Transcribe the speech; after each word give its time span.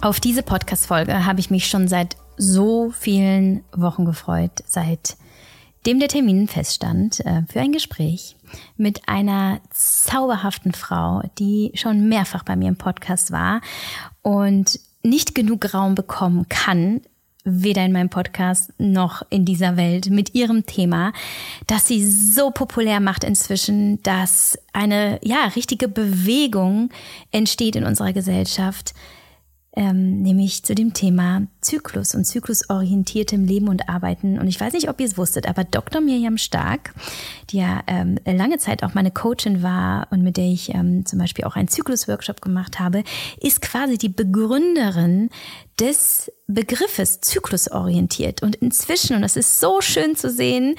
Auf 0.00 0.20
diese 0.20 0.44
Podcast-Folge 0.44 1.26
habe 1.26 1.40
ich 1.40 1.50
mich 1.50 1.66
schon 1.66 1.88
seit 1.88 2.16
so 2.36 2.92
vielen 2.96 3.64
Wochen 3.72 4.04
gefreut, 4.04 4.62
seitdem 4.64 5.98
der 5.98 6.06
Termin 6.06 6.46
feststand 6.46 7.18
äh, 7.26 7.42
für 7.48 7.60
ein 7.60 7.72
Gespräch 7.72 8.36
mit 8.76 9.08
einer 9.08 9.60
zauberhaften 9.70 10.72
Frau, 10.72 11.22
die 11.40 11.72
schon 11.74 12.08
mehrfach 12.08 12.44
bei 12.44 12.54
mir 12.54 12.68
im 12.68 12.76
Podcast 12.76 13.32
war 13.32 13.60
und 14.22 14.78
nicht 15.02 15.34
genug 15.34 15.74
Raum 15.74 15.96
bekommen 15.96 16.48
kann, 16.48 17.00
weder 17.42 17.84
in 17.84 17.92
meinem 17.92 18.10
Podcast 18.10 18.72
noch 18.78 19.22
in 19.30 19.44
dieser 19.44 19.76
Welt 19.76 20.10
mit 20.10 20.32
ihrem 20.32 20.64
Thema, 20.64 21.12
dass 21.66 21.88
sie 21.88 22.08
so 22.08 22.52
populär 22.52 23.00
macht 23.00 23.24
inzwischen, 23.24 24.00
dass 24.04 24.56
eine 24.72 25.18
ja 25.24 25.46
richtige 25.56 25.88
Bewegung 25.88 26.90
entsteht 27.32 27.74
in 27.74 27.84
unserer 27.84 28.12
Gesellschaft, 28.12 28.94
ähm, 29.78 30.22
nämlich 30.22 30.64
zu 30.64 30.74
dem 30.74 30.92
Thema 30.92 31.46
Zyklus 31.60 32.16
und 32.16 32.24
zyklusorientiertem 32.24 33.44
Leben 33.44 33.68
und 33.68 33.88
Arbeiten. 33.88 34.40
Und 34.40 34.48
ich 34.48 34.60
weiß 34.60 34.72
nicht, 34.72 34.90
ob 34.90 34.98
ihr 35.00 35.06
es 35.06 35.16
wusstet, 35.16 35.48
aber 35.48 35.62
Dr. 35.62 36.00
Mirjam 36.00 36.36
Stark, 36.36 36.92
die 37.50 37.58
ja 37.58 37.84
ähm, 37.86 38.18
lange 38.24 38.58
Zeit 38.58 38.82
auch 38.82 38.94
meine 38.94 39.12
Coachin 39.12 39.62
war 39.62 40.08
und 40.10 40.22
mit 40.22 40.36
der 40.36 40.46
ich 40.46 40.74
ähm, 40.74 41.06
zum 41.06 41.20
Beispiel 41.20 41.44
auch 41.44 41.54
einen 41.54 41.68
Zyklus-Workshop 41.68 42.40
gemacht 42.40 42.80
habe, 42.80 43.04
ist 43.40 43.62
quasi 43.62 43.98
die 43.98 44.08
Begründerin 44.08 45.30
des 45.78 46.32
Begriffes 46.48 47.20
zyklusorientiert. 47.20 48.42
Und 48.42 48.56
inzwischen, 48.56 49.14
und 49.14 49.22
das 49.22 49.36
ist 49.36 49.60
so 49.60 49.80
schön 49.80 50.16
zu 50.16 50.28
sehen, 50.28 50.74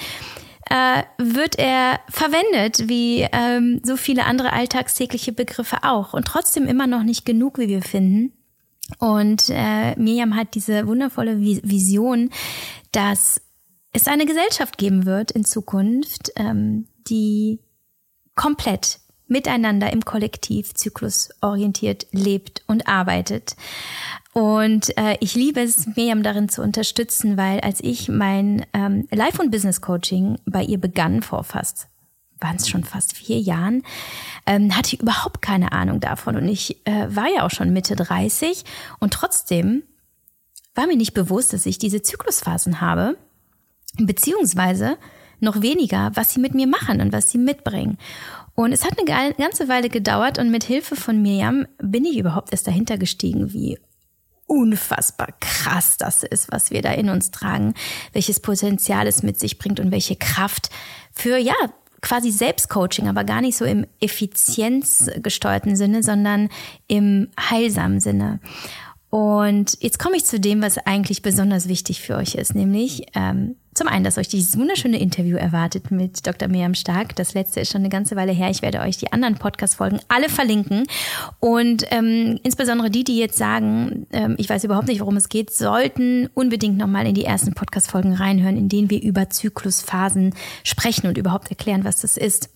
äh, 0.70 1.04
wird 1.18 1.58
er 1.58 2.02
verwendet 2.10 2.90
wie 2.90 3.26
ähm, 3.32 3.80
so 3.82 3.96
viele 3.96 4.26
andere 4.26 4.52
alltagstägliche 4.52 5.32
Begriffe 5.32 5.78
auch. 5.84 6.14
Und 6.14 6.28
trotzdem 6.28 6.68
immer 6.68 6.86
noch 6.86 7.04
nicht 7.04 7.26
genug, 7.26 7.60
wie 7.60 7.70
wir 7.70 7.82
finden. 7.82 8.34
Und 8.98 9.50
äh, 9.50 9.96
Miriam 9.98 10.36
hat 10.36 10.56
diese 10.56 10.88
wundervolle 10.88 11.40
Vision, 11.40 12.32
dass 12.92 13.42
es 13.94 14.08
eine 14.08 14.26
Gesellschaft 14.26 14.78
geben 14.78 15.06
wird 15.06 15.32
in 15.32 15.46
Zukunft, 15.46 16.32
ähm, 16.36 16.88
die 17.08 17.60
komplett 18.36 19.00
miteinander 19.28 19.92
im 19.94 20.04
Kollektiv 20.04 20.74
zyklusorientiert 20.74 22.08
lebt 22.12 22.64
und 22.68 22.88
arbeitet. 22.88 23.56
Und 24.34 24.98
äh, 24.98 25.18
ich 25.20 25.36
liebe 25.36 25.62
es, 25.62 25.86
Miriam 25.96 26.24
darin 26.24 26.50
zu 26.50 26.62
unterstützen, 26.62 27.38
weil 27.38 27.60
als 27.60 27.80
ich 27.82 28.10
mein 28.10 28.66
ähm, 28.74 29.08
Life- 29.12 29.42
und 29.42 29.52
Business-Coaching 29.52 30.40
bei 30.46 30.64
ihr 30.64 30.80
begann 30.80 31.22
vor 31.22 31.44
fast 31.44 31.88
waren 32.42 32.56
es 32.56 32.70
schon 32.70 32.84
fast 32.84 33.16
vier 33.16 33.40
Jahren, 33.40 33.84
ähm, 34.46 34.76
hatte 34.76 34.96
ich 34.96 35.02
überhaupt 35.02 35.42
keine 35.42 35.72
Ahnung 35.72 36.00
davon. 36.00 36.36
Und 36.36 36.48
ich 36.48 36.86
äh, 36.86 37.08
war 37.10 37.28
ja 37.34 37.46
auch 37.46 37.52
schon 37.52 37.74
Mitte 37.74 37.96
30 37.96 38.64
und 39.00 39.14
trotzdem 39.14 39.84
war 40.76 40.88
mir 40.88 40.98
nicht 40.98 41.14
bewusst, 41.14 41.54
dass 41.54 41.66
ich 41.66 41.78
diese 41.78 42.02
Zyklusphasen 42.02 42.82
habe, 42.82 43.18
beziehungsweise 43.98 44.98
noch 45.40 45.62
weniger, 45.62 46.12
was 46.16 46.34
sie 46.34 46.40
mit 46.40 46.54
mir 46.54 46.68
machen 46.68 47.02
und 47.02 47.14
was 47.14 47.30
sie 47.30 47.38
mitbringen. 47.38 47.98
Und 48.56 48.74
es 48.74 48.84
hat 48.84 48.98
eine 48.98 49.34
ganze 49.36 49.70
Weile 49.70 49.90
gedauert 49.90 50.38
und 50.38 50.52
mit 50.52 50.66
Hilfe 50.66 50.96
von 50.96 51.22
Miriam 51.22 51.66
bin 51.82 52.04
ich 52.06 52.18
überhaupt 52.18 52.52
erst 52.52 52.68
dahinter 52.68 52.98
gestiegen, 52.98 53.54
wie 53.54 53.78
unfassbar 54.48 55.30
krass 55.40 55.98
das 55.98 56.24
ist, 56.24 56.52
was 56.52 56.72
wir 56.72 56.82
da 56.82 56.92
in 56.92 57.10
uns 57.10 57.32
tragen, 57.32 57.74
welches 58.14 58.40
Potenzial 58.40 59.08
es 59.08 59.24
mit 59.24 59.40
sich 59.40 59.60
bringt 59.60 59.80
und 59.80 59.92
welche 59.92 60.16
Kraft 60.16 60.70
für, 61.14 61.38
ja, 61.38 61.54
quasi 62.02 62.32
Selbstcoaching, 62.32 63.08
aber 63.08 63.24
gar 63.24 63.42
nicht 63.42 63.58
so 63.58 63.66
im 63.66 63.86
effizienzgesteuerten 64.00 65.76
Sinne, 65.76 66.04
sondern 66.04 66.50
im 66.88 67.30
heilsamen 67.40 68.00
Sinne. 68.00 68.40
Und 69.10 69.78
jetzt 69.82 69.98
komme 69.98 70.18
ich 70.18 70.26
zu 70.26 70.40
dem, 70.40 70.62
was 70.62 70.78
eigentlich 70.78 71.22
besonders 71.22 71.68
wichtig 71.68 72.02
für 72.02 72.16
euch 72.16 72.36
ist, 72.36 72.54
nämlich 72.54 73.08
ähm, 73.16 73.56
zum 73.74 73.88
einen, 73.88 74.04
dass 74.04 74.18
euch 74.18 74.28
dieses 74.28 74.58
wunderschöne 74.58 75.00
Interview 75.00 75.38
erwartet 75.38 75.90
mit 75.90 76.28
Dr. 76.28 76.48
Miriam 76.50 76.76
Stark. 76.76 77.16
Das 77.16 77.34
letzte 77.34 77.62
ist 77.62 77.72
schon 77.72 77.82
eine 77.82 77.90
ganze 77.90 78.16
Weile 78.16 78.34
her. 78.34 78.50
Ich 78.50 78.62
werde 78.62 78.82
euch 78.82 78.98
die 78.98 79.14
anderen 79.14 79.36
Podcast-Folgen 79.36 80.00
alle 80.10 80.28
verlinken. 80.28 80.86
Und 81.40 81.86
ähm, 81.90 82.40
insbesondere 82.44 82.90
die, 82.90 83.04
die 83.04 83.18
jetzt 83.18 83.38
sagen, 83.38 84.06
ähm, 84.12 84.36
ich 84.38 84.50
weiß 84.50 84.64
überhaupt 84.66 84.90
nicht, 84.90 85.00
worum 85.00 85.16
es 85.16 85.30
geht, 85.30 85.52
sollten 85.52 86.30
unbedingt 86.34 86.78
nochmal 86.78 87.08
in 87.08 87.16
die 87.16 87.24
ersten 87.24 87.54
Podcast-Folgen 87.54 88.14
reinhören, 88.14 88.58
in 88.58 88.70
denen 88.70 88.90
wir 88.90 89.02
über 89.02 89.30
Zyklusphasen 89.30 90.36
sprechen 90.64 91.08
und 91.08 91.18
überhaupt 91.18 91.50
erklären, 91.50 91.86
was 91.86 92.02
das 92.02 92.18
ist. 92.18 92.50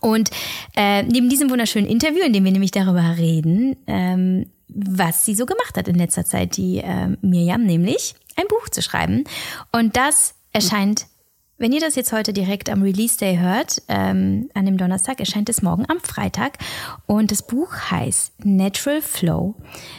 Und 0.00 0.30
äh, 0.76 1.02
neben 1.04 1.28
diesem 1.28 1.50
wunderschönen 1.50 1.88
Interview, 1.88 2.22
in 2.24 2.32
dem 2.32 2.44
wir 2.44 2.52
nämlich 2.52 2.70
darüber 2.70 3.16
reden, 3.16 3.76
ähm, 3.86 4.46
was 4.68 5.24
sie 5.24 5.34
so 5.34 5.46
gemacht 5.46 5.76
hat 5.76 5.88
in 5.88 5.96
letzter 5.96 6.24
Zeit, 6.24 6.56
die 6.56 6.78
äh, 6.78 7.16
Mirjam, 7.20 7.64
nämlich 7.64 8.14
ein 8.36 8.48
Buch 8.48 8.68
zu 8.68 8.82
schreiben. 8.82 9.24
Und 9.72 9.96
das 9.96 10.34
erscheint, 10.52 11.06
wenn 11.56 11.72
ihr 11.72 11.80
das 11.80 11.94
jetzt 11.94 12.12
heute 12.12 12.32
direkt 12.32 12.68
am 12.68 12.82
Release 12.82 13.16
Day 13.16 13.38
hört, 13.38 13.80
ähm, 13.88 14.50
an 14.54 14.66
dem 14.66 14.76
Donnerstag, 14.76 15.20
erscheint 15.20 15.48
es 15.48 15.62
morgen 15.62 15.84
am 15.88 16.00
Freitag. 16.00 16.58
Und 17.06 17.30
das 17.30 17.46
Buch 17.46 17.72
heißt 17.90 18.44
Natural 18.44 19.00
Flow, 19.00 19.54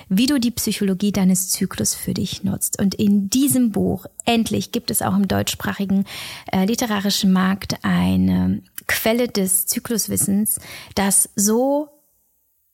wie 0.09 0.25
du 0.25 0.37
die 0.37 0.51
Psychologie 0.51 1.13
deines 1.13 1.49
Zyklus 1.49 1.95
für 1.95 2.13
dich 2.13 2.43
nutzt. 2.43 2.79
Und 2.81 2.93
in 2.95 3.29
diesem 3.29 3.71
Buch, 3.71 4.05
endlich, 4.25 4.73
gibt 4.73 4.91
es 4.91 5.01
auch 5.01 5.15
im 5.15 5.29
deutschsprachigen 5.29 6.05
äh, 6.51 6.65
literarischen 6.65 7.31
Markt 7.31 7.77
eine 7.83 8.61
Quelle 8.87 9.29
des 9.29 9.65
Zykluswissens, 9.65 10.59
das 10.93 11.29
so 11.35 11.94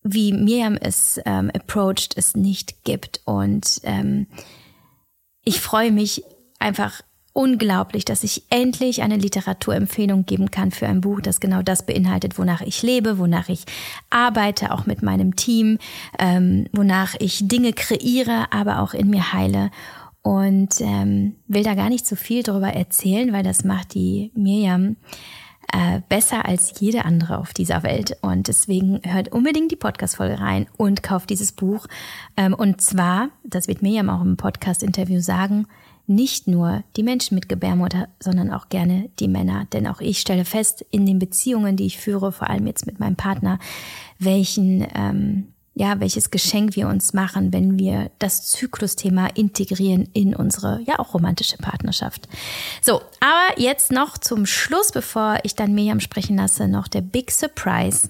wie 0.04 0.34
Miriam 0.34 0.78
es 0.80 1.20
ähm, 1.26 1.52
approached, 1.54 2.18
es 2.18 2.36
nicht 2.36 2.84
gibt. 2.84 3.22
Und 3.26 3.82
ähm, 3.84 4.28
ich 5.44 5.62
freue 5.62 5.92
mich 5.92 6.24
einfach 6.60 7.02
unglaublich, 7.34 8.04
dass 8.04 8.24
ich 8.24 8.44
endlich 8.50 9.02
eine 9.02 9.16
Literaturempfehlung 9.16 10.26
geben 10.26 10.52
kann 10.52 10.72
für 10.72 10.88
ein 10.88 11.02
Buch, 11.02 11.22
das 11.22 11.40
genau 11.40 11.62
das 11.62 11.86
beinhaltet, 11.86 12.38
wonach 12.38 12.62
ich 12.62 12.82
lebe, 12.82 13.18
wonach 13.18 13.48
ich 13.48 13.64
arbeite, 14.10 14.72
auch 14.72 14.86
mit 14.86 15.02
meinem 15.02 15.36
Team, 15.36 15.78
ähm, 16.20 16.68
wonach 16.74 17.16
ich 17.20 17.48
Dinge 17.48 17.74
kreiere, 17.74 18.52
aber 18.52 18.80
auch 18.82 18.94
in 18.94 19.10
mir 19.10 19.34
heile. 19.34 19.72
Und 20.24 20.82
ähm, 20.82 21.38
will 21.48 21.64
da 21.64 21.74
gar 21.74 21.90
nicht 21.90 22.06
so 22.06 22.16
viel 22.16 22.44
darüber 22.44 22.70
erzählen, 22.70 23.34
weil 23.34 23.44
das 23.44 23.64
macht 23.64 23.96
die 23.96 24.32
Miriam 24.36 24.98
äh, 25.72 26.02
besser 26.10 26.46
als 26.46 26.80
jede 26.80 27.06
andere 27.06 27.38
auf 27.38 27.54
dieser 27.54 27.84
Welt. 27.84 28.18
Und 28.22 28.48
deswegen 28.48 29.02
hört 29.04 29.32
unbedingt 29.32 29.72
die 29.72 29.78
Podcast-Folge 29.78 30.40
rein 30.40 30.68
und 30.78 31.04
kauft 31.04 31.30
dieses 31.30 31.52
Buch. 31.52 31.88
Ähm, 32.38 32.54
und 32.54 32.82
zwar, 32.82 33.30
das 33.44 33.68
wird 33.68 33.82
Miriam 33.82 34.10
auch 34.10 34.22
im 34.22 34.38
Podcast-Interview 34.38 35.22
sagen, 35.22 35.68
nicht 36.08 36.48
nur 36.48 36.84
die 36.98 37.04
Menschen 37.04 37.36
mit 37.36 37.48
Gebärmutter, 37.48 38.10
sondern 38.20 38.52
auch 38.52 38.70
gerne 38.70 39.10
die 39.20 39.28
Männer. 39.28 39.66
Denn 39.72 39.88
auch 39.88 40.02
ich 40.02 40.20
stelle 40.20 40.46
fest, 40.46 40.86
in 40.92 41.06
den 41.06 41.20
Beziehungen, 41.20 41.78
die 41.78 41.86
ich 41.86 41.98
führe, 41.98 42.32
vor 42.32 42.50
allem 42.50 42.68
jetzt 42.68 42.86
mit 42.86 43.00
meinem 43.00 43.16
Partner, 43.16 43.60
welchen 44.20 44.86
ähm, 44.94 45.51
ja, 45.74 46.00
welches 46.00 46.32
Geschenk 46.32 46.76
wir 46.76 46.88
uns 46.88 47.14
machen, 47.14 47.54
wenn 47.54 47.80
wir 47.80 48.12
das 48.20 48.48
Zyklusthema 48.48 49.28
integrieren 49.28 50.10
in 50.14 50.36
unsere, 50.36 50.82
ja, 50.86 51.00
auch 51.00 51.14
romantische 51.14 51.58
Partnerschaft. 51.58 52.28
So, 52.82 53.02
aber 53.20 53.58
jetzt 53.58 53.92
noch 53.92 54.18
zum 54.18 54.46
Schluss, 54.46 54.92
bevor 54.92 55.40
ich 55.44 55.56
dann 55.56 55.74
Miriam 55.74 56.02
sprechen 56.02 56.38
lasse, 56.38 56.68
noch 56.68 56.88
der 56.88 57.02
Big 57.02 57.32
Surprise, 57.32 58.10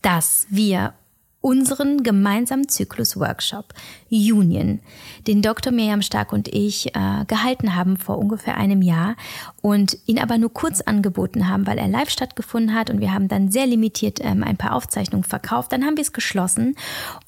dass 0.00 0.46
wir 0.48 0.94
unseren 1.44 2.02
gemeinsamen 2.02 2.70
Zyklus-Workshop 2.70 3.74
Union, 4.10 4.80
den 5.26 5.42
Dr. 5.42 5.74
Miriam 5.74 6.00
Stark 6.00 6.32
und 6.32 6.48
ich 6.48 6.96
äh, 6.96 7.24
gehalten 7.26 7.76
haben 7.76 7.98
vor 7.98 8.16
ungefähr 8.16 8.56
einem 8.56 8.80
Jahr 8.80 9.14
und 9.60 9.98
ihn 10.06 10.18
aber 10.18 10.38
nur 10.38 10.54
kurz 10.54 10.80
angeboten 10.80 11.46
haben, 11.46 11.66
weil 11.66 11.76
er 11.76 11.86
live 11.86 12.08
stattgefunden 12.08 12.74
hat 12.74 12.88
und 12.88 13.00
wir 13.00 13.12
haben 13.12 13.28
dann 13.28 13.50
sehr 13.50 13.66
limitiert 13.66 14.20
ähm, 14.22 14.42
ein 14.42 14.56
paar 14.56 14.74
Aufzeichnungen 14.74 15.24
verkauft. 15.24 15.70
Dann 15.70 15.84
haben 15.84 15.98
wir 15.98 16.02
es 16.02 16.14
geschlossen 16.14 16.76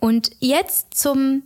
und 0.00 0.30
jetzt 0.40 0.94
zum 0.94 1.42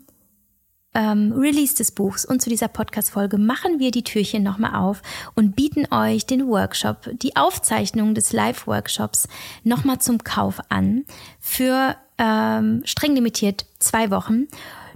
ähm, 0.95 1.33
Release 1.33 1.75
des 1.75 1.91
Buchs 1.91 2.25
und 2.25 2.41
zu 2.41 2.51
dieser 2.51 2.69
Podcast-Folge 2.69 3.37
machen 3.37 3.81
wir 3.81 3.91
die 3.91 4.05
Türchen 4.05 4.45
nochmal 4.45 4.77
auf 4.77 5.03
und 5.35 5.57
bieten 5.57 5.93
euch 5.93 6.25
den 6.25 6.47
Workshop, 6.47 7.11
die 7.21 7.35
Aufzeichnung 7.35 8.15
des 8.15 8.33
Live-Workshops 8.33 9.27
nochmal 9.65 9.99
zum 9.99 10.23
Kauf 10.23 10.61
an 10.69 11.05
für 11.41 11.97
ähm, 12.21 12.83
streng 12.85 13.15
limitiert 13.15 13.65
zwei 13.81 14.11
Wochen. 14.11 14.47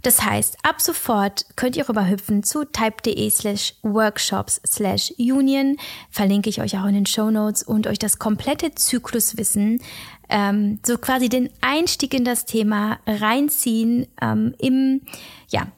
Das 0.03 0.23
heißt, 0.23 0.59
ab 0.62 0.82
sofort 0.82 1.47
könnt 1.56 1.76
ihr 1.76 1.88
rüberhüpfen 1.88 2.43
zu 2.43 2.67
type.de 2.67 3.31
slash 3.31 3.75
workshops 3.82 4.61
slash 4.67 5.15
union. 5.17 5.79
Verlinke 6.11 6.50
ich 6.50 6.61
euch 6.61 6.79
auch 6.79 6.85
in 6.85 6.93
den 6.93 7.06
Show 7.06 7.31
Notes 7.31 7.62
und 7.62 7.87
euch 7.87 7.99
das 7.99 8.19
komplette 8.19 8.75
Zykluswissen, 8.75 9.81
ähm, 10.29 10.79
so 10.85 10.99
quasi 10.99 11.31
den 11.31 11.49
Einstieg 11.62 12.12
in 12.12 12.26
das 12.26 12.44
Thema 12.44 12.99
reinziehen 13.06 14.06
ähm, 14.21 14.55
im, 14.59 15.00
ja, 15.49 15.69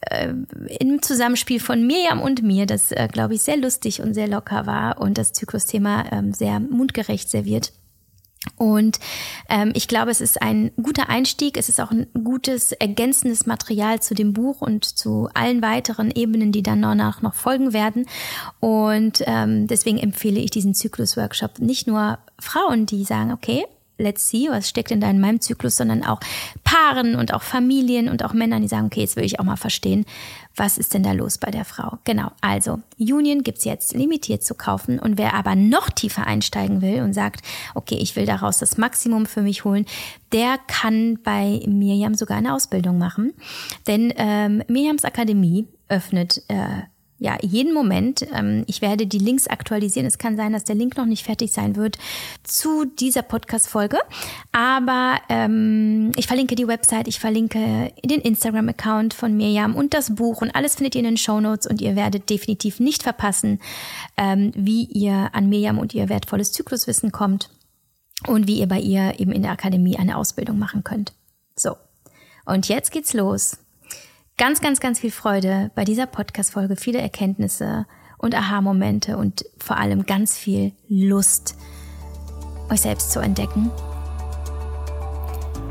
äh, 0.00 0.32
im 0.80 1.00
Zusammenspiel 1.00 1.60
von 1.60 1.86
Mirjam 1.86 2.20
und 2.20 2.42
mir, 2.42 2.66
das, 2.66 2.90
äh, 2.90 3.08
glaube 3.10 3.34
ich, 3.34 3.42
sehr 3.42 3.56
lustig 3.56 4.00
und 4.00 4.14
sehr 4.14 4.26
locker 4.26 4.66
war 4.66 5.00
und 5.00 5.16
das 5.16 5.32
Zyklusthema 5.32 6.06
ähm, 6.10 6.32
sehr 6.32 6.58
mundgerecht 6.58 7.30
serviert. 7.30 7.72
Und 8.56 8.98
ähm, 9.48 9.72
ich 9.74 9.88
glaube, 9.88 10.10
es 10.10 10.20
ist 10.20 10.40
ein 10.40 10.70
guter 10.80 11.08
Einstieg. 11.08 11.56
Es 11.56 11.68
ist 11.68 11.80
auch 11.80 11.90
ein 11.90 12.06
gutes 12.24 12.72
ergänzendes 12.72 13.46
Material 13.46 14.00
zu 14.00 14.14
dem 14.14 14.32
Buch 14.32 14.60
und 14.60 14.84
zu 14.84 15.28
allen 15.34 15.62
weiteren 15.62 16.10
Ebenen, 16.10 16.52
die 16.52 16.62
dann 16.62 16.82
danach 16.82 17.22
noch 17.22 17.34
folgen 17.34 17.72
werden. 17.72 18.06
Und 18.60 19.22
ähm, 19.26 19.66
deswegen 19.66 19.98
empfehle 19.98 20.40
ich 20.40 20.50
diesen 20.50 20.74
Zyklus-Workshop 20.74 21.58
nicht 21.58 21.86
nur 21.86 22.18
Frauen, 22.38 22.86
die 22.86 23.04
sagen, 23.04 23.32
okay, 23.32 23.64
let's 23.98 24.28
see, 24.28 24.48
was 24.50 24.68
steckt 24.68 24.90
denn 24.90 25.00
da 25.00 25.10
in 25.10 25.20
meinem 25.20 25.40
Zyklus, 25.40 25.76
sondern 25.76 26.04
auch 26.04 26.20
Paaren 26.64 27.16
und 27.16 27.32
auch 27.32 27.42
Familien 27.42 28.08
und 28.08 28.24
auch 28.24 28.32
Männern, 28.32 28.62
die 28.62 28.68
sagen, 28.68 28.86
okay, 28.86 29.00
jetzt 29.00 29.16
will 29.16 29.24
ich 29.24 29.40
auch 29.40 29.44
mal 29.44 29.56
verstehen, 29.56 30.04
was 30.54 30.78
ist 30.78 30.94
denn 30.94 31.02
da 31.02 31.12
los 31.12 31.38
bei 31.38 31.50
der 31.50 31.64
Frau. 31.64 31.98
Genau, 32.04 32.30
also 32.40 32.80
Union 32.98 33.42
gibt's 33.42 33.64
jetzt 33.64 33.94
limitiert 33.94 34.42
zu 34.42 34.54
kaufen 34.54 34.98
und 34.98 35.18
wer 35.18 35.34
aber 35.34 35.54
noch 35.54 35.90
tiefer 35.90 36.26
einsteigen 36.26 36.80
will 36.80 37.02
und 37.02 37.12
sagt, 37.12 37.42
okay, 37.74 37.96
ich 37.96 38.16
will 38.16 38.26
daraus 38.26 38.58
das 38.58 38.78
Maximum 38.78 39.26
für 39.26 39.42
mich 39.42 39.64
holen, 39.64 39.86
der 40.32 40.58
kann 40.66 41.18
bei 41.22 41.62
Miriam 41.66 42.14
sogar 42.14 42.38
eine 42.38 42.54
Ausbildung 42.54 42.98
machen. 42.98 43.32
Denn 43.86 44.12
ähm, 44.16 44.62
Miriams 44.68 45.04
Akademie 45.04 45.68
öffnet 45.88 46.42
äh, 46.48 46.82
ja, 47.18 47.38
jeden 47.40 47.72
Moment. 47.72 48.26
Ähm, 48.34 48.64
ich 48.66 48.82
werde 48.82 49.06
die 49.06 49.18
Links 49.18 49.46
aktualisieren. 49.46 50.06
Es 50.06 50.18
kann 50.18 50.36
sein, 50.36 50.52
dass 50.52 50.64
der 50.64 50.74
Link 50.74 50.96
noch 50.96 51.06
nicht 51.06 51.24
fertig 51.24 51.50
sein 51.50 51.74
wird 51.74 51.96
zu 52.42 52.84
dieser 52.84 53.22
Podcast-Folge. 53.22 53.98
Aber 54.52 55.16
ähm, 55.30 56.12
ich 56.16 56.26
verlinke 56.26 56.56
die 56.56 56.68
Website, 56.68 57.08
ich 57.08 57.18
verlinke 57.18 57.92
den 58.04 58.20
Instagram-Account 58.20 59.14
von 59.14 59.34
Mirjam 59.34 59.74
und 59.74 59.94
das 59.94 60.14
Buch 60.14 60.42
und 60.42 60.54
alles 60.54 60.74
findet 60.74 60.94
ihr 60.94 61.00
in 61.00 61.06
den 61.06 61.16
Show 61.16 61.40
Notes 61.40 61.66
und 61.66 61.80
ihr 61.80 61.96
werdet 61.96 62.28
definitiv 62.28 62.80
nicht 62.80 63.02
verpassen, 63.02 63.60
ähm, 64.18 64.52
wie 64.54 64.84
ihr 64.84 65.30
an 65.32 65.48
Mirjam 65.48 65.78
und 65.78 65.94
ihr 65.94 66.10
wertvolles 66.10 66.52
Zykluswissen 66.52 67.12
kommt 67.12 67.48
und 68.26 68.46
wie 68.46 68.60
ihr 68.60 68.68
bei 68.68 68.78
ihr 68.78 69.18
eben 69.18 69.32
in 69.32 69.42
der 69.42 69.52
Akademie 69.52 69.96
eine 69.96 70.18
Ausbildung 70.18 70.58
machen 70.58 70.84
könnt. 70.84 71.14
So. 71.56 71.76
Und 72.44 72.68
jetzt 72.68 72.92
geht's 72.92 73.14
los 73.14 73.58
ganz, 74.38 74.60
ganz, 74.60 74.80
ganz 74.80 75.00
viel 75.00 75.10
Freude 75.10 75.70
bei 75.74 75.84
dieser 75.84 76.06
Podcast-Folge, 76.06 76.76
viele 76.76 77.00
Erkenntnisse 77.00 77.86
und 78.18 78.34
Aha-Momente 78.34 79.16
und 79.16 79.46
vor 79.58 79.76
allem 79.78 80.04
ganz 80.04 80.36
viel 80.36 80.72
Lust, 80.88 81.56
euch 82.70 82.82
selbst 82.82 83.12
zu 83.12 83.20
entdecken. 83.20 83.70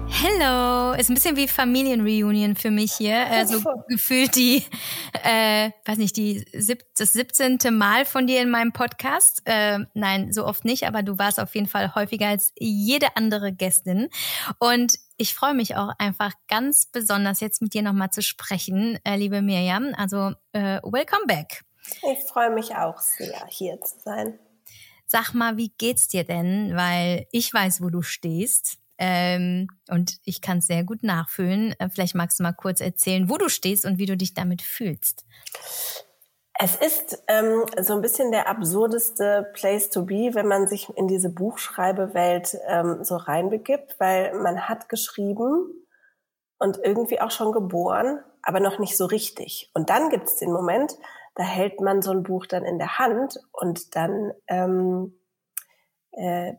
Hello, 0.08 0.94
ist 0.94 1.10
ein 1.10 1.14
bisschen 1.14 1.36
wie 1.36 1.48
Familienreunion 1.48 2.56
für 2.56 2.72
mich 2.72 2.94
hier. 2.94 3.28
Also 3.28 3.62
gefühlt 3.90 4.36
die, 4.36 4.64
äh, 5.24 5.72
weiß 5.84 5.98
nicht, 5.98 6.16
die 6.16 6.46
sieb 6.54 6.84
das 6.98 7.14
17. 7.14 7.60
Mal 7.72 8.06
von 8.06 8.26
dir 8.26 8.42
in 8.42 8.50
meinem 8.50 8.72
Podcast. 8.72 9.42
Äh, 9.46 9.80
nein, 9.94 10.32
so 10.32 10.46
oft 10.46 10.64
nicht, 10.64 10.88
aber 10.88 11.04
du 11.04 11.20
warst 11.20 11.40
auf 11.40 11.54
jeden 11.54 11.68
Fall 11.68 11.94
häufiger 11.96 12.30
als 12.30 12.54
jede 12.58 13.16
andere 13.16 13.52
Gästin. 13.52 14.08
Und 14.58 14.96
ich 15.18 15.34
freue 15.34 15.54
mich 15.54 15.76
auch 15.76 15.94
einfach 15.98 16.34
ganz 16.48 16.86
besonders 16.86 17.40
jetzt 17.40 17.62
mit 17.62 17.74
dir 17.74 17.82
nochmal 17.82 18.10
zu 18.10 18.22
sprechen, 18.22 19.00
äh, 19.04 19.16
liebe 19.16 19.42
Mirjam. 19.42 19.94
Also 19.98 20.34
äh, 20.52 20.80
welcome 20.84 21.26
back. 21.28 21.64
Ich 22.12 22.24
freue 22.24 22.50
mich 22.50 22.76
auch 22.76 23.00
sehr, 23.00 23.46
hier 23.48 23.80
zu 23.82 24.00
sein. 24.00 24.40
Sag 25.06 25.34
mal, 25.34 25.56
wie 25.58 25.72
geht's 25.78 26.08
dir 26.08 26.24
denn? 26.24 26.76
Weil 26.76 27.28
ich 27.32 27.54
weiß, 27.54 27.82
wo 27.82 27.90
du 27.90 28.02
stehst. 28.02 28.80
Ähm, 28.98 29.68
und 29.90 30.18
ich 30.24 30.42
kann 30.42 30.60
es 30.60 30.68
sehr 30.68 30.84
gut 30.84 31.04
nachfühlen. 31.04 31.74
Äh, 31.80 31.90
vielleicht 31.90 32.16
magst 32.16 32.40
du 32.40 32.44
mal 32.44 32.54
kurz 32.54 32.80
erzählen, 32.80 33.30
wo 33.30 33.38
du 33.38 33.50
stehst 33.50 33.86
und 33.86 34.00
wie 34.00 34.06
du 34.06 34.18
dich 34.18 34.34
damit 34.34 34.62
fühlst. 34.62 35.26
Es 36.58 36.76
ist 36.76 37.22
ähm, 37.28 37.66
so 37.82 37.94
ein 37.94 38.02
bisschen 38.02 38.32
der 38.32 38.48
absurdeste 38.48 39.52
Place 39.54 39.90
to 39.90 40.06
be, 40.06 40.32
wenn 40.34 40.48
man 40.48 40.68
sich 40.68 40.90
in 40.96 41.08
diese 41.08 41.30
Buchschreibewelt 41.30 42.58
ähm, 42.68 43.04
so 43.04 43.18
reinbegibt, 43.18 44.00
weil 44.00 44.34
man 44.36 44.70
hat 44.70 44.88
geschrieben 44.88 45.70
und 46.58 46.80
irgendwie 46.82 47.20
auch 47.20 47.32
schon 47.32 47.52
geboren, 47.52 48.20
aber 48.42 48.62
noch 48.62 48.80
nicht 48.80 48.96
so 48.96 49.06
richtig. 49.06 49.70
Und 49.74 49.90
dann 49.90 50.10
gibt 50.10 50.28
es 50.28 50.38
den 50.38 50.54
Moment, 50.54 50.94
da 51.36 51.44
hält 51.44 51.82
man 51.82 52.02
so 52.02 52.12
ein 52.12 52.24
Buch 52.24 52.46
dann 52.46 52.64
in 52.64 52.80
der 52.80 53.00
Hand 53.00 53.38
und 53.52 53.94
dann 53.98 54.32
ähm, 54.48 55.20
äh, 56.14 56.54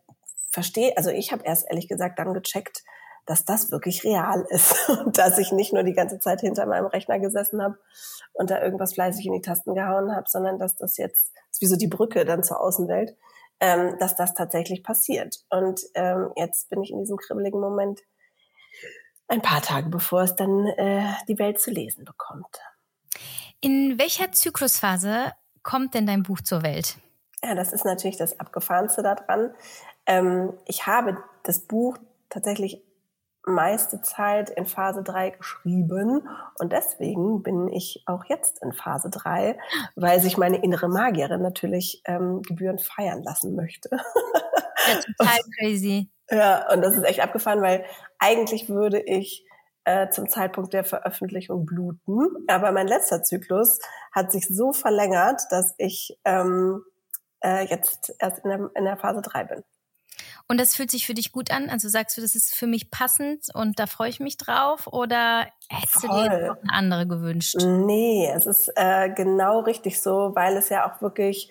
verstehe, 0.51 0.95
also 0.99 1.09
ich 1.09 1.33
habe 1.33 1.45
erst 1.45 1.71
ehrlich 1.71 1.89
gesagt 1.89 2.19
dann 2.19 2.35
gecheckt, 2.35 2.83
dass 3.27 3.45
das 3.45 3.71
wirklich 3.71 4.05
real 4.05 4.47
ist 4.49 4.89
und 5.05 5.19
dass 5.19 5.39
ich 5.39 5.53
nicht 5.53 5.73
nur 5.73 5.83
die 5.83 5.93
ganze 5.93 6.19
Zeit 6.19 6.41
hinter 6.41 6.67
meinem 6.67 6.87
Rechner 6.87 7.19
gesessen 7.19 7.63
habe 7.63 7.79
und 8.33 8.51
da 8.51 8.63
irgendwas 8.63 8.95
fleißig 8.95 9.27
in 9.27 9.35
die 9.35 9.43
Tasten 9.43 9.75
gehauen 9.75 10.15
habe, 10.15 10.27
sondern 10.29 10.59
dass 10.59 10.77
das 10.77 10.97
jetzt, 10.97 11.33
das 11.35 11.57
ist 11.57 11.61
wie 11.61 11.67
so 11.67 11.77
die 11.77 11.89
Brücke 11.89 12.25
dann 12.25 12.43
zur 12.43 12.61
Außenwelt, 12.61 13.17
ähm, 13.61 13.97
dass 13.99 14.17
das 14.17 14.35
tatsächlich 14.35 14.83
passiert. 14.83 15.37
Und 15.51 15.83
ähm, 15.95 16.31
jetzt 16.37 16.71
bin 16.71 16.83
ich 16.83 16.91
in 16.91 17.01
diesem 17.01 17.17
kribbeligen 17.17 17.61
Moment 17.61 18.01
ein 19.29 19.43
paar 19.43 19.61
Tage 19.61 19.89
bevor 19.89 20.23
es 20.23 20.37
dann 20.37 20.67
äh, 20.67 21.05
die 21.29 21.39
Welt 21.39 21.61
zu 21.61 21.71
lesen 21.71 22.05
bekommt. 22.05 22.61
In 23.61 23.99
welcher 23.99 24.31
Zyklusphase 24.31 25.33
kommt 25.63 25.95
denn 25.95 26.07
dein 26.07 26.23
Buch 26.23 26.41
zur 26.41 26.63
Welt? 26.63 26.97
Ja, 27.43 27.55
das 27.55 27.73
ist 27.73 27.85
natürlich 27.85 28.17
das 28.17 28.39
Abgefahrenste 28.39 29.03
daran. 29.03 29.53
Ähm, 30.07 30.53
ich 30.67 30.87
habe 30.87 31.23
das 31.43 31.61
Buch 31.61 31.99
tatsächlich 32.29 32.83
meiste 33.47 34.01
Zeit 34.03 34.51
in 34.51 34.67
Phase 34.67 35.03
3 35.03 35.31
geschrieben 35.31 36.29
und 36.59 36.73
deswegen 36.73 37.43
bin 37.43 37.69
ich 37.69 38.03
auch 38.07 38.25
jetzt 38.25 38.61
in 38.63 38.73
Phase 38.73 39.09
3, 39.09 39.59
weil 39.95 40.21
sich 40.21 40.37
meine 40.37 40.63
innere 40.63 40.89
Magierin 40.89 41.43
natürlich 41.43 42.03
ähm, 42.07 42.43
gebührend 42.43 42.83
feiern 42.83 43.23
lassen 43.23 43.55
möchte. 43.55 43.89
Ja, 43.91 44.95
total 45.19 45.39
crazy. 45.59 46.11
Ja, 46.29 46.73
und 46.73 46.83
das 46.83 46.97
ist 46.97 47.05
echt 47.05 47.21
abgefahren, 47.21 47.63
weil 47.63 47.85
eigentlich 48.19 48.69
würde 48.69 49.01
ich 49.01 49.47
äh, 49.85 50.09
zum 50.09 50.29
Zeitpunkt 50.29 50.73
der 50.73 50.83
Veröffentlichung 50.83 51.65
bluten, 51.65 52.27
aber 52.49 52.73
mein 52.73 52.89
letzter 52.89 53.23
Zyklus 53.23 53.79
hat 54.13 54.33
sich 54.33 54.49
so 54.49 54.73
verlängert, 54.73 55.43
dass 55.51 55.75
ich 55.79 56.19
ähm, 56.25 56.83
äh, 57.45 57.65
jetzt 57.67 58.13
erst 58.19 58.45
in 58.45 58.51
der, 58.51 58.71
in 58.75 58.85
der 58.85 58.97
Phase 58.97 59.23
3 59.23 59.45
bin. 59.45 59.65
Und 60.49 60.61
das 60.61 60.77
fühlt 60.77 60.91
sich 60.91 61.07
für 61.07 61.15
dich 61.15 61.33
gut 61.33 61.51
an? 61.51 61.69
Also 61.69 61.89
sagst 61.89 62.17
du, 62.17 62.21
das 62.21 62.37
ist 62.37 62.55
für 62.55 62.69
mich 62.69 62.91
passend 62.91 63.47
und 63.55 63.81
da 63.81 63.87
freue 63.87 64.09
ich 64.09 64.21
mich 64.21 64.37
drauf? 64.37 64.87
Oder 64.87 65.47
hättest 65.69 66.07
Voll. 66.07 66.29
du 66.29 66.31
dir 66.31 66.47
noch 66.47 66.63
eine 66.63 66.73
andere 66.73 67.07
gewünscht? 67.07 67.57
Nee, 67.61 68.31
es 68.33 68.47
ist 68.47 68.73
äh, 68.77 69.11
genau 69.11 69.61
richtig 69.61 70.01
so, 70.01 70.33
weil 70.35 70.57
es 70.57 70.69
ja 70.69 70.89
auch 70.89 71.03
wirklich, 71.03 71.51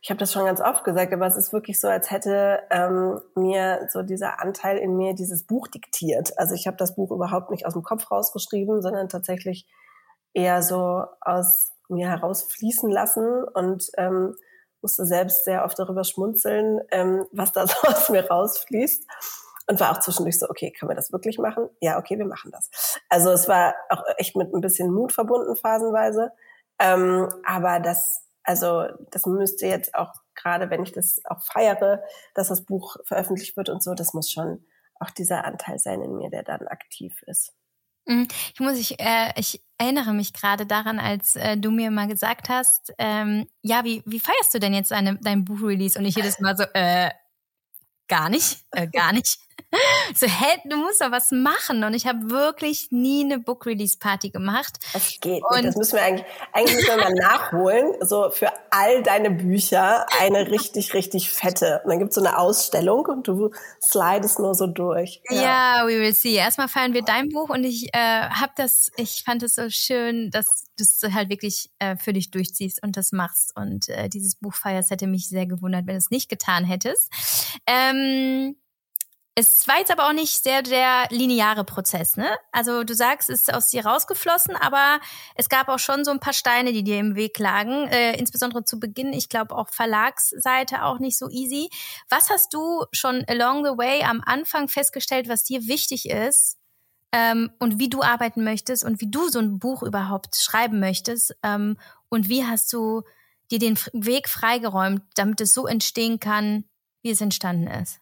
ich 0.00 0.10
habe 0.10 0.18
das 0.18 0.32
schon 0.32 0.44
ganz 0.44 0.60
oft 0.60 0.82
gesagt, 0.82 1.12
aber 1.12 1.26
es 1.26 1.36
ist 1.36 1.52
wirklich 1.52 1.80
so, 1.80 1.86
als 1.86 2.10
hätte 2.10 2.60
ähm, 2.70 3.20
mir 3.36 3.86
so 3.90 4.02
dieser 4.02 4.40
Anteil 4.40 4.76
in 4.78 4.96
mir 4.96 5.14
dieses 5.14 5.46
Buch 5.46 5.68
diktiert. 5.68 6.36
Also 6.36 6.56
ich 6.56 6.66
habe 6.66 6.76
das 6.76 6.96
Buch 6.96 7.12
überhaupt 7.12 7.52
nicht 7.52 7.64
aus 7.64 7.74
dem 7.74 7.84
Kopf 7.84 8.10
rausgeschrieben, 8.10 8.82
sondern 8.82 9.08
tatsächlich 9.08 9.68
eher 10.34 10.62
so 10.62 11.04
aus 11.20 11.70
mir 11.88 12.08
herausfließen 12.08 12.90
lassen 12.90 13.44
und 13.44 13.84
ähm, 13.98 14.34
musste 14.82 15.06
selbst 15.06 15.44
sehr 15.44 15.64
oft 15.64 15.78
darüber 15.78 16.04
schmunzeln, 16.04 16.80
ähm, 16.90 17.26
was 17.32 17.52
da 17.52 17.66
so 17.66 17.76
aus 17.82 18.08
mir 18.08 18.28
rausfließt. 18.28 19.06
Und 19.68 19.78
war 19.78 19.92
auch 19.92 20.00
zwischendurch 20.00 20.38
so, 20.38 20.48
okay, 20.50 20.72
können 20.72 20.90
wir 20.90 20.96
das 20.96 21.12
wirklich 21.12 21.38
machen? 21.38 21.68
Ja, 21.80 21.98
okay, 21.98 22.18
wir 22.18 22.26
machen 22.26 22.50
das. 22.50 22.98
Also 23.08 23.30
es 23.30 23.48
war 23.48 23.74
auch 23.90 24.02
echt 24.16 24.34
mit 24.34 24.52
ein 24.52 24.60
bisschen 24.60 24.92
Mut 24.92 25.12
verbunden 25.12 25.54
phasenweise. 25.54 26.32
Ähm, 26.80 27.28
aber 27.44 27.78
das, 27.78 28.24
also 28.42 28.86
das 29.10 29.24
müsste 29.24 29.66
jetzt 29.66 29.94
auch, 29.94 30.12
gerade 30.34 30.68
wenn 30.68 30.82
ich 30.82 30.92
das 30.92 31.20
auch 31.26 31.42
feiere, 31.44 32.02
dass 32.34 32.48
das 32.48 32.64
Buch 32.64 32.96
veröffentlicht 33.04 33.56
wird 33.56 33.68
und 33.68 33.82
so, 33.82 33.94
das 33.94 34.14
muss 34.14 34.30
schon 34.30 34.64
auch 34.98 35.10
dieser 35.10 35.44
Anteil 35.44 35.78
sein 35.78 36.02
in 36.02 36.16
mir, 36.16 36.30
der 36.30 36.42
dann 36.42 36.66
aktiv 36.66 37.22
ist. 37.26 37.54
Mhm. 38.06 38.28
Ich 38.54 38.60
muss, 38.60 38.78
ich, 38.78 38.98
äh, 39.00 39.32
ich 39.36 39.62
erinnere 39.78 40.12
mich 40.12 40.32
gerade 40.32 40.66
daran, 40.66 40.98
als 40.98 41.36
äh, 41.36 41.56
du 41.56 41.70
mir 41.70 41.90
mal 41.90 42.08
gesagt 42.08 42.48
hast, 42.48 42.92
ähm, 42.98 43.46
ja, 43.62 43.84
wie, 43.84 44.02
wie 44.06 44.20
feierst 44.20 44.54
du 44.54 44.58
denn 44.58 44.74
jetzt 44.74 44.90
deine, 44.90 45.18
dein 45.22 45.44
Buchrelease? 45.44 45.98
Und 45.98 46.04
ich 46.04 46.16
jedes 46.16 46.40
Mal 46.40 46.56
so, 46.56 46.64
äh, 46.74 47.10
gar 48.08 48.28
nicht, 48.28 48.64
äh, 48.72 48.88
gar 48.88 49.12
nicht. 49.12 49.38
so, 50.14 50.26
hä, 50.26 50.58
du 50.64 50.76
musst 50.76 51.00
doch 51.00 51.10
was 51.10 51.30
machen. 51.30 51.84
Und 51.84 51.94
ich 51.94 52.06
habe 52.06 52.30
wirklich 52.30 52.88
nie 52.90 53.24
eine 53.24 53.38
Book 53.38 53.66
Release 53.66 53.98
Party 53.98 54.30
gemacht. 54.30 54.78
Das 54.92 55.18
geht 55.20 55.42
nicht. 55.50 55.64
Das 55.64 55.76
müssen 55.76 55.94
wir 55.94 56.02
eigentlich, 56.02 56.26
eigentlich 56.52 56.76
müssen 56.76 56.88
wir 56.88 56.96
mal 56.98 57.14
nachholen. 57.14 57.94
So 58.00 58.30
für 58.30 58.50
all 58.70 59.02
deine 59.02 59.30
Bücher 59.30 60.06
eine 60.20 60.50
richtig, 60.50 60.94
richtig 60.94 61.30
fette. 61.30 61.80
Und 61.84 61.90
dann 61.90 61.98
gibt's 61.98 62.14
so 62.14 62.20
eine 62.20 62.38
Ausstellung 62.38 63.06
und 63.06 63.26
du 63.28 63.50
slidest 63.82 64.38
nur 64.38 64.54
so 64.54 64.66
durch. 64.66 65.22
Ja, 65.30 65.42
ja 65.42 65.86
we 65.86 65.98
will 66.00 66.14
see. 66.14 66.34
Erstmal 66.34 66.68
feiern 66.68 66.92
wir 66.92 67.02
dein 67.02 67.30
Buch 67.30 67.48
und 67.48 67.64
ich 67.64 67.94
äh, 67.94 67.98
habe 67.98 68.52
das, 68.56 68.90
ich 68.96 69.22
fand 69.24 69.42
es 69.42 69.54
so 69.54 69.68
schön, 69.70 70.30
dass 70.30 70.66
du 70.76 70.84
es 70.84 71.02
halt 71.14 71.30
wirklich 71.30 71.70
äh, 71.78 71.96
für 71.96 72.12
dich 72.12 72.30
durchziehst 72.30 72.82
und 72.82 72.96
das 72.96 73.12
machst. 73.12 73.56
Und 73.56 73.88
äh, 73.88 74.08
dieses 74.08 74.34
Buch 74.34 74.54
feierst 74.54 74.90
hätte 74.90 75.06
mich 75.06 75.28
sehr 75.28 75.46
gewundert, 75.46 75.86
wenn 75.86 75.94
du 75.94 75.98
es 75.98 76.10
nicht 76.10 76.28
getan 76.28 76.64
hättest. 76.64 77.10
Ähm, 77.66 78.56
es 79.34 79.66
war 79.66 79.78
jetzt 79.78 79.90
aber 79.90 80.08
auch 80.08 80.12
nicht 80.12 80.42
sehr 80.42 80.62
der 80.62 81.06
lineare 81.08 81.64
Prozess, 81.64 82.18
ne? 82.18 82.28
Also 82.52 82.84
du 82.84 82.94
sagst, 82.94 83.30
es 83.30 83.42
ist 83.42 83.54
aus 83.54 83.68
dir 83.68 83.86
rausgeflossen, 83.86 84.56
aber 84.56 85.00
es 85.36 85.48
gab 85.48 85.68
auch 85.68 85.78
schon 85.78 86.04
so 86.04 86.10
ein 86.10 86.20
paar 86.20 86.34
Steine, 86.34 86.72
die 86.74 86.84
dir 86.84 86.98
im 86.98 87.14
Weg 87.14 87.38
lagen, 87.38 87.88
äh, 87.88 88.14
insbesondere 88.18 88.64
zu 88.64 88.78
Beginn. 88.78 89.14
Ich 89.14 89.30
glaube 89.30 89.54
auch 89.56 89.70
Verlagsseite 89.70 90.84
auch 90.84 90.98
nicht 90.98 91.16
so 91.18 91.30
easy. 91.30 91.70
Was 92.10 92.28
hast 92.28 92.52
du 92.52 92.84
schon 92.92 93.24
along 93.26 93.64
the 93.64 93.78
way 93.78 94.02
am 94.04 94.20
Anfang 94.24 94.68
festgestellt, 94.68 95.28
was 95.30 95.44
dir 95.44 95.66
wichtig 95.66 96.10
ist 96.10 96.58
ähm, 97.12 97.52
und 97.58 97.78
wie 97.78 97.88
du 97.88 98.02
arbeiten 98.02 98.44
möchtest 98.44 98.84
und 98.84 99.00
wie 99.00 99.10
du 99.10 99.28
so 99.30 99.38
ein 99.38 99.58
Buch 99.58 99.82
überhaupt 99.82 100.36
schreiben 100.36 100.78
möchtest 100.78 101.34
ähm, 101.42 101.78
und 102.10 102.28
wie 102.28 102.44
hast 102.44 102.70
du 102.74 103.02
dir 103.50 103.58
den 103.58 103.78
Weg 103.94 104.28
freigeräumt, 104.28 105.02
damit 105.14 105.40
es 105.40 105.54
so 105.54 105.66
entstehen 105.66 106.20
kann, 106.20 106.64
wie 107.02 107.10
es 107.12 107.20
entstanden 107.22 107.66
ist? 107.68 108.01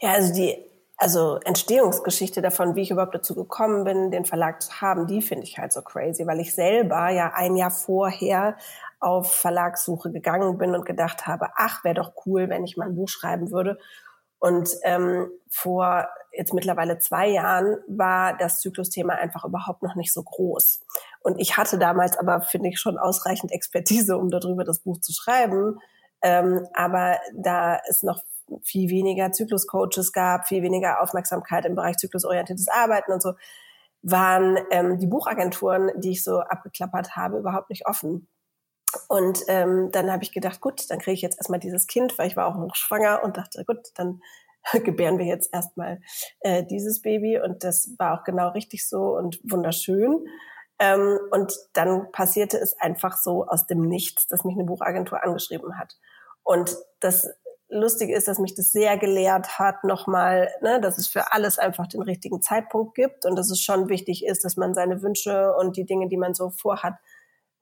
Ja, 0.00 0.12
also 0.12 0.32
die 0.32 0.56
also 0.96 1.38
Entstehungsgeschichte 1.44 2.42
davon, 2.42 2.74
wie 2.76 2.82
ich 2.82 2.90
überhaupt 2.90 3.14
dazu 3.14 3.34
gekommen 3.34 3.84
bin, 3.84 4.10
den 4.10 4.26
Verlag 4.26 4.60
zu 4.60 4.82
haben, 4.82 5.06
die 5.06 5.22
finde 5.22 5.44
ich 5.44 5.56
halt 5.56 5.72
so 5.72 5.80
crazy, 5.80 6.26
weil 6.26 6.40
ich 6.40 6.54
selber 6.54 7.08
ja 7.08 7.32
ein 7.34 7.56
Jahr 7.56 7.70
vorher 7.70 8.58
auf 9.00 9.34
Verlagssuche 9.34 10.12
gegangen 10.12 10.58
bin 10.58 10.74
und 10.74 10.84
gedacht 10.84 11.26
habe, 11.26 11.48
ach, 11.56 11.84
wäre 11.84 11.94
doch 11.94 12.12
cool, 12.26 12.50
wenn 12.50 12.64
ich 12.64 12.76
mal 12.76 12.88
ein 12.88 12.94
Buch 12.94 13.08
schreiben 13.08 13.50
würde. 13.50 13.78
Und 14.38 14.70
ähm, 14.82 15.30
vor 15.48 16.06
jetzt 16.32 16.52
mittlerweile 16.52 16.98
zwei 16.98 17.28
Jahren 17.28 17.78
war 17.88 18.36
das 18.36 18.60
Zyklusthema 18.60 19.14
einfach 19.14 19.46
überhaupt 19.46 19.82
noch 19.82 19.94
nicht 19.94 20.12
so 20.12 20.22
groß. 20.22 20.80
Und 21.20 21.40
ich 21.40 21.56
hatte 21.56 21.78
damals 21.78 22.18
aber, 22.18 22.42
finde 22.42 22.68
ich, 22.68 22.78
schon 22.78 22.98
ausreichend 22.98 23.52
Expertise, 23.52 24.18
um 24.18 24.30
darüber 24.30 24.64
das 24.64 24.80
Buch 24.80 25.00
zu 25.00 25.12
schreiben. 25.12 25.78
Ähm, 26.22 26.66
aber 26.74 27.18
da 27.34 27.76
ist 27.88 28.04
noch 28.04 28.20
viel 28.62 28.90
weniger 28.90 29.32
Zykluscoaches 29.32 30.12
gab, 30.12 30.48
viel 30.48 30.62
weniger 30.62 31.00
Aufmerksamkeit 31.00 31.64
im 31.64 31.74
Bereich 31.74 31.96
zyklusorientiertes 31.96 32.68
Arbeiten 32.68 33.12
und 33.12 33.22
so, 33.22 33.34
waren 34.02 34.58
ähm, 34.70 34.98
die 34.98 35.06
Buchagenturen, 35.06 35.90
die 35.96 36.12
ich 36.12 36.24
so 36.24 36.40
abgeklappert 36.40 37.16
habe, 37.16 37.38
überhaupt 37.38 37.70
nicht 37.70 37.86
offen. 37.86 38.28
Und 39.08 39.40
ähm, 39.48 39.90
dann 39.92 40.10
habe 40.10 40.22
ich 40.22 40.32
gedacht, 40.32 40.60
gut, 40.60 40.90
dann 40.90 40.98
kriege 40.98 41.14
ich 41.14 41.22
jetzt 41.22 41.38
erstmal 41.38 41.60
dieses 41.60 41.86
Kind, 41.86 42.18
weil 42.18 42.26
ich 42.26 42.36
war 42.36 42.46
auch 42.46 42.56
noch 42.56 42.74
schwanger 42.74 43.22
und 43.22 43.36
dachte, 43.36 43.64
gut, 43.64 43.88
dann 43.94 44.20
gebären 44.84 45.18
wir 45.18 45.26
jetzt 45.26 45.52
erstmal 45.52 46.00
äh, 46.40 46.64
dieses 46.64 47.02
Baby. 47.02 47.40
Und 47.40 47.62
das 47.64 47.94
war 47.98 48.18
auch 48.18 48.24
genau 48.24 48.48
richtig 48.48 48.88
so 48.88 49.16
und 49.16 49.40
wunderschön. 49.44 50.26
Ähm, 50.78 51.18
und 51.30 51.52
dann 51.74 52.10
passierte 52.10 52.58
es 52.58 52.78
einfach 52.80 53.16
so 53.16 53.46
aus 53.46 53.66
dem 53.66 53.82
Nichts, 53.82 54.26
dass 54.26 54.44
mich 54.44 54.56
eine 54.56 54.64
Buchagentur 54.64 55.22
angeschrieben 55.22 55.78
hat. 55.78 55.96
Und 56.42 56.74
das 57.00 57.28
lustig 57.70 58.10
ist, 58.10 58.28
dass 58.28 58.38
mich 58.38 58.54
das 58.54 58.72
sehr 58.72 58.98
gelehrt 58.98 59.58
hat, 59.58 59.84
nochmal, 59.84 60.50
ne, 60.60 60.80
dass 60.80 60.98
es 60.98 61.06
für 61.06 61.32
alles 61.32 61.58
einfach 61.58 61.86
den 61.86 62.02
richtigen 62.02 62.42
Zeitpunkt 62.42 62.94
gibt 62.94 63.24
und 63.24 63.36
dass 63.36 63.50
es 63.50 63.60
schon 63.60 63.88
wichtig 63.88 64.24
ist, 64.26 64.44
dass 64.44 64.56
man 64.56 64.74
seine 64.74 65.02
Wünsche 65.02 65.54
und 65.56 65.76
die 65.76 65.86
Dinge, 65.86 66.08
die 66.08 66.16
man 66.16 66.34
so 66.34 66.50
vorhat, 66.50 66.94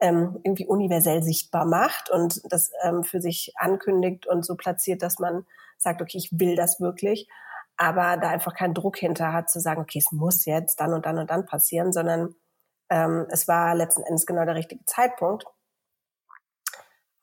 ähm, 0.01 0.39
irgendwie 0.45 0.67
universell 0.67 1.23
sichtbar 1.23 1.65
macht 1.65 2.11
und 2.11 2.41
das 2.53 2.71
ähm, 2.85 3.03
für 3.03 3.21
sich 3.21 3.53
ankündigt 3.57 4.27
und 4.27 4.45
so 4.47 4.55
platziert, 4.55 5.03
dass 5.03 5.19
man 5.19 5.45
sagt, 5.77 6.01
okay, 6.01 6.19
ich 6.19 6.31
will 6.33 6.57
das 6.57 6.81
wirklich, 6.81 7.29
aber 7.77 8.17
da 8.17 8.29
einfach 8.29 8.55
keinen 8.55 8.75
Druck 8.75 8.97
hinter 8.97 9.33
hat, 9.33 9.51
zu 9.51 9.61
sagen, 9.61 9.81
okay, 9.81 9.99
es 9.99 10.13
muss 10.13 10.45
jetzt 10.45 10.81
dann 10.81 10.95
und 10.95 11.05
dann 11.05 11.19
und 11.19 11.31
dann 11.31 11.47
passieren, 11.47 11.93
sondern 11.93 12.35
ähm, 12.91 13.27
es 13.31 13.49
war 13.49 13.75
letzten 13.75 14.03
Endes 14.05 14.25
genau 14.25 14.45
der 14.45 14.55
richtige 14.55 14.85
Zeitpunkt 14.87 15.47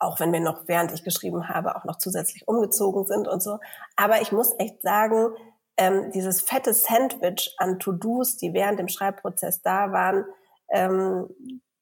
auch 0.06 0.20
wenn 0.20 0.32
wir 0.32 0.40
noch, 0.40 0.68
während 0.68 0.92
ich 0.94 1.04
geschrieben 1.04 1.50
habe, 1.50 1.76
auch 1.76 1.84
noch 1.86 1.98
zusätzlich 1.98 2.48
umgezogen 2.48 3.06
sind 3.06 3.28
und 3.28 3.44
so. 3.44 3.60
Aber 3.96 4.22
ich 4.22 4.32
muss 4.32 4.54
echt 4.58 4.82
sagen, 4.82 5.30
ähm, 5.78 6.12
dieses 6.12 6.42
fette 6.42 6.74
Sandwich 6.74 7.56
an 7.58 7.80
To-Dos, 7.80 8.38
die 8.38 8.54
während 8.54 8.80
dem 8.80 8.88
Schreibprozess 8.88 9.62
da 9.62 9.92
waren, 9.92 10.26
ähm, 10.70 11.28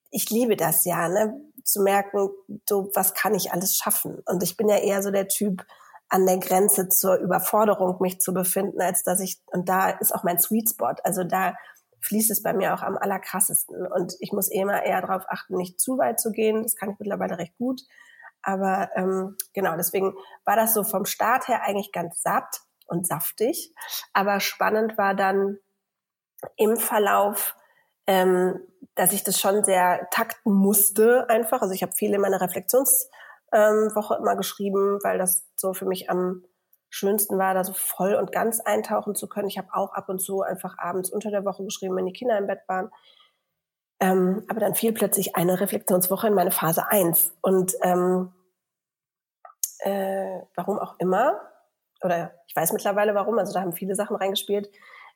ich 0.09 0.29
liebe 0.29 0.55
das 0.55 0.85
ja, 0.85 1.07
ne? 1.09 1.39
zu 1.63 1.81
merken, 1.81 2.29
so 2.67 2.89
was 2.93 3.13
kann 3.13 3.35
ich 3.35 3.51
alles 3.51 3.75
schaffen. 3.75 4.21
Und 4.25 4.43
ich 4.43 4.57
bin 4.57 4.67
ja 4.67 4.77
eher 4.77 5.01
so 5.01 5.11
der 5.11 5.27
Typ, 5.27 5.65
an 6.13 6.27
der 6.27 6.37
Grenze 6.37 6.89
zur 6.89 7.15
Überforderung 7.15 7.97
mich 7.99 8.19
zu 8.19 8.35
befinden, 8.35 8.79
als 8.79 9.01
dass 9.01 9.19
ich, 9.19 9.41
und 9.47 9.67
da 9.67 9.89
ist 9.89 10.13
auch 10.13 10.23
mein 10.23 10.37
Sweet 10.37 10.69
Spot. 10.69 10.93
Also 11.03 11.23
da 11.23 11.55
fließt 12.01 12.29
es 12.29 12.43
bei 12.43 12.53
mir 12.53 12.75
auch 12.75 12.83
am 12.83 12.97
allerkrassesten. 12.97 13.87
Und 13.87 14.13
ich 14.19 14.31
muss 14.31 14.47
immer 14.47 14.83
eher 14.83 15.01
darauf 15.01 15.23
achten, 15.27 15.55
nicht 15.55 15.81
zu 15.81 15.97
weit 15.97 16.19
zu 16.19 16.31
gehen. 16.31 16.61
Das 16.61 16.75
kann 16.75 16.91
ich 16.91 16.99
mittlerweile 16.99 17.39
recht 17.39 17.57
gut. 17.57 17.81
Aber 18.43 18.89
ähm, 18.95 19.37
genau, 19.53 19.75
deswegen 19.77 20.13
war 20.45 20.55
das 20.55 20.73
so 20.73 20.83
vom 20.83 21.05
Start 21.05 21.47
her 21.47 21.63
eigentlich 21.63 21.91
ganz 21.91 22.21
satt 22.21 22.61
und 22.87 23.07
saftig. 23.07 23.73
Aber 24.13 24.39
spannend 24.39 24.97
war 24.97 25.15
dann 25.15 25.57
im 26.57 26.77
Verlauf, 26.77 27.55
ähm, 28.05 28.59
dass 28.95 29.13
ich 29.13 29.23
das 29.23 29.39
schon 29.39 29.63
sehr 29.63 30.07
takten 30.11 30.53
musste 30.53 31.29
einfach. 31.29 31.61
Also 31.61 31.73
ich 31.73 31.83
habe 31.83 31.93
viel 31.93 32.13
in 32.13 32.21
meiner 32.21 32.41
Reflexionswoche 32.41 33.09
ähm, 33.53 34.19
immer 34.19 34.35
geschrieben, 34.35 34.99
weil 35.03 35.17
das 35.17 35.45
so 35.55 35.73
für 35.73 35.85
mich 35.85 36.09
am 36.09 36.43
schönsten 36.89 37.39
war, 37.39 37.55
da 37.55 37.63
so 37.63 37.73
voll 37.73 38.13
und 38.13 38.31
ganz 38.31 38.59
eintauchen 38.59 39.15
zu 39.15 39.27
können. 39.27 39.47
Ich 39.47 39.57
habe 39.57 39.69
auch 39.73 39.93
ab 39.93 40.09
und 40.09 40.19
zu 40.19 40.41
einfach 40.41 40.77
abends 40.77 41.09
unter 41.09 41.31
der 41.31 41.43
Woche 41.43 41.63
geschrieben, 41.63 41.95
wenn 41.95 42.05
die 42.05 42.13
Kinder 42.13 42.37
im 42.37 42.45
Bett 42.45 42.59
waren. 42.67 42.91
Ähm, 44.03 44.43
aber 44.49 44.59
dann 44.59 44.75
fiel 44.75 44.91
plötzlich 44.91 45.35
eine 45.35 45.59
Reflexionswoche 45.59 46.27
in 46.27 46.33
meine 46.33 46.51
Phase 46.51 46.87
1. 46.89 47.33
Und 47.41 47.73
ähm, 47.81 48.33
äh, 49.79 50.39
warum 50.55 50.79
auch 50.79 50.95
immer, 50.99 51.39
oder 52.03 52.33
ich 52.47 52.55
weiß 52.55 52.73
mittlerweile 52.73 53.15
warum, 53.15 53.37
also 53.39 53.53
da 53.53 53.61
haben 53.61 53.73
viele 53.73 53.95
Sachen 53.95 54.15
reingespielt. 54.17 54.69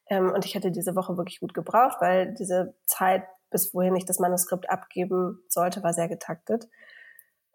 Ähm, 0.10 0.32
und 0.32 0.46
ich 0.46 0.56
hätte 0.56 0.72
diese 0.72 0.96
Woche 0.96 1.17
wirklich 1.17 1.39
gut 1.41 1.53
gebraucht, 1.53 1.98
weil 2.00 2.34
diese 2.34 2.75
Zeit, 2.86 3.24
bis 3.50 3.74
wohin 3.74 3.96
ich 3.96 4.06
das 4.06 4.20
Manuskript 4.20 4.70
abgeben 4.70 5.44
sollte, 5.50 5.84
war 5.84 5.94
sehr 5.94 6.08
getaktet 6.08 6.70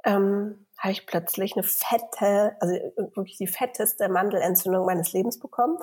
ähm, 0.05 0.67
habe 0.79 0.93
ich 0.93 1.07
plötzlich 1.07 1.55
eine 1.55 1.63
fette, 1.63 2.57
also 2.61 2.75
wirklich 3.15 3.39
die 3.39 3.47
fetteste 3.47 4.09
Mandelentzündung 4.09 4.85
meines 4.85 5.13
Lebens 5.13 5.39
bekommen 5.39 5.79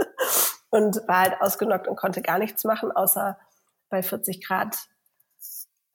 und 0.70 0.96
war 1.06 1.20
halt 1.22 1.40
ausgenockt 1.40 1.88
und 1.88 1.96
konnte 1.96 2.22
gar 2.22 2.38
nichts 2.38 2.64
machen, 2.64 2.90
außer 2.90 3.38
bei 3.90 4.02
40 4.02 4.46
Grad 4.46 4.76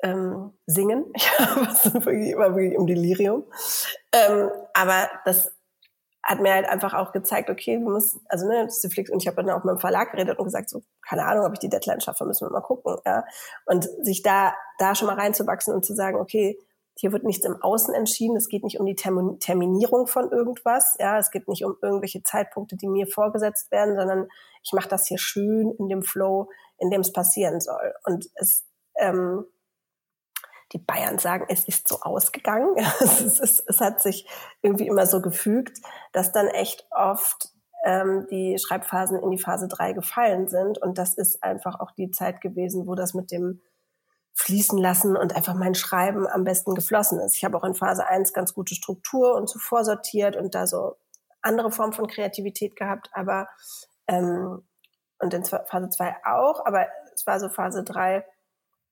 ähm, 0.04 0.52
singen. 0.66 1.06
Ich 1.16 2.38
war 2.38 2.56
wirklich, 2.56 2.74
im 2.74 2.86
Delirium. 2.86 3.46
Ähm, 4.12 4.50
aber 4.74 5.10
das 5.26 5.52
hat 6.26 6.42
mir 6.42 6.54
halt 6.54 6.68
einfach 6.68 6.96
auch 6.96 7.12
gezeigt, 7.12 7.50
okay, 7.52 7.78
du 7.78 7.90
musst, 7.92 8.18
also 8.30 8.48
ne, 8.48 8.68
Flix 8.90 9.12
und 9.12 9.22
ich 9.22 9.28
habe 9.28 9.44
dann 9.44 9.52
auch 9.52 9.64
mit 9.64 9.76
dem 9.76 9.80
Verlag 9.80 10.12
geredet 10.12 10.40
und 10.40 10.46
gesagt, 10.46 10.70
so, 10.70 10.82
keine 11.08 11.24
Ahnung, 11.24 11.46
ob 11.46 11.54
ich 11.54 11.60
die 11.60 11.70
Deadline 11.70 12.02
schaffe, 12.02 12.26
müssen 12.26 12.48
wir 12.48 12.52
mal 12.52 12.62
gucken, 12.62 12.98
ja. 13.06 13.24
Und 13.66 13.88
sich 14.04 14.24
da, 14.24 14.56
da 14.80 14.96
schon 14.96 15.08
mal 15.08 15.20
reinzuwachsen 15.20 15.74
und 15.74 15.86
zu 15.86 15.94
sagen, 15.94 16.18
okay, 16.18 16.58
hier 16.98 17.12
wird 17.12 17.26
nichts 17.26 17.46
im 17.46 17.62
Außen 17.62 17.94
entschieden. 17.94 18.38
Es 18.38 18.48
geht 18.48 18.64
nicht 18.64 18.80
um 18.80 18.86
die 18.86 18.96
Terminierung 18.96 20.08
von 20.08 20.32
irgendwas. 20.32 20.96
Ja, 20.98 21.20
es 21.20 21.30
geht 21.30 21.48
nicht 21.48 21.66
um 21.66 21.76
irgendwelche 21.82 22.24
Zeitpunkte, 22.24 22.78
die 22.78 22.88
mir 22.88 23.06
vorgesetzt 23.06 23.70
werden, 23.70 23.96
sondern 23.96 24.28
ich 24.64 24.72
mache 24.72 24.88
das 24.88 25.06
hier 25.08 25.18
schön 25.18 25.72
in 25.78 25.90
dem 25.90 26.04
Flow, 26.04 26.50
in 26.80 26.90
dem 26.90 27.02
es 27.02 27.14
passieren 27.14 27.60
soll. 27.60 27.94
Und 28.04 28.30
es, 28.36 28.66
ähm, 28.98 29.46
die 30.74 30.80
Bayern 30.80 31.20
sagen, 31.20 31.46
es 31.50 31.68
ist 31.68 31.88
so 31.88 32.02
ausgegangen. 32.02 32.76
es, 33.00 33.22
ist, 33.22 33.64
es 33.68 33.80
hat 33.80 34.02
sich 34.02 34.28
irgendwie 34.62 34.88
immer 34.88 35.06
so 35.06 35.22
gefügt, 35.22 35.80
dass 36.12 36.32
dann 36.32 36.48
echt 36.48 36.88
oft 36.92 37.50
ähm, 37.86 38.28
die 38.30 38.58
Schreibphasen 38.58 39.20
in 39.20 39.32
die 39.32 39.38
Phase 39.38 39.68
drei 39.68 39.94
gefallen 39.94 40.48
sind. 40.48 40.78
Und 40.80 40.98
das 40.98 41.14
ist 41.16 41.44
einfach 41.44 41.80
auch 41.80 41.92
die 41.92 42.12
Zeit 42.12 42.42
gewesen, 42.42 42.88
wo 42.88 42.96
das 42.96 43.14
mit 43.14 43.32
dem 43.32 43.62
fließen 44.34 44.78
lassen 44.78 45.16
und 45.16 45.34
einfach 45.34 45.54
mein 45.54 45.76
Schreiben 45.76 46.28
am 46.28 46.44
besten 46.44 46.76
geflossen 46.76 47.20
ist. 47.22 47.38
Ich 47.38 47.46
habe 47.46 47.58
auch 47.58 47.64
in 47.64 47.74
Phase 47.74 48.06
1 48.06 48.34
ganz 48.34 48.54
gute 48.54 48.76
Struktur 48.76 49.34
und 49.36 49.48
zuvor 49.48 49.86
sortiert 49.86 50.36
und 50.36 50.56
da 50.56 50.68
so 50.68 50.98
andere 51.42 51.72
Form 51.72 51.94
von 51.94 52.08
Kreativität 52.08 52.76
gehabt, 52.76 53.10
aber 53.14 53.48
ähm, 54.08 54.64
und 55.20 55.34
in 55.34 55.46
Phase 55.46 55.90
2 55.90 56.16
auch, 56.26 56.66
aber 56.66 56.88
es 57.14 57.26
war 57.26 57.40
so 57.40 57.50
Phase 57.50 57.84
3 57.84 58.26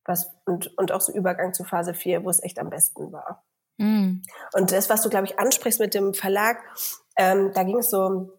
was, 0.06 0.32
und, 0.46 0.78
und 0.78 0.92
auch 0.92 1.02
so 1.02 1.14
Übergang 1.14 1.54
zu 1.54 1.64
Phase 1.64 1.94
4, 1.94 2.24
wo 2.24 2.30
es 2.30 2.44
echt 2.44 2.60
am 2.60 2.70
besten 2.70 3.12
war. 3.12 3.44
Mm. 3.78 4.22
Und 4.54 4.72
das, 4.72 4.90
was 4.90 5.02
du, 5.02 5.10
glaube 5.10 5.26
ich, 5.26 5.40
ansprichst 5.40 5.80
mit 5.80 5.94
dem 5.94 6.14
Verlag, 6.14 6.58
ähm, 7.18 7.52
da 7.54 7.64
ging 7.64 7.78
es 7.80 7.90
so, 7.90 8.34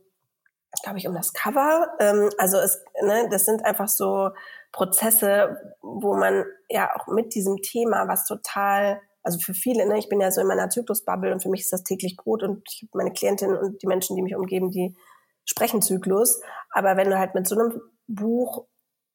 glaube 0.82 0.98
ich, 0.98 1.08
um 1.08 1.14
das 1.14 1.32
Cover. 1.32 1.88
Ähm, 2.00 2.30
also 2.38 2.58
es, 2.58 2.82
ne, 3.02 3.28
das 3.30 3.44
sind 3.44 3.64
einfach 3.64 3.88
so 3.88 4.30
Prozesse, 4.72 5.76
wo 5.80 6.14
man 6.14 6.44
ja 6.68 6.90
auch 6.94 7.06
mit 7.06 7.34
diesem 7.34 7.62
Thema, 7.62 8.08
was 8.08 8.26
total, 8.26 9.00
also 9.22 9.38
für 9.38 9.54
viele, 9.54 9.86
ne, 9.86 9.98
ich 9.98 10.08
bin 10.08 10.20
ja 10.20 10.30
so 10.30 10.40
in 10.40 10.46
meiner 10.46 10.68
Zyklusbubble 10.68 11.32
und 11.32 11.42
für 11.42 11.48
mich 11.48 11.62
ist 11.62 11.72
das 11.72 11.84
täglich 11.84 12.16
Brot 12.16 12.42
und 12.42 12.62
ich 12.68 12.82
habe 12.82 12.98
meine 12.98 13.12
Klientinnen 13.12 13.56
und 13.56 13.82
die 13.82 13.86
Menschen, 13.86 14.16
die 14.16 14.22
mich 14.22 14.36
umgeben, 14.36 14.70
die 14.70 14.94
sprechen 15.44 15.82
Zyklus. 15.82 16.40
Aber 16.70 16.96
wenn 16.96 17.10
du 17.10 17.18
halt 17.18 17.34
mit 17.34 17.46
so 17.46 17.58
einem 17.58 17.80
Buch 18.06 18.66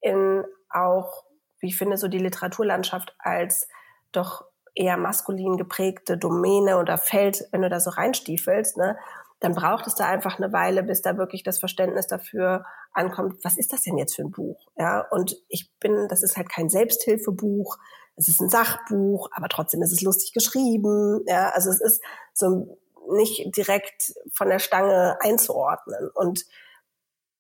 in 0.02 0.44
auch, 0.70 1.24
wie 1.60 1.68
ich 1.68 1.78
finde, 1.78 1.98
so 1.98 2.08
die 2.08 2.20
Literaturlandschaft 2.20 3.16
als 3.20 3.68
doch 4.12 4.46
eher 4.76 4.98
maskulin 4.98 5.58
geprägte 5.58 6.18
Domäne 6.18 6.78
oder 6.78 6.98
Feld, 6.98 7.44
wenn 7.52 7.62
du 7.62 7.70
da 7.70 7.80
so 7.80 7.90
reinstiefelst, 7.90 8.78
ne, 8.78 8.98
dann 9.40 9.54
braucht 9.54 9.88
es 9.88 9.96
da 9.96 10.06
einfach 10.06 10.38
eine 10.38 10.52
Weile, 10.52 10.84
bis 10.84 11.02
da 11.02 11.18
wirklich 11.18 11.44
das 11.44 11.60
Verständnis 11.60 12.08
dafür 12.08 12.66
ankommt, 12.94 13.44
was 13.44 13.58
ist 13.58 13.72
das 13.72 13.84
denn 13.84 13.98
jetzt 13.98 14.16
für 14.16 14.24
ein 14.24 14.32
Buch? 14.32 14.68
Ja, 14.78 15.06
und 15.12 15.36
ich 15.48 15.72
bin, 15.80 16.08
das 16.10 16.24
ist 16.24 16.38
halt 16.38 16.50
kein 16.50 16.70
Selbsthilfebuch, 16.70 17.78
es 18.16 18.28
ist 18.28 18.42
ein 18.42 18.50
Sachbuch, 18.50 19.30
aber 19.32 19.48
trotzdem 19.48 19.82
ist 19.82 19.94
es 19.94 20.02
lustig 20.02 20.34
geschrieben. 20.34 21.24
Ja, 21.26 21.52
also 21.52 21.70
es 21.70 21.80
ist 21.80 22.04
so 22.34 22.78
nicht 23.12 23.56
direkt 23.56 24.14
von 24.34 24.50
der 24.50 24.60
Stange 24.60 25.18
einzuordnen. 25.22 26.10
Und 26.14 26.46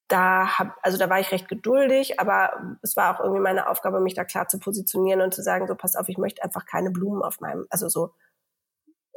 da 0.07 0.57
hab, 0.57 0.75
also 0.81 0.97
da 0.97 1.09
war 1.09 1.19
ich 1.19 1.31
recht 1.31 1.47
geduldig, 1.47 2.19
aber 2.19 2.77
es 2.81 2.95
war 2.95 3.15
auch 3.15 3.23
irgendwie 3.23 3.41
meine 3.41 3.69
Aufgabe, 3.69 4.01
mich 4.01 4.15
da 4.15 4.23
klar 4.23 4.47
zu 4.47 4.59
positionieren 4.59 5.21
und 5.21 5.33
zu 5.33 5.43
sagen, 5.43 5.67
so 5.67 5.75
pass 5.75 5.95
auf, 5.95 6.09
ich 6.09 6.17
möchte 6.17 6.43
einfach 6.43 6.65
keine 6.65 6.89
Blumen 6.89 7.21
auf 7.21 7.39
meinem, 7.39 7.67
also 7.69 7.89
so 7.89 8.13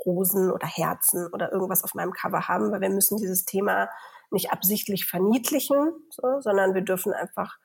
Rosen 0.05 0.51
oder 0.51 0.67
Herzen 0.67 1.29
oder 1.33 1.53
irgendwas 1.53 1.85
auf 1.85 1.95
meinem 1.95 2.13
Cover 2.13 2.49
haben, 2.49 2.73
weil 2.73 2.81
wir 2.81 2.91
müssen 2.91 3.17
dieses 3.17 3.45
Thema 3.45 3.89
nicht 4.31 4.53
absichtlich 4.53 5.07
verniedlichen, 5.07 5.93
so, 6.11 6.41
sondern 6.41 6.75
wir 6.75 6.83
dürfen 6.83 7.13
einfach 7.13 7.59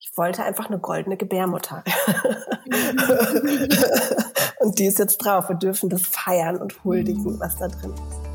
ich 0.00 0.16
wollte 0.16 0.44
einfach 0.44 0.66
eine 0.66 0.78
goldene 0.78 1.16
Gebärmutter. 1.16 1.82
und 4.60 4.78
die 4.78 4.86
ist 4.86 4.98
jetzt 4.98 5.18
drauf. 5.18 5.48
Wir 5.48 5.56
dürfen 5.56 5.88
das 5.88 6.02
feiern 6.02 6.56
und 6.56 6.84
huldigen, 6.84 7.38
was 7.40 7.56
da 7.56 7.68
drin 7.68 7.92
ist. 7.92 8.28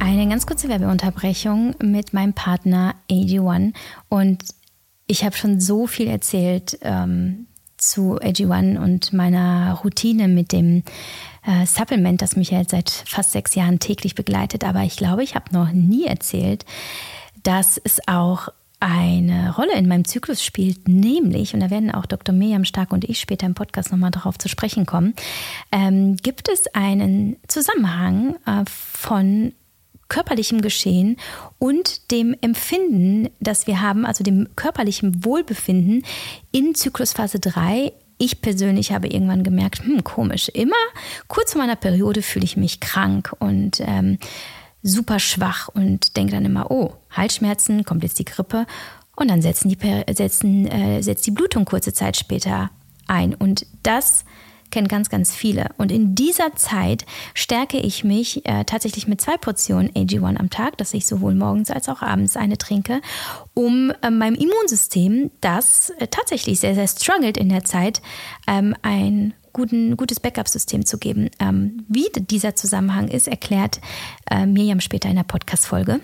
Eine 0.00 0.28
ganz 0.28 0.46
kurze 0.46 0.68
Werbeunterbrechung 0.68 1.74
mit 1.82 2.12
meinem 2.12 2.34
Partner 2.34 2.94
AG1. 3.10 3.72
Und 4.08 4.44
ich 5.06 5.24
habe 5.24 5.36
schon 5.36 5.60
so 5.60 5.86
viel 5.86 6.08
erzählt 6.08 6.78
ähm, 6.82 7.46
zu 7.76 8.18
AG1 8.18 8.78
und 8.78 9.12
meiner 9.12 9.80
Routine 9.82 10.28
mit 10.28 10.52
dem 10.52 10.82
äh, 11.46 11.66
Supplement, 11.66 12.20
das 12.22 12.36
mich 12.36 12.50
jetzt 12.50 12.70
seit 12.70 12.90
fast 12.90 13.32
sechs 13.32 13.54
Jahren 13.54 13.78
täglich 13.78 14.14
begleitet. 14.14 14.64
Aber 14.64 14.82
ich 14.82 14.96
glaube, 14.96 15.22
ich 15.22 15.34
habe 15.34 15.52
noch 15.52 15.72
nie 15.72 16.06
erzählt, 16.06 16.64
dass 17.42 17.80
es 17.82 18.00
auch 18.06 18.48
eine 18.84 19.54
Rolle 19.56 19.72
in 19.76 19.88
meinem 19.88 20.04
Zyklus 20.04 20.44
spielt, 20.44 20.88
nämlich, 20.88 21.54
und 21.54 21.60
da 21.60 21.70
werden 21.70 21.90
auch 21.90 22.04
Dr. 22.04 22.34
Miriam 22.34 22.66
Stark 22.66 22.92
und 22.92 23.04
ich 23.04 23.18
später 23.18 23.46
im 23.46 23.54
Podcast 23.54 23.90
nochmal 23.90 24.10
darauf 24.10 24.36
zu 24.36 24.50
sprechen 24.50 24.84
kommen, 24.84 25.14
ähm, 25.72 26.16
gibt 26.16 26.50
es 26.50 26.66
einen 26.74 27.36
Zusammenhang 27.48 28.36
äh, 28.44 28.64
von 28.66 29.54
körperlichem 30.08 30.60
Geschehen 30.60 31.16
und 31.58 32.10
dem 32.10 32.36
Empfinden, 32.42 33.30
das 33.40 33.66
wir 33.66 33.80
haben, 33.80 34.04
also 34.04 34.22
dem 34.22 34.48
körperlichen 34.54 35.24
Wohlbefinden 35.24 36.04
in 36.52 36.74
Zyklusphase 36.74 37.40
3 37.40 37.90
ich 38.16 38.40
persönlich 38.40 38.92
habe 38.92 39.08
irgendwann 39.08 39.42
gemerkt, 39.42 39.82
hm, 39.82 40.04
komisch, 40.04 40.48
immer 40.50 40.76
kurz 41.26 41.52
vor 41.52 41.62
meiner 41.62 41.74
Periode 41.74 42.22
fühle 42.22 42.44
ich 42.44 42.56
mich 42.56 42.78
krank 42.78 43.34
und 43.40 43.80
ähm, 43.80 44.18
super 44.84 45.18
schwach 45.18 45.68
und 45.68 46.16
denke 46.16 46.34
dann 46.34 46.44
immer, 46.44 46.70
oh, 46.70 46.94
Halsschmerzen, 47.10 47.84
kommt 47.84 48.04
jetzt 48.04 48.18
die 48.20 48.24
Grippe 48.24 48.66
und 49.16 49.28
dann 49.28 49.42
setzen 49.42 49.68
die, 49.68 49.78
setzen, 50.14 50.68
äh, 50.68 51.02
setzt 51.02 51.26
die 51.26 51.32
Blutung 51.32 51.64
kurze 51.64 51.92
Zeit 51.92 52.16
später 52.16 52.70
ein. 53.08 53.34
Und 53.34 53.66
das 53.82 54.24
kennen 54.70 54.88
ganz, 54.88 55.08
ganz 55.08 55.34
viele. 55.34 55.70
Und 55.78 55.92
in 55.92 56.14
dieser 56.14 56.56
Zeit 56.56 57.06
stärke 57.32 57.78
ich 57.78 58.04
mich 58.04 58.44
äh, 58.44 58.64
tatsächlich 58.64 59.06
mit 59.06 59.20
zwei 59.20 59.36
Portionen 59.36 59.90
AG1 59.90 60.36
am 60.36 60.50
Tag, 60.50 60.76
dass 60.78 60.94
ich 60.94 61.06
sowohl 61.06 61.34
morgens 61.34 61.70
als 61.70 61.88
auch 61.88 62.02
abends 62.02 62.36
eine 62.36 62.58
trinke, 62.58 63.00
um 63.54 63.92
äh, 64.02 64.10
meinem 64.10 64.34
Immunsystem, 64.34 65.30
das 65.40 65.90
äh, 65.98 66.08
tatsächlich 66.08 66.60
sehr, 66.60 66.74
sehr 66.74 66.88
struggelt 66.88 67.36
in 67.36 67.48
der 67.48 67.64
Zeit, 67.64 68.02
ähm, 68.46 68.74
ein 68.82 69.32
guten, 69.54 69.96
gutes 69.96 70.20
Backup-System 70.20 70.84
zu 70.84 70.98
geben. 70.98 71.30
Ähm, 71.40 71.86
wie 71.88 72.08
dieser 72.14 72.54
Zusammenhang 72.54 73.08
ist, 73.08 73.26
erklärt 73.26 73.80
äh, 74.30 74.44
Miriam 74.44 74.80
später 74.80 75.08
in 75.08 75.16
der 75.16 75.22
Podcast-Folge. 75.22 76.00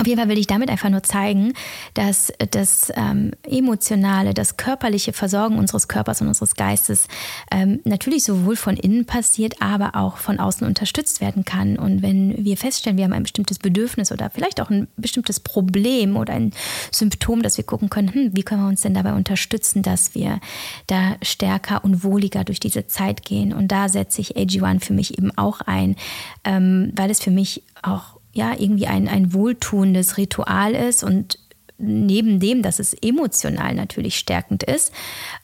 Auf 0.00 0.06
jeden 0.06 0.18
Fall 0.18 0.30
will 0.30 0.38
ich 0.38 0.46
damit 0.46 0.70
einfach 0.70 0.88
nur 0.88 1.02
zeigen, 1.02 1.52
dass 1.92 2.32
das 2.52 2.90
ähm, 2.96 3.32
emotionale, 3.46 4.32
das 4.32 4.56
körperliche 4.56 5.12
Versorgen 5.12 5.58
unseres 5.58 5.88
Körpers 5.88 6.22
und 6.22 6.28
unseres 6.28 6.54
Geistes 6.54 7.06
ähm, 7.50 7.80
natürlich 7.84 8.24
sowohl 8.24 8.56
von 8.56 8.78
innen 8.78 9.04
passiert, 9.04 9.60
aber 9.60 9.96
auch 9.96 10.16
von 10.16 10.40
außen 10.40 10.66
unterstützt 10.66 11.20
werden 11.20 11.44
kann. 11.44 11.76
Und 11.78 12.00
wenn 12.00 12.42
wir 12.42 12.56
feststellen, 12.56 12.96
wir 12.96 13.04
haben 13.04 13.12
ein 13.12 13.24
bestimmtes 13.24 13.58
Bedürfnis 13.58 14.10
oder 14.10 14.30
vielleicht 14.30 14.62
auch 14.62 14.70
ein 14.70 14.88
bestimmtes 14.96 15.38
Problem 15.38 16.16
oder 16.16 16.32
ein 16.32 16.52
Symptom, 16.90 17.42
dass 17.42 17.58
wir 17.58 17.64
gucken 17.64 17.90
können, 17.90 18.14
hm, 18.14 18.30
wie 18.32 18.42
können 18.42 18.62
wir 18.62 18.68
uns 18.68 18.80
denn 18.80 18.94
dabei 18.94 19.12
unterstützen, 19.12 19.82
dass 19.82 20.14
wir 20.14 20.40
da 20.86 21.16
stärker 21.20 21.84
und 21.84 22.04
wohliger 22.04 22.44
durch 22.44 22.58
diese 22.58 22.86
Zeit 22.86 23.22
gehen. 23.22 23.52
Und 23.52 23.68
da 23.68 23.90
setze 23.90 24.22
ich 24.22 24.38
AG1 24.38 24.82
für 24.82 24.94
mich 24.94 25.18
eben 25.18 25.36
auch 25.36 25.60
ein, 25.60 25.96
ähm, 26.44 26.90
weil 26.96 27.10
es 27.10 27.20
für 27.20 27.30
mich 27.30 27.64
auch 27.82 28.19
ja 28.32 28.52
irgendwie 28.58 28.86
ein, 28.86 29.08
ein 29.08 29.32
wohltuendes 29.32 30.16
Ritual 30.16 30.74
ist 30.74 31.02
und 31.02 31.38
neben 31.80 32.40
dem, 32.40 32.62
dass 32.62 32.78
es 32.78 32.94
emotional 32.94 33.74
natürlich 33.74 34.18
stärkend 34.18 34.62
ist, 34.62 34.92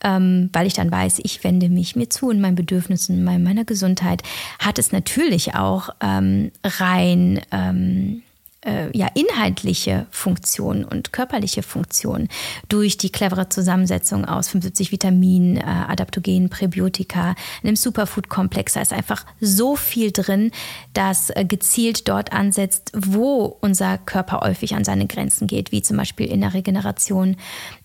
ähm, 0.05 0.51
weil 0.53 0.67
ich 0.67 0.75
dann 0.75 0.91
weiß, 0.91 1.21
ich 1.23 1.43
wende 1.45 1.69
mich 1.69 1.97
mir 1.97 2.11
zu 2.11 2.31
in 2.31 2.41
meinen 2.41 2.57
Bedürfnissen, 2.57 3.27
in 3.27 3.43
meiner 3.43 3.65
Gesundheit, 3.65 4.23
hat 4.59 4.79
es 4.79 4.93
natürlich 4.93 5.55
auch 5.55 5.91
ähm, 6.01 6.53
rein 6.63 7.41
ähm, 7.53 8.23
äh, 8.67 8.97
ja, 8.97 9.09
inhaltliche 9.15 10.07
Funktion 10.11 10.85
und 10.85 11.13
körperliche 11.13 11.63
Funktion 11.63 12.29
durch 12.69 12.99
die 12.99 13.11
clevere 13.11 13.49
Zusammensetzung 13.49 14.25
aus 14.25 14.49
75 14.49 14.93
Vitaminen, 14.93 15.57
äh, 15.57 15.63
Adaptogenen, 15.63 16.51
Präbiotika, 16.51 17.35
einem 17.63 17.77
Superfood-Komplex. 17.77 18.75
Da 18.75 18.83
ist 18.83 18.93
einfach 18.93 19.25
so 19.41 19.77
viel 19.77 20.11
drin, 20.13 20.51
das 20.93 21.31
äh, 21.31 21.45
gezielt 21.45 22.09
dort 22.09 22.33
ansetzt, 22.33 22.93
wo 22.95 23.57
unser 23.61 23.99
Körper 23.99 24.41
häufig 24.41 24.75
an 24.75 24.85
seine 24.85 25.07
Grenzen 25.07 25.47
geht, 25.47 25.73
wie 25.73 25.83
zum 25.83 25.97
Beispiel 25.97 26.27
in 26.27 26.41
der 26.41 26.55
Regeneration, 26.55 27.37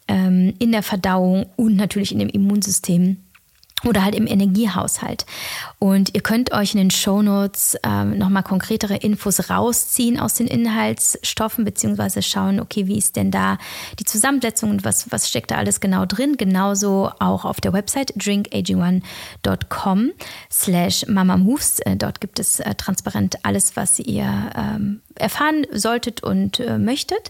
ähm, 0.07 0.53
in 0.59 0.71
der 0.71 0.83
Verdauung 0.83 1.45
und 1.55 1.75
natürlich 1.75 2.11
in 2.11 2.19
dem 2.19 2.29
Immunsystem 2.29 3.17
oder 3.85 4.03
halt 4.03 4.15
im 4.15 4.27
Energiehaushalt. 4.27 5.25
Und 5.79 6.13
ihr 6.13 6.21
könnt 6.21 6.51
euch 6.51 6.73
in 6.73 6.77
den 6.77 6.91
Shownotes 6.91 7.77
ähm, 7.83 8.17
nochmal 8.17 8.43
konkretere 8.43 8.95
Infos 8.97 9.49
rausziehen 9.49 10.19
aus 10.19 10.35
den 10.35 10.47
Inhaltsstoffen, 10.47 11.65
beziehungsweise 11.65 12.21
schauen, 12.21 12.59
okay, 12.59 12.87
wie 12.87 12.97
ist 12.97 13.15
denn 13.15 13.31
da 13.31 13.57
die 13.99 14.05
Zusammensetzung 14.05 14.69
und 14.69 14.83
was, 14.83 15.11
was 15.11 15.27
steckt 15.27 15.51
da 15.51 15.55
alles 15.55 15.79
genau 15.79 16.05
drin. 16.05 16.37
Genauso 16.37 17.11
auch 17.19 17.45
auf 17.45 17.61
der 17.61 17.73
Website 17.73 18.13
drinkag1.com 18.17 20.11
slash 20.51 21.05
mamamoves. 21.07 21.79
Äh, 21.79 21.95
dort 21.95 22.21
gibt 22.21 22.39
es 22.39 22.59
äh, 22.59 22.75
transparent 22.75 23.43
alles, 23.43 23.75
was 23.75 23.99
ihr 23.99 24.51
ähm, 24.55 25.01
erfahren 25.15 25.65
solltet 25.71 26.23
und 26.23 26.59
äh, 26.59 26.77
möchtet. 26.77 27.29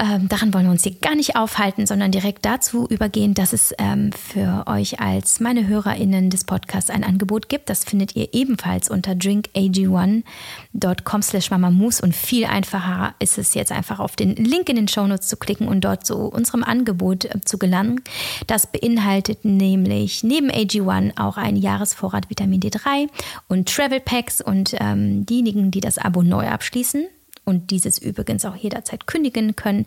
Ähm, 0.00 0.28
daran 0.28 0.54
wollen 0.54 0.64
wir 0.64 0.70
uns 0.70 0.84
hier 0.84 0.94
gar 0.94 1.14
nicht 1.14 1.36
aufhalten, 1.36 1.86
sondern 1.86 2.10
direkt 2.10 2.46
dazu 2.46 2.86
übergehen, 2.88 3.34
dass 3.34 3.52
es 3.52 3.74
ähm, 3.76 4.12
für 4.12 4.64
euch 4.66 4.98
als 4.98 5.40
meine 5.40 5.66
HörerInnen 5.66 6.30
des 6.30 6.44
Podcasts 6.44 6.88
ein 6.88 7.04
Angebot 7.04 7.50
gibt. 7.50 7.68
Das 7.68 7.84
findet 7.84 8.16
ihr 8.16 8.32
ebenfalls 8.32 8.88
unter 8.88 9.12
drinkag1.com 9.12 11.22
slash 11.22 11.50
mamamoose 11.50 12.02
und 12.02 12.16
viel 12.16 12.46
einfacher 12.46 13.14
ist 13.18 13.36
es 13.36 13.52
jetzt 13.52 13.72
einfach 13.72 14.00
auf 14.00 14.16
den 14.16 14.36
Link 14.36 14.70
in 14.70 14.76
den 14.76 14.88
Shownotes 14.88 15.28
zu 15.28 15.36
klicken 15.36 15.68
und 15.68 15.82
dort 15.82 16.06
zu 16.06 16.16
unserem 16.16 16.64
Angebot 16.64 17.26
äh, 17.26 17.42
zu 17.44 17.58
gelangen. 17.58 18.00
Das 18.46 18.66
beinhaltet 18.66 19.44
nämlich 19.44 20.24
neben 20.24 20.50
AG1 20.50 21.20
auch 21.20 21.36
einen 21.36 21.58
Jahresvorrat 21.58 22.30
Vitamin 22.30 22.60
D3 22.60 23.08
und 23.48 23.68
Travel 23.68 24.00
Packs 24.00 24.40
und 24.40 24.74
ähm, 24.80 25.26
diejenigen, 25.26 25.70
die 25.70 25.80
das 25.80 25.98
Abo 25.98 26.22
neu 26.22 26.48
abschließen, 26.48 27.06
und 27.44 27.70
dieses 27.70 27.98
übrigens 27.98 28.44
auch 28.44 28.56
jederzeit 28.56 29.06
kündigen 29.06 29.56
können, 29.56 29.86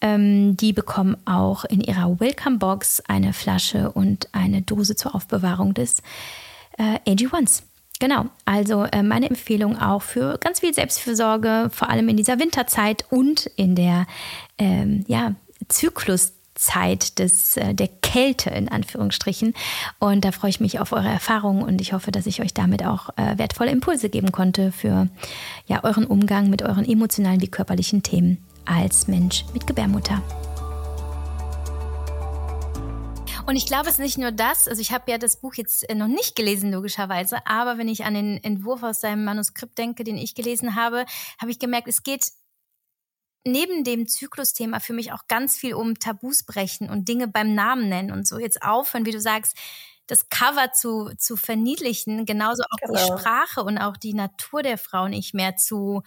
ähm, 0.00 0.56
die 0.56 0.72
bekommen 0.72 1.16
auch 1.24 1.64
in 1.64 1.80
ihrer 1.80 2.20
Welcome 2.20 2.58
Box 2.58 3.00
eine 3.06 3.32
Flasche 3.32 3.90
und 3.90 4.28
eine 4.32 4.62
Dose 4.62 4.96
zur 4.96 5.14
Aufbewahrung 5.14 5.74
des 5.74 6.02
äh, 6.78 6.98
AG1s. 7.10 7.62
Genau, 8.00 8.24
also 8.46 8.84
äh, 8.84 9.02
meine 9.02 9.28
Empfehlung 9.28 9.78
auch 9.78 10.00
für 10.00 10.38
ganz 10.38 10.60
viel 10.60 10.72
Selbstfürsorge, 10.72 11.68
vor 11.70 11.90
allem 11.90 12.08
in 12.08 12.16
dieser 12.16 12.38
Winterzeit 12.38 13.04
und 13.10 13.44
in 13.56 13.74
der 13.74 14.06
ähm, 14.56 15.04
ja, 15.06 15.34
Zyklus 15.68 16.32
Zeit 16.60 17.18
des, 17.18 17.56
äh, 17.56 17.74
der 17.74 17.88
Kälte 17.88 18.50
in 18.50 18.68
Anführungsstrichen. 18.68 19.54
Und 19.98 20.24
da 20.24 20.32
freue 20.32 20.50
ich 20.50 20.60
mich 20.60 20.78
auf 20.78 20.92
eure 20.92 21.08
Erfahrungen 21.08 21.62
und 21.62 21.80
ich 21.80 21.92
hoffe, 21.92 22.12
dass 22.12 22.26
ich 22.26 22.42
euch 22.42 22.52
damit 22.52 22.84
auch 22.84 23.08
äh, 23.16 23.38
wertvolle 23.38 23.70
Impulse 23.70 24.10
geben 24.10 24.30
konnte 24.30 24.70
für 24.70 25.08
ja, 25.66 25.82
euren 25.84 26.04
Umgang 26.04 26.50
mit 26.50 26.62
euren 26.62 26.86
emotionalen 26.86 27.40
wie 27.40 27.48
körperlichen 27.48 28.02
Themen 28.02 28.44
als 28.66 29.08
Mensch 29.08 29.44
mit 29.54 29.66
Gebärmutter. 29.66 30.22
Und 33.46 33.56
ich 33.56 33.66
glaube, 33.66 33.88
es 33.88 33.94
ist 33.94 34.00
nicht 34.00 34.18
nur 34.18 34.30
das. 34.30 34.68
Also 34.68 34.80
ich 34.80 34.92
habe 34.92 35.10
ja 35.10 35.18
das 35.18 35.40
Buch 35.40 35.54
jetzt 35.54 35.88
äh, 35.88 35.94
noch 35.94 36.06
nicht 36.06 36.36
gelesen, 36.36 36.70
logischerweise. 36.70 37.38
Aber 37.46 37.78
wenn 37.78 37.88
ich 37.88 38.04
an 38.04 38.14
den 38.14 38.42
Entwurf 38.44 38.82
aus 38.82 39.00
seinem 39.00 39.24
Manuskript 39.24 39.76
denke, 39.78 40.04
den 40.04 40.18
ich 40.18 40.34
gelesen 40.34 40.76
habe, 40.76 41.04
habe 41.40 41.50
ich 41.50 41.58
gemerkt, 41.58 41.88
es 41.88 42.02
geht 42.02 42.30
neben 43.44 43.84
dem 43.84 44.06
Zyklusthema 44.06 44.80
für 44.80 44.92
mich 44.92 45.12
auch 45.12 45.26
ganz 45.28 45.56
viel 45.56 45.74
um 45.74 45.98
Tabus 45.98 46.42
brechen 46.42 46.90
und 46.90 47.08
Dinge 47.08 47.28
beim 47.28 47.54
Namen 47.54 47.88
nennen 47.88 48.12
und 48.12 48.26
so 48.26 48.38
jetzt 48.38 48.62
aufhören, 48.62 49.06
wie 49.06 49.12
du 49.12 49.20
sagst, 49.20 49.56
das 50.06 50.28
Cover 50.28 50.72
zu, 50.72 51.10
zu 51.16 51.36
verniedlichen, 51.36 52.26
genauso 52.26 52.62
auch 52.64 52.76
genau. 52.76 52.94
die 52.94 53.20
Sprache 53.20 53.62
und 53.62 53.78
auch 53.78 53.96
die 53.96 54.14
Natur 54.14 54.62
der 54.62 54.76
Frau 54.76 55.08
nicht 55.08 55.34
mehr 55.34 55.56
zu, 55.56 56.02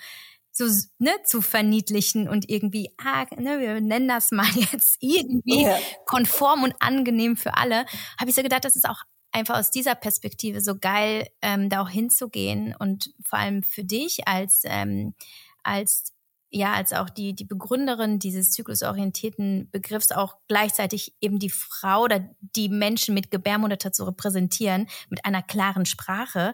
zu, 0.51 0.65
ne, 0.99 1.11
zu 1.23 1.41
verniedlichen 1.41 2.27
und 2.27 2.49
irgendwie, 2.49 2.91
ah, 2.97 3.25
ne, 3.37 3.59
wir 3.59 3.81
nennen 3.81 4.07
das 4.07 4.31
mal 4.31 4.47
jetzt 4.71 4.97
irgendwie 4.99 5.63
ja. 5.63 5.77
konform 6.05 6.63
und 6.63 6.75
angenehm 6.79 7.37
für 7.37 7.55
alle, 7.55 7.85
habe 8.19 8.29
ich 8.29 8.35
so 8.35 8.43
gedacht, 8.43 8.65
das 8.65 8.75
ist 8.75 8.87
auch 8.87 9.03
einfach 9.31 9.57
aus 9.57 9.71
dieser 9.71 9.95
Perspektive 9.95 10.61
so 10.61 10.77
geil, 10.77 11.27
ähm, 11.41 11.69
da 11.69 11.81
auch 11.81 11.89
hinzugehen 11.89 12.75
und 12.77 13.13
vor 13.23 13.39
allem 13.39 13.63
für 13.63 13.83
dich 13.83 14.27
als, 14.27 14.61
ähm, 14.65 15.15
als 15.63 16.13
ja, 16.55 16.73
als 16.73 16.93
auch 16.93 17.09
die, 17.09 17.33
die 17.33 17.45
Begründerin 17.45 18.19
dieses 18.19 18.51
zyklusorientierten 18.51 19.69
Begriffs 19.71 20.11
auch 20.11 20.35
gleichzeitig 20.47 21.15
eben 21.19 21.39
die 21.39 21.49
Frau 21.49 22.03
oder 22.03 22.29
die 22.39 22.69
Menschen 22.69 23.15
mit 23.15 23.31
Gebärmutter 23.31 23.91
zu 23.91 24.03
repräsentieren, 24.03 24.87
mit 25.09 25.25
einer 25.25 25.41
klaren 25.41 25.87
Sprache. 25.87 26.53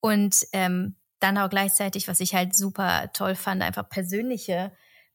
Und 0.00 0.46
ähm, 0.52 0.96
dann 1.18 1.38
auch 1.38 1.48
gleichzeitig, 1.48 2.08
was 2.08 2.20
ich 2.20 2.34
halt 2.34 2.54
super 2.54 3.10
toll 3.14 3.34
fand, 3.34 3.62
einfach 3.62 3.88
persönliche 3.88 4.70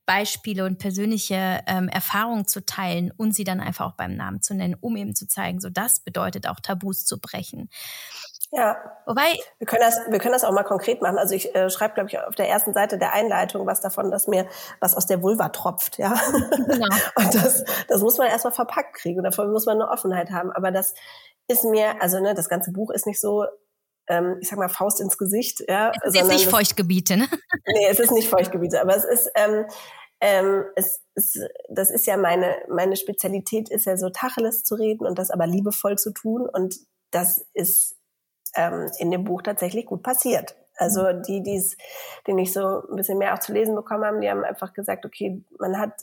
Beispiele 0.06 0.65
und 0.65 0.80
persönliche 0.80 1.62
ähm, 1.65 1.88
Erfahrungen 1.88 2.46
zu 2.46 2.65
teilen 2.65 3.12
und 3.15 3.34
sie 3.34 3.46
dann 3.46 3.62
einfach 3.62 3.86
auch 3.86 3.96
beim 3.96 4.15
Namen 4.15 4.41
zu 4.41 4.54
nennen, 4.54 4.76
um 4.82 4.98
eben 4.98 5.15
zu 5.15 5.28
zeigen, 5.28 5.62
so 5.62 5.69
das 5.69 6.02
bedeutet 6.02 6.48
auch 6.48 6.60
Tabus 6.60 7.06
zu 7.06 7.22
brechen. 7.22 7.69
Ja. 8.56 8.78
Wobei 9.06 9.38
wir 9.58 9.68
können 9.68 9.82
das, 9.82 10.00
wir 10.08 10.20
können 10.20 10.34
das 10.34 10.44
auch 10.44 10.52
mal 10.52 10.63
konkret 10.63 11.02
machen. 11.02 11.18
Also 11.18 11.34
ich 11.34 11.54
äh, 11.56 11.70
schreibe, 11.70 11.96
glaube 11.96 12.10
ich, 12.10 12.20
auf 12.20 12.36
der 12.36 12.48
ersten 12.48 12.74
Seite 12.74 12.98
der 12.98 13.13
Einleitung 13.13 13.66
was 13.66 13.82
davon, 13.82 14.12
dass 14.12 14.28
mir 14.28 14.48
was 14.80 14.96
aus 14.96 15.08
der 15.08 15.22
Vulva 15.22 15.50
tropft, 15.50 15.98
ja. 15.98 16.13
Genau. 16.68 16.88
Und 17.16 17.36
das, 17.36 17.63
das 17.88 18.02
muss 18.02 18.18
man 18.18 18.28
erstmal 18.28 18.54
verpackt 18.54 18.96
kriegen. 18.96 19.18
Und 19.18 19.24
davon 19.24 19.52
muss 19.52 19.66
man 19.66 19.82
eine 19.82 19.89
Offenheit 19.89 20.30
haben. 20.32 20.52
Aber 20.52 20.72
das 20.72 20.94
ist 21.48 21.63
mir, 21.63 22.02
also 22.02 22.20
ne, 22.20 22.36
das 22.36 22.48
ganze 22.48 22.72
Buch 22.72 22.92
ist 22.92 23.08
nicht 23.08 23.20
so 23.20 23.46
ähm, 24.08 24.38
ich 24.42 24.50
sag 24.50 24.60
mal, 24.60 24.70
Faust 24.70 25.00
ins 25.00 25.18
Gesicht. 25.18 25.63
Ja, 25.68 25.92
es 26.02 26.10
ist 26.10 26.16
jetzt 26.16 26.28
nicht 26.28 26.50
Feuchtgebiete, 26.50 27.18
ne? 27.18 27.28
Nee, 27.66 27.88
es 27.89 28.00
ist 28.00 28.12
nicht 28.12 28.30
Feuchtgebiete, 28.30 28.82
aber 28.82 28.96
es 28.96 29.06
ist, 29.06 29.32
ähm, 29.36 29.66
ähm, 30.20 30.66
es 30.76 31.02
ist, 31.16 31.39
das 31.70 31.89
ist 31.89 32.06
ja 32.06 32.18
meine, 32.18 32.56
meine 32.70 32.96
Spezialität 32.98 33.70
ist 33.70 33.86
ja 33.86 33.98
so 33.98 34.10
Tacheles 34.10 34.63
zu 34.63 34.76
reden 34.76 35.06
und 35.06 35.20
das 35.20 35.32
aber 35.32 35.48
liebevoll 35.48 35.98
zu 35.98 36.12
tun 36.12 36.48
und 36.52 36.76
das 37.12 37.46
ist 37.54 37.96
ähm, 38.56 38.89
in 39.00 39.12
dem 39.12 39.24
Buch 39.24 39.42
tatsächlich 39.42 39.86
gut 39.86 40.04
passiert. 40.04 40.56
Also 40.78 41.04
mhm. 41.04 41.24
die, 41.24 41.44
die's, 41.44 41.78
die 42.28 42.34
nicht 42.34 42.54
so 42.54 42.82
ein 42.89 42.96
bisschen 42.96 43.18
mehr 43.18 43.34
auch 43.34 43.39
zu 43.39 43.54
lesen 43.54 43.76
bekommen 43.76 44.06
haben, 44.06 44.22
die 44.22 44.30
haben 44.30 44.44
einfach 44.44 44.74
gesagt, 44.74 45.06
okay, 45.06 45.44
man 45.60 45.78
hat 45.78 45.94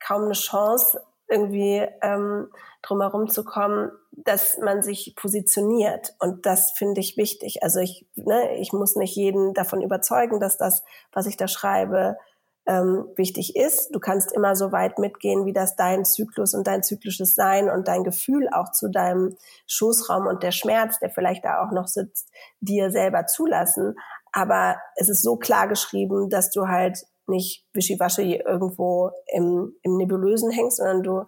kaum 0.00 0.24
eine 0.24 0.34
Chance, 0.34 1.00
irgendwie 1.28 1.86
ähm, 2.02 2.50
drumherum 2.82 3.28
zu 3.28 3.44
kommen, 3.44 3.90
dass 4.12 4.58
man 4.58 4.82
sich 4.82 5.14
positioniert. 5.14 6.14
Und 6.20 6.46
das 6.46 6.72
finde 6.72 7.00
ich 7.00 7.16
wichtig. 7.16 7.62
Also 7.62 7.80
ich, 7.80 8.06
ne, 8.14 8.56
ich 8.56 8.72
muss 8.72 8.96
nicht 8.96 9.14
jeden 9.14 9.52
davon 9.52 9.82
überzeugen, 9.82 10.40
dass 10.40 10.56
das, 10.56 10.82
was 11.12 11.26
ich 11.26 11.36
da 11.36 11.46
schreibe, 11.46 12.16
ähm, 12.68 13.06
wichtig 13.16 13.56
ist. 13.56 13.94
Du 13.94 13.98
kannst 13.98 14.30
immer 14.32 14.54
so 14.54 14.70
weit 14.72 14.98
mitgehen, 14.98 15.46
wie 15.46 15.54
das 15.54 15.74
dein 15.74 16.04
Zyklus 16.04 16.52
und 16.52 16.66
dein 16.66 16.82
zyklisches 16.82 17.34
Sein 17.34 17.70
und 17.70 17.88
dein 17.88 18.04
Gefühl 18.04 18.48
auch 18.52 18.70
zu 18.72 18.90
deinem 18.90 19.36
Schoßraum 19.66 20.26
und 20.26 20.42
der 20.42 20.52
Schmerz, 20.52 20.98
der 20.98 21.08
vielleicht 21.08 21.46
da 21.46 21.64
auch 21.64 21.72
noch 21.72 21.88
sitzt, 21.88 22.30
dir 22.60 22.90
selber 22.90 23.26
zulassen. 23.26 23.94
Aber 24.32 24.76
es 24.96 25.08
ist 25.08 25.22
so 25.22 25.36
klar 25.36 25.66
geschrieben, 25.66 26.28
dass 26.28 26.50
du 26.50 26.68
halt 26.68 27.06
nicht 27.26 27.66
wischiwaschi 27.72 28.36
irgendwo 28.36 29.12
im, 29.32 29.72
im 29.82 29.96
Nebulösen 29.96 30.50
hängst, 30.50 30.76
sondern 30.76 31.02
du, 31.02 31.24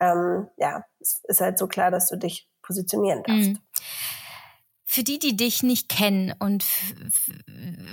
ähm, 0.00 0.48
ja, 0.56 0.84
es 1.00 1.20
ist 1.24 1.40
halt 1.42 1.58
so 1.58 1.66
klar, 1.66 1.90
dass 1.90 2.08
du 2.08 2.16
dich 2.16 2.48
positionieren 2.62 3.22
darfst. 3.24 3.50
Mhm. 3.50 3.58
Für 4.84 5.02
die, 5.02 5.18
die 5.18 5.36
dich 5.36 5.62
nicht 5.62 5.90
kennen 5.90 6.34
und 6.38 6.64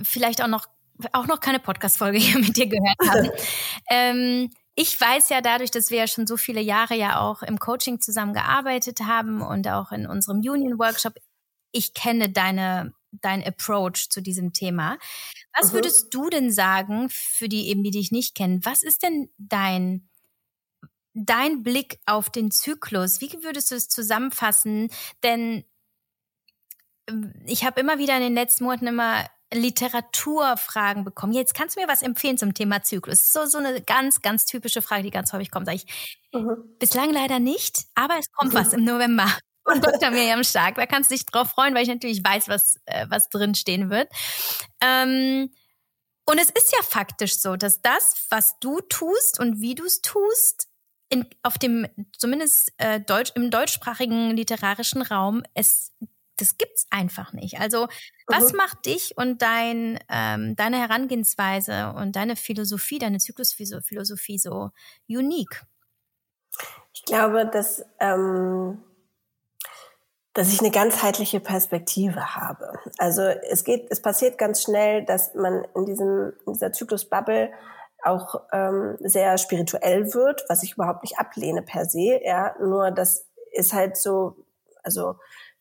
vielleicht 0.04 0.42
auch 0.42 0.48
noch 0.48 0.68
auch 1.14 1.28
noch 1.28 1.40
keine 1.40 1.60
Podcast-Folge 1.60 2.18
hier 2.18 2.40
mit 2.40 2.56
dir 2.58 2.68
gehört 2.68 3.00
haben. 3.08 3.32
ähm, 3.90 4.52
ich 4.76 5.00
weiß 5.00 5.30
ja 5.30 5.42
dadurch, 5.42 5.72
dass 5.72 5.90
wir 5.90 6.00
ja 6.00 6.08
schon 6.08 6.28
so 6.28 6.36
viele 6.36 6.62
Jahre 6.62 6.96
ja 6.96 7.22
auch 7.22 7.42
im 7.44 7.60
Coaching 7.60 8.02
zusammengearbeitet 8.02 9.02
haben 9.02 9.42
und 9.42 9.68
auch 9.70 9.92
in 9.92 10.06
unserem 10.06 10.40
Union-Workshop, 10.40 11.14
ich 11.72 11.94
kenne 11.94 12.30
deine, 12.30 12.94
dein 13.12 13.44
Approach 13.44 14.10
zu 14.10 14.22
diesem 14.22 14.52
Thema. 14.52 14.98
Was 15.58 15.72
mhm. 15.72 15.76
würdest 15.78 16.14
du 16.14 16.30
denn 16.30 16.52
sagen, 16.52 17.08
für 17.10 17.48
die 17.48 17.70
eben, 17.70 17.84
die 17.84 17.92
dich 17.92 18.12
nicht 18.12 18.36
kennen, 18.36 18.64
was 18.66 18.84
ist 18.84 19.04
denn 19.04 19.30
dein, 19.38 20.10
dein 21.14 21.64
Blick 21.64 22.00
auf 22.06 22.30
den 22.30 22.52
Zyklus? 22.52 23.22
Wie 23.22 23.32
würdest 23.44 23.72
du 23.72 23.76
es 23.76 23.88
zusammenfassen? 23.88 24.90
Denn 25.24 25.64
ähm, 27.08 27.34
ich 27.46 27.64
habe 27.64 27.80
immer 27.80 27.98
wieder 27.98 28.18
in 28.18 28.24
den 28.24 28.36
letzten 28.36 28.66
Monaten 28.66 28.88
immer 28.88 29.26
Literaturfragen 29.54 31.04
bekommen. 31.04 31.34
Jetzt 31.34 31.54
kannst 31.54 31.76
du 31.76 31.82
mir 31.82 31.88
was 31.88 32.02
empfehlen 32.02 32.38
zum 32.38 32.54
Thema 32.54 32.84
Zyklus. 32.84 33.32
So, 33.32 33.46
so 33.46 33.58
eine 33.58 33.82
ganz, 33.82 34.22
ganz 34.22 34.46
typische 34.46 34.82
Frage, 34.82 35.04
die 35.04 35.12
ganz 35.12 35.32
häufig 35.34 35.52
kommt. 35.52 35.68
Sag 35.68 35.76
ich, 35.76 35.86
mhm. 36.34 36.76
bislang 36.80 37.12
leider 37.12 37.40
nicht, 37.40 37.86
aber 37.96 38.18
es 38.20 38.32
kommt 38.32 38.54
mhm. 38.54 38.58
was 38.58 38.74
im 38.74 38.84
November. 38.84 39.28
Und 39.66 39.84
Dr. 39.84 40.12
Miriam 40.12 40.44
Stark, 40.44 40.76
da 40.76 40.86
kannst 40.86 41.10
du 41.10 41.16
dich 41.16 41.26
drauf 41.26 41.50
freuen, 41.50 41.74
weil 41.74 41.84
ich 41.84 41.90
natürlich 41.90 42.24
weiß, 42.24 42.50
was, 42.50 42.80
äh, 42.86 43.08
was 43.10 43.30
drin 43.30 43.56
stehen 43.56 43.90
wird. 43.90 44.12
Ähm, 44.80 45.50
und 46.26 46.40
es 46.40 46.50
ist 46.50 46.72
ja 46.72 46.84
faktisch 46.84 47.38
so, 47.38 47.56
dass 47.56 47.82
das, 47.82 48.28
was 48.30 48.60
du 48.60 48.80
tust 48.82 49.40
und 49.40 49.62
wie 49.62 49.76
du 49.76 49.86
es 49.86 50.02
tust, 50.02 50.68
in, 51.10 51.26
auf 51.44 51.58
dem 51.58 51.88
zumindest 52.18 52.74
äh, 52.78 53.00
Deutsch, 53.00 53.32
im 53.36 53.52
deutschsprachigen 53.52 54.32
literarischen 54.36 55.02
Raum 55.02 55.44
es 55.54 55.94
das 56.38 56.58
gibt's 56.58 56.86
einfach 56.90 57.34
nicht. 57.34 57.60
Also 57.60 57.88
was 58.28 58.52
mhm. 58.52 58.58
macht 58.58 58.86
dich 58.86 59.18
und 59.18 59.42
dein, 59.42 60.00
ähm, 60.10 60.56
deine 60.56 60.80
Herangehensweise 60.80 61.94
und 61.96 62.16
deine 62.16 62.36
Philosophie, 62.36 63.00
deine 63.00 63.20
Zyklusphilosophie 63.20 64.38
so 64.38 64.72
unique? 65.08 65.64
Ich 66.94 67.04
glaube, 67.06 67.46
dass, 67.46 67.86
ähm, 68.00 68.84
dass 70.34 70.52
ich 70.52 70.60
eine 70.60 70.72
ganzheitliche 70.72 71.40
Perspektive 71.40 72.36
habe. 72.36 72.80
Also 72.98 73.22
es 73.22 73.64
geht, 73.64 73.88
es 73.90 74.02
passiert 74.02 74.38
ganz 74.38 74.62
schnell, 74.62 75.06
dass 75.06 75.34
man 75.36 75.66
in 75.76 75.86
diesem, 75.86 76.34
in 76.46 76.54
dieser 76.54 76.72
Zyklusbubble 76.72 77.52
auch 78.04 78.42
ähm, 78.52 78.98
sehr 79.00 79.38
spirituell 79.38 80.14
wird, 80.14 80.44
was 80.48 80.64
ich 80.64 80.74
überhaupt 80.74 81.04
nicht 81.04 81.18
ablehne 81.18 81.64
per 81.64 81.86
se. 81.86 82.20
Ja, 82.24 82.56
nur 82.60 82.92
das 82.92 83.28
ist 83.52 83.74
halt 83.74 83.98
so, 83.98 84.36
also 84.84 85.16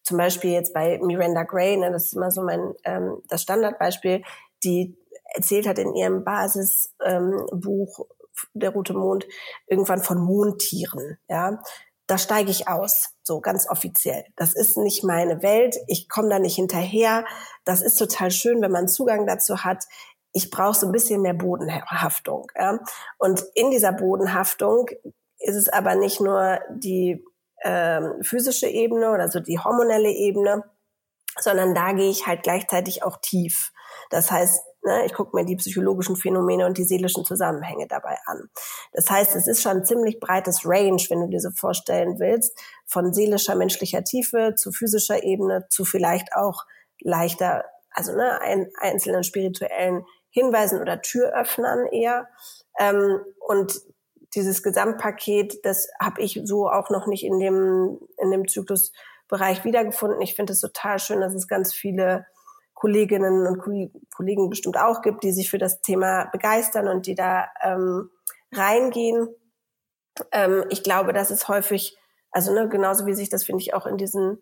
zum 0.05 0.19
Beispiel 0.19 0.53
jetzt 0.53 0.73
bei 0.73 0.99
Miranda 1.03 1.43
Gray, 1.43 1.77
ne, 1.77 1.91
das 1.91 2.05
ist 2.05 2.15
immer 2.15 2.31
so 2.31 2.43
mein 2.43 2.75
ähm, 2.85 3.23
das 3.29 3.43
Standardbeispiel, 3.43 4.23
die 4.63 4.97
erzählt 5.35 5.67
hat 5.67 5.79
in 5.79 5.95
ihrem 5.95 6.25
Basisbuch 6.25 6.91
ähm, 7.03 8.07
Der 8.55 8.71
Rote 8.71 8.95
Mond 8.95 9.27
irgendwann 9.67 10.03
von 10.03 10.19
Mondtieren. 10.19 11.19
Ja, 11.29 11.61
da 12.07 12.19
steige 12.19 12.51
ich 12.51 12.69
aus, 12.69 13.11
so 13.23 13.41
ganz 13.41 13.69
offiziell. 13.69 14.25
Das 14.37 14.55
ist 14.55 14.77
nicht 14.77 15.05
meine 15.05 15.43
Welt. 15.43 15.77
Ich 15.87 16.09
komme 16.09 16.29
da 16.29 16.39
nicht 16.39 16.57
hinterher. 16.57 17.25
Das 17.65 17.81
ist 17.81 17.97
total 17.97 18.31
schön, 18.31 18.61
wenn 18.61 18.71
man 18.71 18.89
Zugang 18.89 19.27
dazu 19.27 19.65
hat. 19.65 19.85
Ich 20.33 20.51
brauche 20.51 20.75
so 20.75 20.87
ein 20.87 20.93
bisschen 20.93 21.23
mehr 21.23 21.35
Bodenhaftung. 21.35 22.51
Ja? 22.57 22.79
Und 23.19 23.45
in 23.55 23.71
dieser 23.71 23.93
Bodenhaftung 23.93 24.89
ist 25.39 25.57
es 25.57 25.69
aber 25.69 25.95
nicht 25.95 26.21
nur 26.21 26.59
die 26.71 27.25
ähm, 27.63 28.23
physische 28.23 28.67
Ebene 28.67 29.11
oder 29.11 29.31
so 29.31 29.41
die 29.41 29.59
hormonelle 29.59 30.11
Ebene, 30.11 30.65
sondern 31.39 31.75
da 31.75 31.93
gehe 31.93 32.11
ich 32.11 32.27
halt 32.27 32.43
gleichzeitig 32.43 33.03
auch 33.03 33.19
tief. 33.21 33.73
Das 34.11 34.31
heißt, 34.31 34.63
ne, 34.85 35.05
ich 35.07 35.15
gucke 35.15 35.37
mir 35.37 35.45
die 35.45 35.57
psychologischen 35.57 36.17
Phänomene 36.17 36.67
und 36.67 36.79
die 36.79 36.85
seelischen 36.85 37.25
Zusammenhänge 37.25 37.87
dabei 37.89 38.17
an. 38.27 38.49
Das 38.93 39.09
heißt, 39.11 39.35
es 39.35 39.47
ist 39.47 39.63
schon 39.63 39.79
ein 39.79 39.85
ziemlich 39.85 40.21
breites 40.21 40.63
Range, 40.65 41.03
wenn 41.09 41.21
du 41.21 41.29
dir 41.29 41.41
so 41.41 41.51
vorstellen 41.51 42.19
willst, 42.19 42.59
von 42.87 43.13
seelischer, 43.13 43.55
menschlicher 43.55 44.05
Tiefe 44.05 44.55
zu 44.57 44.73
physischer 44.73 45.23
Ebene 45.23 45.67
zu 45.71 45.85
vielleicht 45.85 46.35
auch 46.35 46.65
leichter, 47.01 47.65
also 47.91 48.13
ne, 48.13 48.41
ein, 48.41 48.71
einzelnen 48.81 49.25
spirituellen 49.25 50.05
Hinweisen 50.31 50.81
oder 50.81 51.01
Türöffnern 51.01 51.87
eher. 51.87 52.29
Ähm, 52.79 53.21
und 53.47 53.81
dieses 54.35 54.63
Gesamtpaket, 54.63 55.65
das 55.65 55.89
habe 56.01 56.21
ich 56.21 56.41
so 56.45 56.69
auch 56.69 56.91
noch 56.91 57.07
nicht 57.07 57.25
in 57.25 57.39
dem, 57.39 57.99
in 58.19 58.31
dem 58.31 58.49
Zyklusbereich 58.49 59.65
wiedergefunden. 59.65 60.21
Ich 60.21 60.35
finde 60.35 60.53
es 60.53 60.61
total 60.61 60.99
schön, 60.99 61.21
dass 61.21 61.35
es 61.35 61.49
ganz 61.49 61.73
viele 61.73 62.27
Kolleginnen 62.75 63.47
und 63.47 63.63
Kollegen 64.15 64.51
bestimmt 64.51 64.77
auch 64.77 65.01
gibt, 65.01 65.25
die 65.25 65.33
sich 65.33 65.49
für 65.49 65.59
das 65.59 65.81
Thema 65.81 66.27
begeistern 66.27 66.89
und 66.89 67.07
die 67.07 67.15
da 67.15 67.49
ähm, 67.63 68.11
reingehen. 68.53 69.29
Ähm, 70.33 70.65
ich 70.69 70.83
glaube, 70.83 71.13
das 71.13 71.31
ist 71.31 71.49
häufig, 71.49 71.97
also 72.31 72.53
ne, 72.53 72.69
genauso 72.69 73.07
wie 73.07 73.15
sich 73.15 73.31
das, 73.31 73.45
finde 73.45 73.63
ich, 73.63 73.75
auch 73.75 73.87
in 73.87 73.97
diesen 73.97 74.39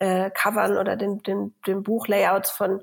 äh, 0.00 0.30
Covern 0.30 0.78
oder 0.78 0.96
den, 0.96 1.22
den, 1.22 1.54
den 1.66 1.82
Buchlayouts 1.82 2.50
von 2.50 2.82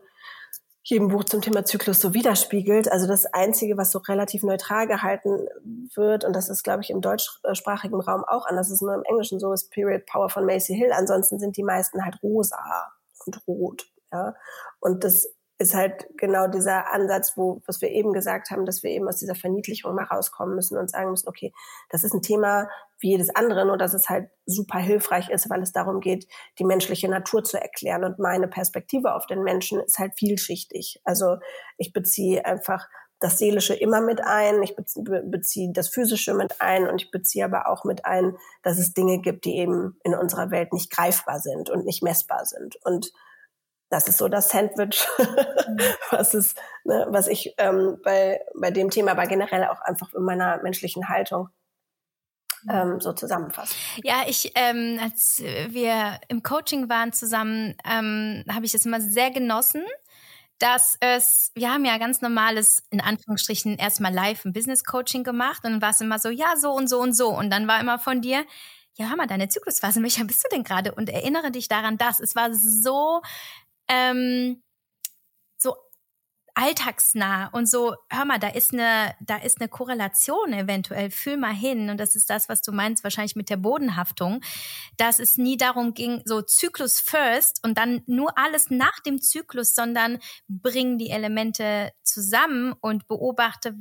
jedem 0.89 1.09
Buch 1.09 1.23
zum 1.23 1.41
Thema 1.41 1.65
Zyklus 1.65 1.99
so 1.99 2.13
widerspiegelt. 2.13 2.91
Also 2.91 3.07
das 3.07 3.25
Einzige, 3.25 3.77
was 3.77 3.91
so 3.91 3.99
relativ 3.99 4.43
neutral 4.43 4.87
gehalten 4.87 5.47
wird, 5.95 6.25
und 6.25 6.35
das 6.35 6.49
ist, 6.49 6.63
glaube 6.63 6.81
ich, 6.81 6.89
im 6.89 7.01
deutschsprachigen 7.01 8.01
Raum 8.01 8.23
auch 8.27 8.45
anders, 8.45 8.71
ist 8.71 8.81
nur 8.81 8.95
im 8.95 9.03
Englischen 9.03 9.39
so, 9.39 9.53
ist 9.53 9.71
Period 9.71 10.05
Power 10.05 10.29
von 10.29 10.45
Macy 10.45 10.75
Hill. 10.75 10.91
Ansonsten 10.91 11.39
sind 11.39 11.57
die 11.57 11.63
meisten 11.63 12.03
halt 12.03 12.21
rosa 12.23 12.91
und 13.25 13.47
rot. 13.47 13.85
Ja. 14.11 14.33
Und 14.79 15.03
das 15.03 15.27
ist 15.59 15.73
halt 15.73 16.07
genau 16.17 16.47
dieser 16.47 16.91
Ansatz, 16.91 17.33
wo, 17.35 17.61
was 17.67 17.81
wir 17.81 17.89
eben 17.89 18.13
gesagt 18.13 18.49
haben, 18.49 18.65
dass 18.65 18.81
wir 18.81 18.91
eben 18.91 19.09
aus 19.09 19.17
dieser 19.17 19.35
Verniedlichung 19.35 19.93
mal 19.93 20.05
rauskommen 20.05 20.55
müssen 20.55 20.77
und 20.77 20.89
sagen 20.89 21.11
müssen, 21.11 21.27
okay, 21.27 21.51
das 21.89 22.05
ist 22.05 22.13
ein 22.13 22.21
Thema 22.21 22.69
wie 22.99 23.11
jedes 23.11 23.29
andere, 23.35 23.65
nur 23.65 23.77
dass 23.77 23.93
es 23.93 24.07
halt 24.07 24.29
super 24.45 24.79
hilfreich 24.79 25.29
ist, 25.29 25.49
weil 25.49 25.61
es 25.61 25.73
darum 25.73 25.99
geht, 25.99 26.27
die 26.59 26.63
menschliche 26.63 27.09
Natur 27.09 27.43
zu 27.43 27.61
erklären. 27.61 28.05
Und 28.05 28.19
meine 28.19 28.47
Perspektive 28.47 29.13
auf 29.13 29.25
den 29.27 29.43
Menschen 29.43 29.81
ist 29.81 29.99
halt 29.99 30.13
vielschichtig. 30.15 31.01
Also 31.03 31.37
ich 31.77 31.91
beziehe 31.91 32.45
einfach 32.45 32.87
das 33.19 33.37
Seelische 33.37 33.73
immer 33.73 33.99
mit 33.99 34.21
ein, 34.23 34.63
ich 34.63 34.77
beziehe 34.77 35.73
das 35.73 35.89
Physische 35.89 36.33
mit 36.33 36.61
ein 36.61 36.87
und 36.87 37.01
ich 37.01 37.11
beziehe 37.11 37.43
aber 37.43 37.67
auch 37.67 37.83
mit 37.83 38.05
ein, 38.05 38.37
dass 38.63 38.79
es 38.79 38.93
Dinge 38.93 39.19
gibt, 39.19 39.43
die 39.43 39.57
eben 39.57 39.99
in 40.05 40.15
unserer 40.15 40.51
Welt 40.51 40.71
nicht 40.71 40.89
greifbar 40.89 41.41
sind 41.41 41.69
und 41.69 41.85
nicht 41.85 42.01
messbar 42.01 42.45
sind. 42.45 42.77
Und 42.85 43.11
das 43.89 44.07
ist 44.07 44.17
so 44.17 44.27
das 44.27 44.49
Sandwich, 44.49 45.07
mhm. 45.17 45.79
was 46.11 46.33
ist, 46.33 46.57
ne, 46.83 47.07
was 47.09 47.27
ich 47.27 47.55
ähm, 47.57 47.97
bei, 48.03 48.41
bei 48.55 48.71
dem 48.71 48.89
Thema, 48.89 49.11
aber 49.11 49.27
generell 49.27 49.65
auch 49.65 49.81
einfach 49.81 50.13
in 50.13 50.23
meiner 50.23 50.61
menschlichen 50.61 51.09
Haltung 51.09 51.49
mhm. 52.63 52.71
ähm, 52.71 53.01
so 53.01 53.13
zusammenfasse. 53.13 53.75
Ja, 54.03 54.23
ich, 54.27 54.51
ähm, 54.55 54.99
als 55.01 55.41
wir 55.41 56.19
im 56.27 56.43
Coaching 56.43 56.89
waren 56.89 57.13
zusammen, 57.13 57.75
ähm, 57.89 58.45
habe 58.49 58.65
ich 58.65 58.73
es 58.73 58.85
immer 58.85 59.01
sehr 59.01 59.31
genossen, 59.31 59.83
dass 60.59 60.97
es, 60.99 61.51
wir 61.55 61.73
haben 61.73 61.85
ja 61.85 61.97
ganz 61.97 62.21
normales, 62.21 62.83
in 62.89 62.99
Anführungsstrichen, 62.99 63.77
erstmal 63.77 64.13
live 64.13 64.43
ein 64.43 64.53
Business 64.53 64.83
Coaching 64.83 65.23
gemacht 65.23 65.63
und 65.63 65.71
dann 65.71 65.81
war 65.81 65.91
es 65.91 66.01
immer 66.01 66.19
so, 66.19 66.29
ja, 66.29 66.57
so 66.57 66.71
und 66.71 66.89
so 66.89 66.99
und 66.99 67.13
so. 67.13 67.29
Und 67.29 67.49
dann 67.49 67.67
war 67.67 67.79
immer 67.79 67.97
von 67.97 68.21
dir, 68.21 68.45
ja, 68.95 69.07
hör 69.07 69.15
mal, 69.15 69.27
deine 69.27 69.47
Zyklusphase, 69.47 70.03
welcher 70.03 70.25
bist 70.25 70.43
du 70.43 70.49
denn 70.53 70.65
gerade? 70.65 70.93
Und 70.93 71.09
erinnere 71.09 71.51
dich 71.51 71.69
daran, 71.69 71.97
dass 71.97 72.19
es 72.19 72.35
war 72.35 72.53
so 72.53 73.21
ähm, 73.89 74.63
so 75.57 75.75
alltagsnah 76.55 77.47
und 77.53 77.69
so, 77.69 77.95
hör 78.09 78.25
mal, 78.25 78.39
da 78.39 78.49
ist 78.49 78.73
eine, 78.73 79.15
da 79.21 79.37
ist 79.37 79.61
eine 79.61 79.69
Korrelation 79.69 80.51
eventuell, 80.51 81.09
fühl 81.09 81.37
mal 81.37 81.53
hin. 81.53 81.89
Und 81.89 81.99
das 81.99 82.15
ist 82.15 82.29
das, 82.29 82.49
was 82.49 82.61
du 82.61 82.71
meinst, 82.71 83.03
wahrscheinlich 83.03 83.35
mit 83.35 83.49
der 83.49 83.57
Bodenhaftung, 83.57 84.41
dass 84.97 85.19
es 85.19 85.37
nie 85.37 85.57
darum 85.57 85.93
ging, 85.93 86.21
so 86.25 86.41
Zyklus 86.41 86.99
first 86.99 87.63
und 87.63 87.77
dann 87.77 88.01
nur 88.07 88.37
alles 88.37 88.69
nach 88.69 88.99
dem 88.99 89.21
Zyklus, 89.21 89.73
sondern 89.73 90.19
bring 90.47 90.97
die 90.97 91.11
Elemente 91.11 91.91
zusammen 92.03 92.73
und 92.81 93.07
beobachte, 93.07 93.75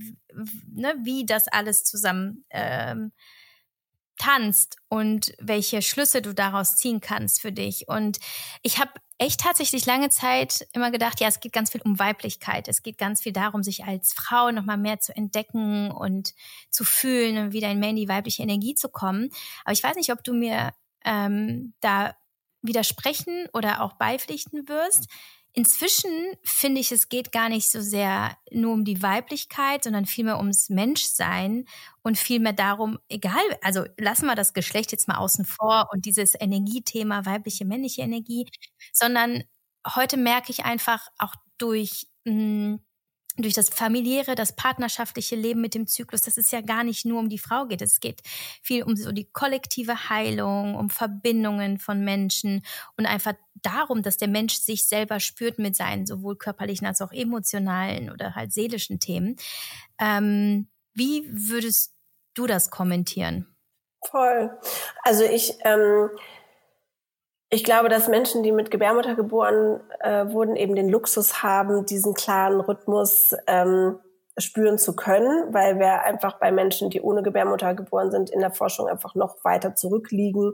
ne, 0.73 0.94
wie 1.03 1.27
das 1.27 1.49
alles 1.49 1.85
zusammen 1.85 2.44
ähm, 2.51 3.12
tanzt 4.18 4.76
und 4.88 5.33
welche 5.38 5.83
Schlüsse 5.83 6.22
du 6.22 6.35
daraus 6.35 6.76
ziehen 6.76 7.00
kannst 7.00 7.40
für 7.40 7.52
dich. 7.52 7.88
Und 7.88 8.18
ich 8.62 8.78
habe 8.78 8.90
echt 9.18 9.40
tatsächlich 9.40 9.85
lange 9.87 10.11
Zeit 10.11 10.66
immer 10.72 10.90
gedacht, 10.90 11.20
ja, 11.20 11.28
es 11.28 11.40
geht 11.40 11.52
ganz 11.52 11.70
viel 11.70 11.83
um 11.83 11.98
Weiblichkeit. 11.98 12.68
Es 12.68 12.83
geht 12.83 12.98
ganz 12.98 13.22
viel 13.22 13.33
darum, 13.33 13.62
sich 13.62 13.85
als 13.85 14.12
Frau 14.12 14.50
nochmal 14.50 14.78
mehr 14.78 15.00
zu 15.00 15.14
entdecken 15.14 15.90
und 15.90 16.35
zu 16.70 16.85
fühlen 16.85 17.38
und 17.38 17.52
wieder 17.52 17.70
in 17.70 17.81
mehr 17.81 17.90
in 17.90 17.96
die 17.96 18.09
weibliche 18.09 18.42
Energie 18.42 18.74
zu 18.74 18.88
kommen. 18.88 19.31
Aber 19.64 19.72
ich 19.72 19.83
weiß 19.83 19.96
nicht, 19.96 20.12
ob 20.12 20.22
du 20.22 20.35
mir 20.35 20.72
ähm, 21.04 21.74
da 21.81 22.14
widersprechen 22.62 23.48
oder 23.52 23.83
auch 23.83 23.94
beipflichten 23.94 24.68
wirst. 24.68 25.09
Inzwischen 25.59 26.12
finde 26.44 26.81
ich, 26.81 26.92
es 26.92 27.09
geht 27.09 27.33
gar 27.33 27.49
nicht 27.49 27.68
so 27.68 27.81
sehr 27.81 28.38
nur 28.53 28.73
um 28.73 28.85
die 28.85 29.03
Weiblichkeit, 29.03 29.83
sondern 29.83 30.07
vielmehr 30.07 30.38
ums 30.38 30.68
Menschsein 30.68 31.64
und 32.03 32.16
vielmehr 32.16 32.53
darum, 32.53 33.01
egal, 33.09 33.42
also 33.61 33.85
lassen 33.97 34.27
wir 34.27 34.37
das 34.37 34.55
Geschlecht 34.55 34.92
jetzt 34.92 35.09
mal 35.09 35.16
außen 35.16 35.44
vor 35.44 35.88
und 35.92 36.05
dieses 36.05 36.40
Energiethema, 36.40 37.27
weibliche, 37.27 37.64
männliche 37.64 38.03
Energie, 38.03 38.47
sondern 38.92 39.42
heute 39.97 40.16
merke 40.16 40.53
ich 40.53 40.64
einfach 40.64 41.09
auch 41.18 41.35
durch 41.59 42.07
mh, 42.23 42.35
hm, 42.35 42.81
durch 43.42 43.55
das 43.55 43.68
familiäre, 43.68 44.35
das 44.35 44.55
partnerschaftliche 44.55 45.37
Leben 45.37 45.61
mit 45.61 45.74
dem 45.74 45.87
Zyklus, 45.87 46.22
dass 46.22 46.37
es 46.37 46.51
ja 46.51 46.61
gar 46.61 46.85
nicht 46.85 47.05
nur 47.05 47.18
um 47.18 47.29
die 47.29 47.38
Frau 47.38 47.66
geht. 47.66 47.83
Es 47.83 48.01
geht 48.01 48.22
viel 48.62 48.83
um 48.83 48.96
so 48.96 49.12
die 49.12 49.31
kollektive 49.31 50.09
Heilung, 50.09 50.74
um 50.74 50.90
Verbindungen 50.90 51.79
von 51.79 52.05
Menschen 52.05 52.62
und 52.96 53.07
einfach 53.07 53.35
darum, 53.62 54.03
dass 54.03 54.16
der 54.16 54.29
Mensch 54.29 54.55
sich 54.55 54.87
selber 54.87 55.20
spürt 55.20 55.59
mit 55.59 55.77
seinen 55.77 56.07
sowohl 56.07 56.37
körperlichen 56.37 56.87
als 56.87 57.01
auch 57.01 57.12
emotionalen 57.12 58.11
oder 58.11 58.35
halt 58.35 58.53
seelischen 58.53 59.01
Themen. 59.01 59.37
Ähm, 60.01 60.68
wie 60.94 61.24
würdest 61.31 61.94
du 62.35 62.46
das 62.46 62.70
kommentieren? 62.70 63.46
Voll. 64.05 64.51
Also 65.03 65.24
ich 65.24 65.55
ähm, 65.64 66.11
ich 67.50 67.64
glaube, 67.64 67.88
dass 67.88 68.08
Menschen, 68.08 68.42
die 68.42 68.52
mit 68.52 68.70
Gebärmutter 68.70 69.14
geboren 69.14 69.80
äh, 70.00 70.26
wurden, 70.30 70.56
eben 70.56 70.74
den 70.74 70.88
Luxus 70.88 71.42
haben, 71.42 71.87
diesen 71.87 72.14
klaren 72.14 72.61
Rhythmus 72.61 73.34
ähm, 73.46 73.98
spüren 74.37 74.78
zu 74.78 74.94
können, 74.94 75.52
weil 75.52 75.78
wir 75.78 76.02
einfach 76.02 76.38
bei 76.38 76.52
Menschen, 76.52 76.90
die 76.90 77.00
ohne 77.00 77.22
Gebärmutter 77.22 77.74
geboren 77.74 78.11
sind, 78.11 78.30
in 78.30 78.40
der 78.40 78.50
Forschung 78.50 78.87
einfach 78.87 79.14
noch 79.14 79.42
weiter 79.44 79.74
zurückliegen, 79.74 80.52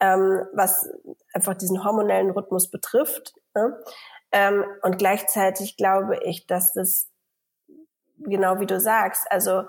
ähm, 0.00 0.46
was 0.52 0.88
einfach 1.32 1.54
diesen 1.54 1.82
hormonellen 1.82 2.30
Rhythmus 2.30 2.70
betrifft. 2.70 3.34
Ne? 3.54 3.78
Ähm, 4.30 4.64
und 4.82 4.98
gleichzeitig 4.98 5.76
glaube 5.76 6.20
ich, 6.24 6.46
dass 6.46 6.74
das 6.74 7.08
genau 8.18 8.60
wie 8.60 8.66
du 8.66 8.80
sagst, 8.80 9.26
also 9.30 9.62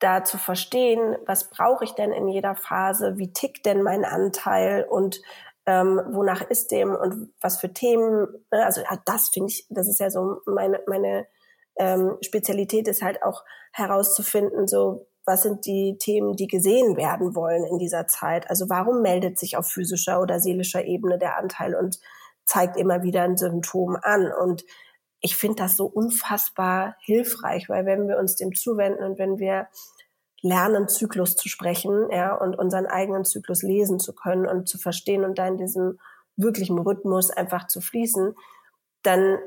da 0.00 0.22
zu 0.24 0.38
verstehen, 0.38 1.16
was 1.26 1.50
brauche 1.50 1.84
ich 1.84 1.92
denn 1.92 2.12
in 2.12 2.28
jeder 2.28 2.56
Phase, 2.56 3.16
wie 3.16 3.32
tickt 3.32 3.64
denn 3.64 3.82
mein 3.82 4.04
Anteil 4.04 4.84
und 4.84 5.20
ähm, 5.66 6.00
wonach 6.10 6.42
ist 6.42 6.70
dem 6.70 6.94
und 6.94 7.32
was 7.40 7.58
für 7.58 7.72
Themen, 7.72 8.26
ne? 8.50 8.64
also 8.64 8.82
ja, 8.82 8.98
das 9.06 9.30
finde 9.32 9.50
ich, 9.50 9.66
das 9.70 9.88
ist 9.88 10.00
ja 10.00 10.10
so 10.10 10.40
meine, 10.46 10.80
meine 10.86 11.26
ähm, 11.76 12.16
Spezialität 12.22 12.86
ist 12.88 13.02
halt 13.02 13.22
auch 13.22 13.42
herauszufinden, 13.72 14.66
so 14.66 15.06
was 15.26 15.42
sind 15.42 15.64
die 15.64 15.96
Themen, 15.98 16.36
die 16.36 16.46
gesehen 16.46 16.96
werden 16.96 17.34
wollen 17.34 17.64
in 17.64 17.78
dieser 17.78 18.06
Zeit. 18.06 18.50
Also 18.50 18.68
warum 18.68 19.00
meldet 19.00 19.38
sich 19.38 19.56
auf 19.56 19.66
physischer 19.66 20.20
oder 20.20 20.38
seelischer 20.38 20.84
Ebene 20.84 21.18
der 21.18 21.38
Anteil 21.38 21.74
und 21.74 21.98
zeigt 22.44 22.76
immer 22.76 23.02
wieder 23.02 23.22
ein 23.22 23.36
Symptom 23.36 23.96
an. 24.00 24.30
Und 24.32 24.64
ich 25.20 25.36
finde 25.36 25.62
das 25.62 25.76
so 25.76 25.86
unfassbar 25.86 26.96
hilfreich, 27.00 27.68
weil 27.68 27.86
wenn 27.86 28.06
wir 28.06 28.18
uns 28.18 28.36
dem 28.36 28.54
zuwenden 28.54 29.02
und 29.02 29.18
wenn 29.18 29.38
wir 29.38 29.68
lernen, 30.44 30.88
Zyklus 30.88 31.36
zu 31.36 31.48
sprechen, 31.48 32.10
ja, 32.10 32.34
und 32.34 32.56
unseren 32.56 32.86
eigenen 32.86 33.24
Zyklus 33.24 33.62
lesen 33.62 33.98
zu 33.98 34.14
können 34.14 34.46
und 34.46 34.68
zu 34.68 34.76
verstehen 34.76 35.24
und 35.24 35.38
da 35.38 35.48
in 35.48 35.56
diesem 35.56 35.98
wirklichen 36.36 36.78
Rhythmus 36.78 37.30
einfach 37.30 37.66
zu 37.66 37.80
fließen, 37.80 38.34
dann 39.02 39.38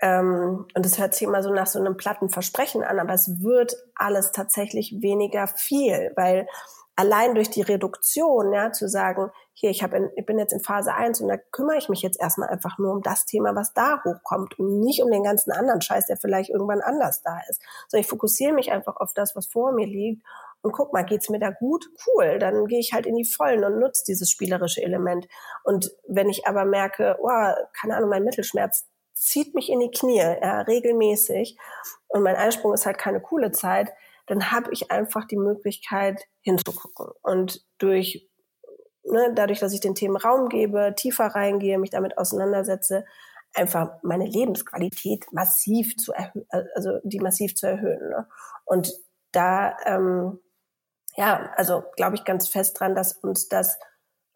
ähm, 0.00 0.66
und 0.74 0.84
es 0.84 0.98
hört 0.98 1.14
sich 1.14 1.28
immer 1.28 1.44
so 1.44 1.52
nach 1.52 1.68
so 1.68 1.78
einem 1.78 1.96
platten 1.96 2.28
Versprechen 2.28 2.82
an, 2.82 2.98
aber 2.98 3.12
es 3.12 3.40
wird 3.40 3.76
alles 3.94 4.32
tatsächlich 4.32 5.00
weniger 5.00 5.46
viel, 5.46 6.10
weil 6.16 6.48
allein 6.96 7.34
durch 7.34 7.50
die 7.50 7.62
Reduktion, 7.62 8.52
ja, 8.52 8.72
zu 8.72 8.88
sagen, 8.88 9.30
hier, 9.54 9.70
ich, 9.70 9.82
hab 9.82 9.94
in, 9.94 10.10
ich 10.16 10.26
bin 10.26 10.38
jetzt 10.38 10.52
in 10.52 10.60
Phase 10.60 10.94
1 10.94 11.20
und 11.20 11.28
da 11.28 11.36
kümmere 11.36 11.76
ich 11.76 11.88
mich 11.88 12.02
jetzt 12.02 12.20
erstmal 12.20 12.48
einfach 12.48 12.78
nur 12.78 12.92
um 12.92 13.02
das 13.02 13.26
Thema, 13.26 13.54
was 13.54 13.72
da 13.72 14.02
hochkommt 14.04 14.58
und 14.58 14.80
nicht 14.80 15.02
um 15.02 15.10
den 15.10 15.22
ganzen 15.22 15.52
anderen 15.52 15.80
Scheiß, 15.80 16.06
der 16.06 16.16
vielleicht 16.16 16.50
irgendwann 16.50 16.80
anders 16.80 17.22
da 17.22 17.38
ist. 17.48 17.62
Sondern 17.88 18.02
ich 18.02 18.08
fokussiere 18.08 18.52
mich 18.52 18.72
einfach 18.72 18.96
auf 18.96 19.12
das, 19.14 19.34
was 19.36 19.46
vor 19.46 19.72
mir 19.72 19.86
liegt 19.86 20.22
und 20.62 20.72
guck 20.72 20.92
mal, 20.92 21.02
geht's 21.02 21.28
mir 21.28 21.40
da 21.40 21.50
gut? 21.50 21.86
Cool, 22.06 22.38
dann 22.38 22.66
gehe 22.66 22.78
ich 22.78 22.92
halt 22.92 23.06
in 23.06 23.16
die 23.16 23.24
Vollen 23.24 23.64
und 23.64 23.78
nutze 23.78 24.04
dieses 24.06 24.30
spielerische 24.30 24.82
Element. 24.82 25.26
Und 25.64 25.90
wenn 26.06 26.28
ich 26.28 26.46
aber 26.46 26.64
merke, 26.64 27.16
oh, 27.20 27.52
keine 27.78 27.96
Ahnung, 27.96 28.10
mein 28.10 28.24
Mittelschmerz 28.24 28.86
zieht 29.14 29.54
mich 29.54 29.70
in 29.70 29.80
die 29.80 29.90
Knie, 29.90 30.18
ja, 30.18 30.62
regelmäßig 30.62 31.58
und 32.08 32.22
mein 32.22 32.36
Einsprung 32.36 32.72
ist 32.72 32.86
halt 32.86 32.98
keine 32.98 33.20
coole 33.20 33.52
Zeit, 33.52 33.92
dann 34.26 34.52
habe 34.52 34.70
ich 34.72 34.90
einfach 34.90 35.26
die 35.26 35.36
Möglichkeit 35.36 36.22
hinzugucken. 36.40 37.06
Und 37.22 37.64
durch, 37.78 38.28
ne, 39.04 39.32
dadurch, 39.34 39.60
dass 39.60 39.72
ich 39.72 39.80
den 39.80 39.94
Themen 39.94 40.16
Raum 40.16 40.48
gebe, 40.48 40.94
tiefer 40.96 41.26
reingehe, 41.26 41.78
mich 41.78 41.90
damit 41.90 42.18
auseinandersetze, 42.18 43.04
einfach 43.54 43.98
meine 44.02 44.26
Lebensqualität 44.26 45.26
massiv 45.32 45.96
zu 45.96 46.12
erhöhen, 46.12 46.46
also 46.74 46.98
die 47.04 47.20
massiv 47.20 47.54
zu 47.54 47.66
erhöhen. 47.66 48.08
Ne? 48.08 48.26
Und 48.64 48.92
da, 49.32 49.76
ähm, 49.84 50.40
ja, 51.16 51.52
also 51.56 51.82
glaube 51.96 52.16
ich 52.16 52.24
ganz 52.24 52.48
fest 52.48 52.78
dran, 52.80 52.94
dass 52.94 53.12
uns 53.12 53.48
das 53.48 53.78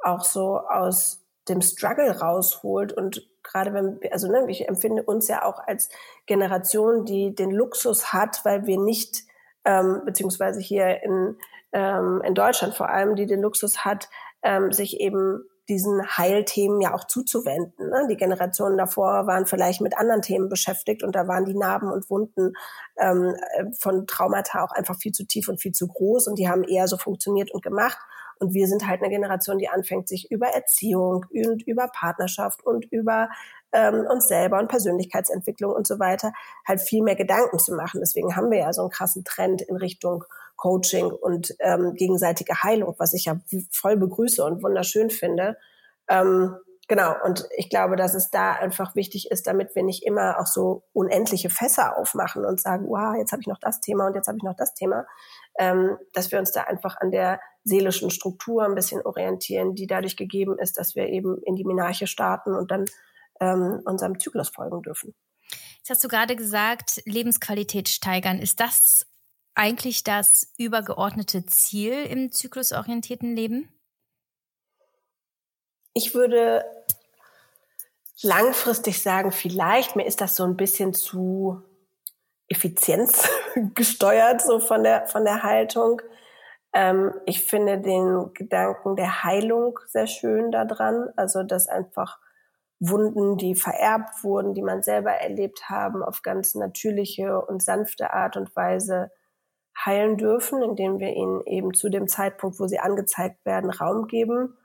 auch 0.01 0.23
so 0.23 0.59
aus 0.59 1.25
dem 1.49 1.63
Struggle 1.63 2.19
rausholt 2.19 2.93
und 2.93 3.27
gerade 3.43 3.73
wenn, 3.73 4.01
also 4.11 4.31
ne, 4.31 4.45
ich 4.49 4.69
empfinde 4.69 5.03
uns 5.03 5.29
ja 5.29 5.45
auch 5.45 5.61
als 5.67 5.89
Generation, 6.27 7.05
die 7.05 7.35
den 7.35 7.51
Luxus 7.51 8.13
hat, 8.13 8.45
weil 8.45 8.67
wir 8.67 8.79
nicht 8.79 9.23
ähm, 9.67 10.03
beziehungsweise 10.07 10.61
hier 10.61 11.03
in, 11.03 11.37
ähm, 11.73 12.23
in 12.25 12.35
Deutschland 12.35 12.75
vor 12.75 12.89
allem, 12.89 13.17
die 13.17 13.27
den 13.27 13.43
Luxus 13.43 13.85
hat, 13.85 14.09
ähm, 14.43 14.73
sich 14.73 15.01
eben 15.01 15.45
diesen 15.69 16.01
Heilthemen 16.17 16.81
ja 16.81 16.95
auch 16.95 17.05
zuzuwenden. 17.05 17.91
Ne? 17.91 18.07
Die 18.09 18.17
Generationen 18.17 18.79
davor 18.79 19.27
waren 19.27 19.47
vielleicht 19.47 19.81
mit 19.81 19.99
anderen 19.99 20.23
Themen 20.23 20.49
beschäftigt 20.49 21.03
und 21.03 21.17
da 21.17 21.27
waren 21.27 21.45
die 21.45 21.57
Narben 21.57 21.91
und 21.91 22.09
Wunden 22.09 22.53
ähm, 22.99 23.35
von 23.81 24.07
Traumata 24.07 24.63
auch 24.63 24.71
einfach 24.71 24.97
viel 24.97 25.13
zu 25.13 25.27
tief 25.27 25.49
und 25.49 25.61
viel 25.61 25.73
zu 25.73 25.89
groß 25.89 26.29
und 26.29 26.39
die 26.39 26.49
haben 26.49 26.63
eher 26.63 26.87
so 26.87 26.97
funktioniert 26.97 27.51
und 27.53 27.63
gemacht. 27.63 27.99
Und 28.39 28.53
wir 28.53 28.67
sind 28.69 28.87
halt 28.87 29.01
eine 29.01 29.11
Generation, 29.11 29.59
die 29.59 29.69
anfängt, 29.69 30.09
sich 30.09 30.31
über 30.31 30.49
Erziehung 30.49 31.25
und 31.31 31.67
über 31.67 31.89
Partnerschaft 31.89 32.65
und 32.65 32.85
über 32.93 33.31
ähm, 33.73 34.07
uns 34.11 34.29
selber 34.29 34.59
und 34.59 34.69
Persönlichkeitsentwicklung 34.69 35.73
und 35.73 35.87
so 35.87 35.99
weiter 35.99 36.33
halt 36.67 36.81
viel 36.81 37.03
mehr 37.03 37.17
Gedanken 37.17 37.59
zu 37.59 37.75
machen. 37.75 38.01
Deswegen 38.01 38.37
haben 38.37 38.51
wir 38.51 38.59
ja 38.59 38.73
so 38.73 38.83
einen 38.83 38.91
krassen 38.91 39.25
Trend 39.25 39.63
in 39.63 39.77
Richtung 39.77 40.25
Coaching 40.57 41.07
und 41.07 41.55
ähm, 41.61 41.95
gegenseitige 41.95 42.63
Heilung, 42.63 42.95
was 42.99 43.13
ich 43.13 43.27
ja 43.27 43.39
voll 43.71 43.97
begrüße 43.97 44.43
und 44.43 44.63
wunderschön 44.63 45.11
finde. 45.11 45.57
Ähm, 46.09 46.57
genau, 46.89 47.15
und 47.25 47.47
ich 47.57 47.69
glaube, 47.69 47.97
dass 47.97 48.15
es 48.15 48.31
da 48.31 48.53
einfach 48.53 48.95
wichtig 48.97 49.31
ist, 49.31 49.47
damit 49.47 49.75
wir 49.75 49.83
nicht 49.83 50.05
immer 50.05 50.41
auch 50.41 50.47
so 50.47 50.85
unendliche 50.93 51.51
Fässer 51.51 51.99
aufmachen 51.99 52.45
und 52.45 52.61
sagen, 52.61 52.87
wow, 52.89 53.15
jetzt 53.17 53.33
habe 53.33 53.43
ich 53.43 53.49
noch 53.49 53.61
das 53.61 53.81
Thema 53.81 54.07
und 54.07 54.15
jetzt 54.15 54.29
habe 54.29 54.39
ich 54.39 54.45
noch 54.45 54.57
das 54.57 54.73
Thema, 54.75 55.07
ähm, 55.59 55.99
dass 56.15 56.33
wir 56.33 56.39
uns 56.39 56.53
da 56.53 56.63
einfach 56.63 56.97
an 57.01 57.11
der 57.11 57.41
seelischen 57.65 58.11
Struktur 58.11 58.65
ein 58.65 58.75
bisschen 58.75 59.03
orientieren, 59.05 59.75
die 59.75 59.87
dadurch 59.87 60.17
gegeben 60.17 60.59
ist, 60.59 60.79
dass 60.79 60.95
wir 60.95 61.09
eben 61.09 61.43
in 61.43 61.57
die 61.57 61.65
Menarche 61.65 62.07
starten 62.07 62.55
und 62.55 62.71
dann 62.71 62.87
ähm, 63.41 63.83
unserem 63.85 64.19
Zyklus 64.19 64.49
folgen 64.49 64.83
dürfen. 64.83 65.15
Jetzt 65.79 65.91
hast 65.91 66.05
du 66.05 66.09
gerade 66.09 66.37
gesagt, 66.37 67.01
Lebensqualität 67.05 67.89
steigern. 67.89 68.41
Ist 68.41 68.61
das 68.61 69.07
eigentlich 69.55 70.05
das 70.05 70.53
übergeordnete 70.59 71.47
Ziel 71.47 71.93
im 72.05 72.33
zyklusorientierten 72.33 73.35
Leben? 73.35 73.69
Ich 75.95 76.15
würde 76.15 76.65
langfristig 78.23 79.03
sagen, 79.03 79.33
vielleicht, 79.33 79.97
mir 79.97 80.07
ist 80.07 80.21
das 80.21 80.37
so 80.37 80.45
ein 80.45 80.57
bisschen 80.57 80.93
zu 80.93 81.63
Effizienz 82.49 83.29
gesteuert, 83.75 84.43
so 84.43 84.61
von 84.61 84.83
der, 84.85 85.07
von 85.07 85.25
der 85.25 85.43
Haltung. 85.43 86.03
Ähm, 86.73 87.15
ich 87.25 87.45
finde 87.45 87.79
den 87.79 88.33
Gedanken 88.35 88.97
der 88.97 89.25
Heilung 89.25 89.79
sehr 89.87 90.07
schön 90.07 90.51
daran. 90.51 91.09
Also, 91.17 91.43
dass 91.43 91.69
einfach 91.69 92.19
Wunden, 92.79 93.37
die 93.37 93.55
vererbt 93.55 94.23
wurden, 94.23 94.55
die 94.55 94.63
man 94.63 94.83
selber 94.83 95.13
erlebt 95.13 95.69
haben, 95.69 96.03
auf 96.03 96.23
ganz 96.23 96.55
natürliche 96.55 97.41
und 97.41 97.63
sanfte 97.63 98.13
Art 98.13 98.37
und 98.37 98.55
Weise 98.55 99.11
heilen 99.85 100.17
dürfen, 100.17 100.63
indem 100.63 100.99
wir 100.99 101.15
ihnen 101.15 101.43
eben 101.47 101.75
zu 101.75 101.89
dem 101.89 102.09
Zeitpunkt, 102.09 102.61
wo 102.61 102.67
sie 102.67 102.79
angezeigt 102.79 103.45
werden, 103.45 103.71
Raum 103.71 104.07
geben. 104.07 104.57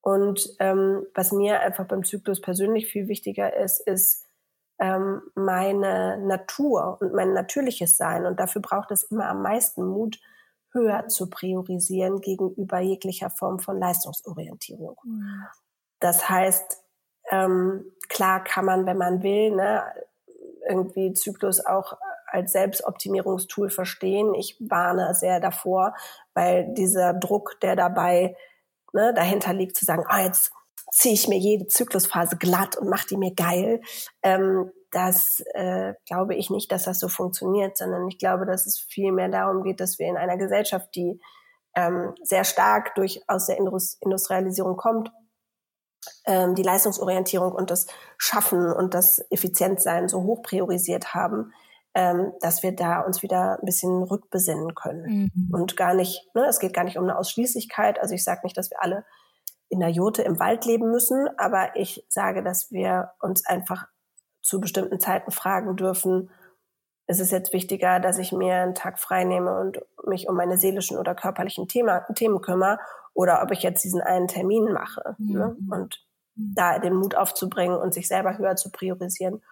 Und 0.00 0.54
ähm, 0.60 1.06
was 1.14 1.32
mir 1.32 1.60
einfach 1.60 1.86
beim 1.86 2.04
Zyklus 2.04 2.40
persönlich 2.40 2.86
viel 2.86 3.08
wichtiger 3.08 3.56
ist, 3.56 3.80
ist 3.80 4.26
ähm, 4.78 5.22
meine 5.34 6.18
Natur 6.18 6.98
und 7.00 7.12
mein 7.12 7.32
natürliches 7.32 7.96
Sein. 7.96 8.26
Und 8.26 8.38
dafür 8.38 8.62
braucht 8.62 8.90
es 8.92 9.04
immer 9.04 9.28
am 9.28 9.42
meisten 9.42 9.84
Mut, 9.84 10.20
höher 10.72 11.08
zu 11.08 11.28
priorisieren 11.28 12.20
gegenüber 12.20 12.80
jeglicher 12.80 13.30
Form 13.30 13.58
von 13.58 13.78
Leistungsorientierung. 13.78 14.96
Mhm. 15.04 15.46
Das 15.98 16.28
heißt, 16.28 16.85
ähm, 17.30 17.92
klar 18.08 18.42
kann 18.44 18.64
man, 18.64 18.86
wenn 18.86 18.98
man 18.98 19.22
will, 19.22 19.52
ne, 19.52 19.82
irgendwie 20.68 21.12
Zyklus 21.12 21.64
auch 21.64 21.96
als 22.26 22.52
Selbstoptimierungstool 22.52 23.70
verstehen. 23.70 24.34
Ich 24.34 24.56
warne 24.60 25.14
sehr 25.14 25.40
davor, 25.40 25.94
weil 26.34 26.72
dieser 26.74 27.14
Druck, 27.14 27.60
der 27.62 27.76
dabei 27.76 28.36
ne, 28.92 29.14
dahinter 29.14 29.52
liegt, 29.52 29.76
zu 29.76 29.84
sagen, 29.84 30.04
ah, 30.08 30.22
jetzt 30.22 30.52
ziehe 30.92 31.14
ich 31.14 31.28
mir 31.28 31.38
jede 31.38 31.66
Zyklusphase 31.66 32.36
glatt 32.36 32.76
und 32.76 32.88
mache 32.88 33.06
die 33.08 33.16
mir 33.16 33.34
geil, 33.34 33.80
ähm, 34.22 34.70
das 34.92 35.42
äh, 35.52 35.94
glaube 36.06 36.34
ich 36.34 36.48
nicht, 36.48 36.70
dass 36.72 36.84
das 36.84 37.00
so 37.00 37.08
funktioniert, 37.08 37.76
sondern 37.76 38.08
ich 38.08 38.18
glaube, 38.18 38.46
dass 38.46 38.66
es 38.66 38.78
viel 38.78 39.12
mehr 39.12 39.28
darum 39.28 39.62
geht, 39.62 39.80
dass 39.80 39.98
wir 39.98 40.06
in 40.06 40.16
einer 40.16 40.38
Gesellschaft, 40.38 40.94
die 40.94 41.20
ähm, 41.74 42.14
sehr 42.22 42.44
stark 42.44 42.94
durch 42.94 43.20
aus 43.28 43.46
der 43.46 43.58
Industrialisierung 43.58 44.76
kommt, 44.76 45.10
die 46.26 46.62
Leistungsorientierung 46.62 47.52
und 47.52 47.70
das 47.70 47.86
Schaffen 48.18 48.72
und 48.72 48.94
das 48.94 49.24
Effizientsein 49.30 50.08
so 50.08 50.22
hoch 50.22 50.42
priorisiert 50.42 51.14
haben, 51.14 51.52
ähm, 51.96 52.34
dass 52.40 52.62
wir 52.62 52.76
da 52.76 53.00
uns 53.00 53.22
wieder 53.22 53.58
ein 53.58 53.64
bisschen 53.64 54.02
rückbesinnen 54.02 54.74
können. 54.74 55.30
Mhm. 55.34 55.54
Und 55.54 55.76
gar 55.78 55.94
nicht, 55.94 56.28
ne, 56.34 56.44
es 56.46 56.58
geht 56.58 56.74
gar 56.74 56.84
nicht 56.84 56.98
um 56.98 57.04
eine 57.04 57.16
Ausschließlichkeit. 57.16 57.98
Also 57.98 58.14
ich 58.14 58.22
sage 58.22 58.42
nicht, 58.44 58.56
dass 58.56 58.70
wir 58.70 58.82
alle 58.82 59.06
in 59.70 59.80
der 59.80 59.88
Jote 59.88 60.22
im 60.22 60.38
Wald 60.38 60.66
leben 60.66 60.90
müssen, 60.90 61.26
aber 61.38 61.74
ich 61.74 62.04
sage, 62.10 62.42
dass 62.42 62.70
wir 62.70 63.12
uns 63.20 63.46
einfach 63.46 63.86
zu 64.42 64.60
bestimmten 64.60 65.00
Zeiten 65.00 65.30
fragen 65.30 65.74
dürfen, 65.76 66.30
ist 67.06 67.20
es 67.20 67.30
jetzt 67.30 67.54
wichtiger, 67.54 67.98
dass 67.98 68.18
ich 68.18 68.30
mir 68.30 68.56
einen 68.56 68.74
Tag 68.74 68.98
frei 68.98 69.24
nehme 69.24 69.58
und 69.58 69.80
mich 70.06 70.28
um 70.28 70.36
meine 70.36 70.58
seelischen 70.58 70.98
oder 70.98 71.14
körperlichen 71.14 71.66
Thema, 71.66 72.00
Themen 72.14 72.42
kümmere 72.42 72.78
oder 73.16 73.42
ob 73.42 73.50
ich 73.50 73.62
jetzt 73.62 73.82
diesen 73.82 74.02
einen 74.02 74.28
Termin 74.28 74.72
mache. 74.72 75.16
Ne? 75.18 75.56
Mhm. 75.58 75.66
Ne? 75.68 75.76
Und 75.76 76.06
da 76.34 76.78
den 76.78 76.94
Mut 76.94 77.14
aufzubringen 77.14 77.76
und 77.76 77.94
sich 77.94 78.08
selber 78.08 78.36
höher 78.36 78.56
zu 78.56 78.70
priorisieren, 78.70 79.42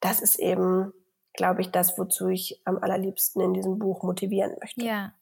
das 0.00 0.20
ist 0.20 0.38
eben, 0.38 0.92
glaube 1.32 1.62
ich, 1.62 1.70
das, 1.70 1.96
wozu 1.96 2.28
ich 2.28 2.60
am 2.66 2.76
allerliebsten 2.76 3.40
in 3.40 3.54
diesem 3.54 3.78
Buch 3.78 4.02
motivieren 4.02 4.52
möchte. 4.60 4.84
Ja. 4.84 5.14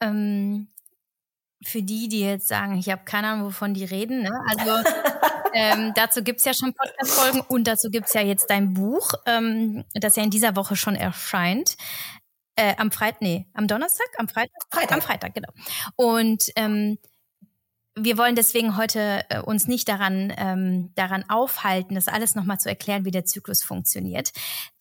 Ähm, 0.00 0.68
für 1.62 1.82
die, 1.82 2.08
die 2.08 2.20
jetzt 2.20 2.48
sagen, 2.48 2.76
ich 2.76 2.90
habe 2.90 3.04
keine 3.04 3.28
Ahnung, 3.28 3.46
wovon 3.46 3.72
die 3.72 3.84
reden, 3.84 4.22
ne? 4.22 4.30
also 4.48 4.88
ähm, 5.54 5.92
dazu 5.94 6.24
gibt's 6.24 6.44
ja 6.44 6.52
schon 6.54 6.74
Podcast-Folgen 6.74 7.40
und 7.48 7.68
dazu 7.68 7.88
gibt's 7.88 8.14
ja 8.14 8.20
jetzt 8.20 8.50
dein 8.50 8.74
Buch, 8.74 9.12
ähm, 9.26 9.84
das 9.94 10.16
ja 10.16 10.24
in 10.24 10.30
dieser 10.30 10.56
Woche 10.56 10.74
schon 10.74 10.96
erscheint. 10.96 11.76
Äh, 12.56 12.74
am 12.78 12.90
Freitag, 12.90 13.20
nee, 13.20 13.46
am 13.54 13.68
Donnerstag? 13.68 14.08
Am 14.18 14.28
Freitag? 14.28 14.62
Freitag. 14.70 14.92
Am 14.92 15.02
Freitag, 15.02 15.34
genau. 15.34 15.50
Und 15.96 16.50
ähm, 16.56 16.98
wir 17.98 18.18
wollen 18.18 18.34
deswegen 18.34 18.76
heute 18.76 19.24
äh, 19.30 19.40
uns 19.40 19.66
nicht 19.66 19.88
daran, 19.88 20.32
ähm, 20.36 20.92
daran 20.94 21.24
aufhalten, 21.30 21.94
das 21.94 22.08
alles 22.08 22.34
nochmal 22.34 22.60
zu 22.60 22.68
erklären, 22.68 23.06
wie 23.06 23.10
der 23.10 23.24
Zyklus 23.24 23.62
funktioniert. 23.62 24.32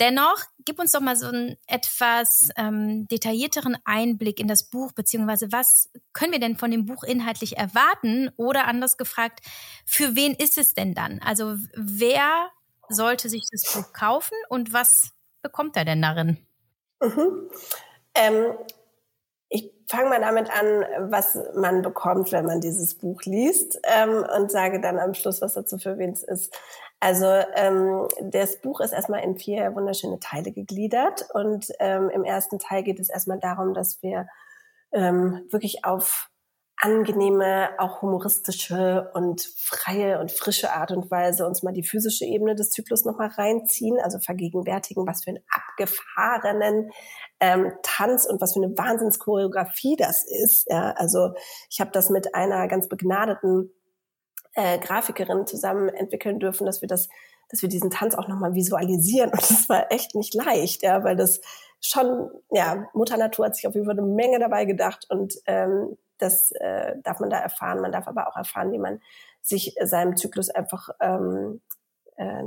Dennoch, 0.01 0.38
gib 0.65 0.79
uns 0.79 0.91
doch 0.91 0.99
mal 0.99 1.15
so 1.15 1.27
einen 1.27 1.55
etwas 1.65 2.49
ähm, 2.57 3.07
detaillierteren 3.07 3.77
Einblick 3.85 4.39
in 4.41 4.49
das 4.49 4.69
Buch, 4.69 4.91
beziehungsweise 4.91 5.51
was 5.53 5.89
können 6.11 6.33
wir 6.33 6.39
denn 6.39 6.57
von 6.57 6.71
dem 6.71 6.85
Buch 6.85 7.03
inhaltlich 7.03 7.57
erwarten? 7.57 8.31
Oder 8.35 8.67
anders 8.67 8.97
gefragt, 8.97 9.39
für 9.85 10.15
wen 10.15 10.33
ist 10.33 10.57
es 10.57 10.73
denn 10.73 10.93
dann? 10.93 11.19
Also 11.19 11.55
wer 11.73 12.49
sollte 12.89 13.29
sich 13.29 13.47
das 13.49 13.63
Buch 13.73 13.93
kaufen 13.93 14.35
und 14.49 14.73
was 14.73 15.11
bekommt 15.41 15.77
er 15.77 15.85
denn 15.85 16.01
darin? 16.01 16.44
Mhm. 17.06 17.50
Ähm, 18.15 18.58
ich 19.50 19.72
fange 19.88 20.10
mal 20.10 20.22
damit 20.22 20.50
an, 20.50 21.12
was 21.12 21.38
man 21.56 21.82
bekommt, 21.82 22.32
wenn 22.32 22.46
man 22.46 22.62
dieses 22.62 22.96
Buch 22.96 23.22
liest 23.24 23.80
ähm, 23.84 24.26
und 24.36 24.52
sage 24.52 24.80
dann 24.82 24.98
am 24.98 25.13
Schluss, 25.13 25.41
was 25.41 25.54
dazu 25.54 25.78
für 25.78 25.98
wen 25.98 26.12
es 26.12 26.24
ist. 26.24 26.58
Also 27.00 27.28
ähm, 27.56 28.08
das 28.22 28.62
Buch 28.62 28.80
ist 28.80 28.94
erstmal 28.94 29.24
in 29.24 29.38
vier 29.38 29.76
wunderschöne 29.76 30.20
Teile 30.20 30.52
gegliedert 30.52 31.28
und 31.34 31.68
ähm, 31.80 32.10
im 32.10 32.24
ersten 32.24 32.58
Teil 32.58 32.84
geht 32.84 33.00
es 33.00 33.10
erstmal 33.10 33.39
darum, 33.39 33.74
dass 33.74 34.02
wir 34.02 34.28
ähm, 34.91 35.46
wirklich 35.52 35.86
auf 35.86 36.30
angenehme, 36.77 37.69
auch 37.77 38.01
humoristische 38.01 39.09
und 39.13 39.41
freie 39.57 40.19
und 40.19 40.31
frische 40.31 40.73
Art 40.73 40.91
und 40.91 41.09
Weise 41.09 41.47
uns 41.47 41.63
mal 41.63 41.73
die 41.73 41.83
physische 41.83 42.25
Ebene 42.25 42.55
des 42.55 42.71
Zyklus 42.71 43.05
nochmal 43.05 43.29
reinziehen, 43.29 43.97
also 43.99 44.19
vergegenwärtigen, 44.19 45.07
was 45.07 45.23
für 45.23 45.31
einen 45.31 45.43
abgefahrenen 45.49 46.91
ähm, 47.39 47.71
Tanz 47.81 48.25
und 48.25 48.41
was 48.41 48.53
für 48.53 48.63
eine 48.63 48.77
Wahnsinnschoreografie 48.77 49.95
das 49.95 50.25
ist. 50.25 50.69
Ja, 50.69 50.91
also 50.97 51.33
ich 51.69 51.79
habe 51.79 51.91
das 51.91 52.09
mit 52.09 52.35
einer 52.35 52.67
ganz 52.67 52.88
begnadeten 52.88 53.71
äh, 54.53 54.79
Grafikerin 54.79 55.47
zusammen 55.47 55.89
entwickeln 55.89 56.39
dürfen, 56.39 56.65
dass 56.65 56.81
wir 56.81 56.88
das, 56.88 57.07
dass 57.49 57.61
wir 57.61 57.69
diesen 57.69 57.91
Tanz 57.91 58.15
auch 58.15 58.27
nochmal 58.27 58.53
visualisieren. 58.53 59.31
Und 59.31 59.41
das 59.49 59.69
war 59.69 59.91
echt 59.91 60.15
nicht 60.15 60.33
leicht, 60.33 60.83
ja, 60.83 61.03
weil 61.03 61.15
das 61.15 61.41
schon, 61.79 62.29
ja, 62.51 62.88
Mutter 62.93 63.17
Natur 63.17 63.45
hat 63.45 63.55
sich 63.55 63.67
auf 63.67 63.75
jeden 63.75 63.85
Fall 63.85 63.97
eine 63.97 64.07
Menge 64.07 64.39
dabei 64.39 64.65
gedacht 64.65 65.05
und 65.09 65.35
ähm, 65.45 65.97
das 66.17 66.51
äh, 66.54 66.95
darf 67.04 67.19
man 67.19 67.30
da 67.30 67.38
erfahren. 67.38 67.82
Man 67.82 67.91
darf 67.91 68.08
aber 68.08 68.28
auch 68.28 68.38
erfahren, 68.38 68.71
wie 68.71 68.80
man 68.80 69.01
sich 69.41 69.75
seinem 69.82 70.17
Zyklus 70.17 70.49
einfach 70.49 70.89
ähm, 70.99 71.62
äh, 72.17 72.43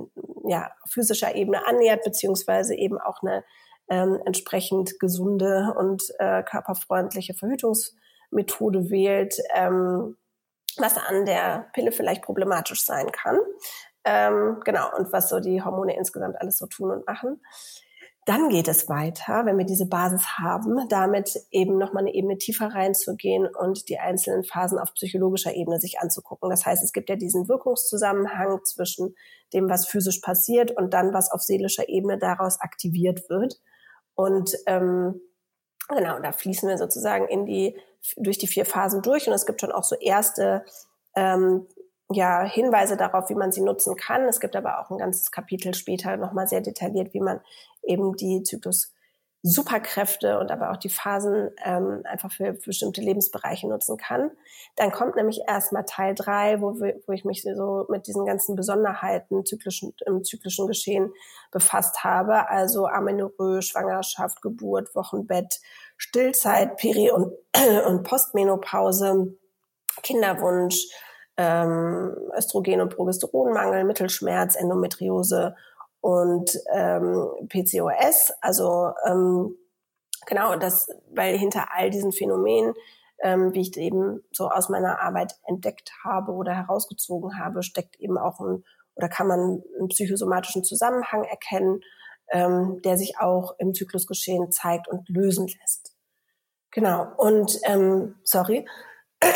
ja, 0.46 0.70
physischer 0.88 1.34
Ebene 1.34 1.66
annähert, 1.66 2.04
beziehungsweise 2.04 2.74
eben 2.74 2.98
auch 2.98 3.22
eine 3.22 3.44
ähm, 3.88 4.20
entsprechend 4.24 4.98
gesunde 5.00 5.74
und 5.76 6.02
äh, 6.18 6.42
körperfreundliche 6.42 7.34
Verhütungsmethode 7.34 8.90
wählt, 8.90 9.36
ähm, 9.54 10.16
was 10.76 10.96
an 10.96 11.24
der 11.24 11.70
Pille 11.72 11.92
vielleicht 11.92 12.22
problematisch 12.22 12.84
sein 12.84 13.10
kann. 13.12 13.38
Ähm, 14.04 14.60
genau, 14.64 14.88
und 14.96 15.12
was 15.12 15.28
so 15.28 15.40
die 15.40 15.62
Hormone 15.62 15.96
insgesamt 15.96 16.40
alles 16.40 16.58
so 16.58 16.66
tun 16.66 16.90
und 16.90 17.06
machen. 17.06 17.42
Dann 18.28 18.50
geht 18.50 18.68
es 18.68 18.90
weiter, 18.90 19.46
wenn 19.46 19.56
wir 19.56 19.64
diese 19.64 19.88
Basis 19.88 20.36
haben, 20.36 20.86
damit 20.90 21.40
eben 21.50 21.78
nochmal 21.78 22.02
eine 22.02 22.12
Ebene 22.12 22.36
tiefer 22.36 22.66
reinzugehen 22.66 23.46
und 23.46 23.88
die 23.88 23.98
einzelnen 23.98 24.44
Phasen 24.44 24.78
auf 24.78 24.92
psychologischer 24.92 25.54
Ebene 25.54 25.80
sich 25.80 25.98
anzugucken. 25.98 26.50
Das 26.50 26.66
heißt, 26.66 26.84
es 26.84 26.92
gibt 26.92 27.08
ja 27.08 27.16
diesen 27.16 27.48
Wirkungszusammenhang 27.48 28.62
zwischen 28.64 29.16
dem, 29.54 29.70
was 29.70 29.86
physisch 29.86 30.20
passiert 30.20 30.76
und 30.76 30.92
dann, 30.92 31.14
was 31.14 31.30
auf 31.30 31.40
seelischer 31.40 31.88
Ebene 31.88 32.18
daraus 32.18 32.60
aktiviert 32.60 33.30
wird. 33.30 33.62
Und 34.14 34.54
ähm, 34.66 35.22
genau, 35.88 36.20
da 36.20 36.32
fließen 36.32 36.68
wir 36.68 36.76
sozusagen 36.76 37.28
in 37.28 37.46
die 37.46 37.78
durch 38.18 38.36
die 38.36 38.46
vier 38.46 38.66
Phasen 38.66 39.00
durch 39.00 39.26
und 39.26 39.32
es 39.32 39.46
gibt 39.46 39.62
schon 39.62 39.72
auch 39.72 39.84
so 39.84 39.96
erste 39.96 40.66
ähm, 41.16 41.66
ja, 42.10 42.42
Hinweise 42.42 42.96
darauf, 42.96 43.28
wie 43.28 43.34
man 43.34 43.52
sie 43.52 43.60
nutzen 43.60 43.96
kann. 43.96 44.22
Es 44.24 44.40
gibt 44.40 44.56
aber 44.56 44.80
auch 44.80 44.90
ein 44.90 44.98
ganzes 44.98 45.30
Kapitel 45.30 45.74
später 45.74 46.16
nochmal 46.16 46.48
sehr 46.48 46.62
detailliert, 46.62 47.12
wie 47.12 47.20
man 47.20 47.40
eben 47.88 48.14
die 48.16 48.42
Zyklus 48.42 48.92
Superkräfte 49.42 50.40
und 50.40 50.50
aber 50.50 50.72
auch 50.72 50.76
die 50.76 50.88
Phasen 50.88 51.50
ähm, 51.64 52.02
einfach 52.04 52.32
für, 52.32 52.54
für 52.54 52.70
bestimmte 52.70 53.00
Lebensbereiche 53.00 53.68
nutzen 53.68 53.96
kann. 53.96 54.32
Dann 54.74 54.90
kommt 54.90 55.14
nämlich 55.14 55.42
erstmal 55.46 55.84
Teil 55.84 56.14
drei, 56.16 56.60
wo, 56.60 56.80
wir, 56.80 57.00
wo 57.06 57.12
ich 57.12 57.24
mich 57.24 57.42
so 57.42 57.86
mit 57.88 58.08
diesen 58.08 58.26
ganzen 58.26 58.56
Besonderheiten 58.56 59.44
zyklischen, 59.44 59.94
im 60.06 60.24
zyklischen 60.24 60.66
Geschehen 60.66 61.12
befasst 61.52 62.02
habe. 62.02 62.48
Also 62.48 62.86
Amenorrhoe, 62.86 63.62
Schwangerschaft, 63.62 64.42
Geburt, 64.42 64.92
Wochenbett, 64.96 65.60
Stillzeit, 65.96 66.76
Peri- 66.76 67.12
und, 67.12 67.32
und 67.86 68.02
Postmenopause, 68.02 69.36
Kinderwunsch, 70.02 70.84
ähm, 71.36 72.16
Östrogen- 72.36 72.80
und 72.80 72.94
Progesteronmangel, 72.94 73.84
Mittelschmerz, 73.84 74.56
Endometriose 74.56 75.54
und 76.00 76.58
ähm, 76.72 77.28
PCOS. 77.48 78.32
Also 78.40 78.92
ähm, 79.06 79.56
genau 80.26 80.56
das, 80.56 80.88
weil 81.10 81.36
hinter 81.36 81.68
all 81.72 81.90
diesen 81.90 82.12
Phänomenen, 82.12 82.74
ähm, 83.22 83.52
wie 83.52 83.62
ich 83.62 83.76
eben 83.76 84.22
so 84.32 84.48
aus 84.48 84.68
meiner 84.68 85.00
Arbeit 85.00 85.34
entdeckt 85.46 85.92
habe 86.04 86.32
oder 86.32 86.54
herausgezogen 86.54 87.38
habe, 87.38 87.62
steckt 87.62 87.96
eben 87.96 88.18
auch 88.18 88.40
ein 88.40 88.64
oder 88.98 89.08
kann 89.08 89.28
man 89.28 89.62
einen 89.78 89.88
psychosomatischen 89.88 90.64
Zusammenhang 90.64 91.22
erkennen, 91.22 91.80
ähm, 92.30 92.82
der 92.82 92.98
sich 92.98 93.18
auch 93.20 93.54
im 93.58 93.72
Zyklusgeschehen 93.72 94.50
zeigt 94.50 94.88
und 94.88 95.08
lösen 95.08 95.46
lässt. 95.46 95.94
Genau. 96.72 97.06
Und 97.16 97.58
ähm, 97.64 98.16
sorry. 98.24 98.66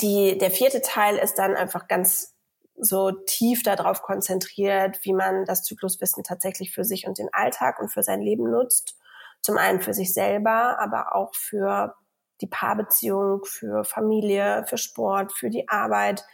Die, 0.00 0.38
der 0.38 0.50
vierte 0.50 0.80
Teil 0.80 1.16
ist 1.16 1.34
dann 1.34 1.54
einfach 1.54 1.86
ganz 1.86 2.34
so 2.76 3.10
tief 3.10 3.62
darauf 3.62 4.02
konzentriert, 4.02 4.98
wie 5.02 5.12
man 5.12 5.44
das 5.44 5.62
Zykluswissen 5.62 6.24
tatsächlich 6.24 6.72
für 6.72 6.84
sich 6.84 7.06
und 7.06 7.18
den 7.18 7.28
Alltag 7.32 7.80
und 7.80 7.90
für 7.90 8.02
sein 8.02 8.20
Leben 8.20 8.50
nutzt. 8.50 8.96
Zum 9.40 9.58
einen 9.58 9.80
für 9.80 9.94
sich 9.94 10.14
selber, 10.14 10.78
aber 10.78 11.14
auch 11.14 11.34
für 11.34 11.94
die 12.40 12.46
Paarbeziehung, 12.46 13.44
für 13.44 13.84
Familie, 13.84 14.64
für 14.68 14.78
Sport, 14.78 15.32
für 15.32 15.50
die 15.50 15.68
Arbeit, 15.68 16.24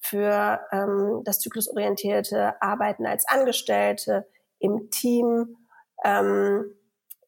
für 0.00 0.60
ähm, 0.72 1.22
das 1.24 1.40
zyklusorientierte 1.40 2.60
Arbeiten 2.62 3.06
als 3.06 3.26
Angestellte 3.28 4.26
im 4.58 4.90
Team, 4.90 5.56
ähm, 6.04 6.74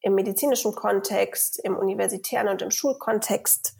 im 0.01 0.15
medizinischen 0.15 0.73
Kontext, 0.73 1.59
im 1.63 1.77
universitären 1.77 2.47
und 2.47 2.61
im 2.61 2.71
Schulkontext. 2.71 3.75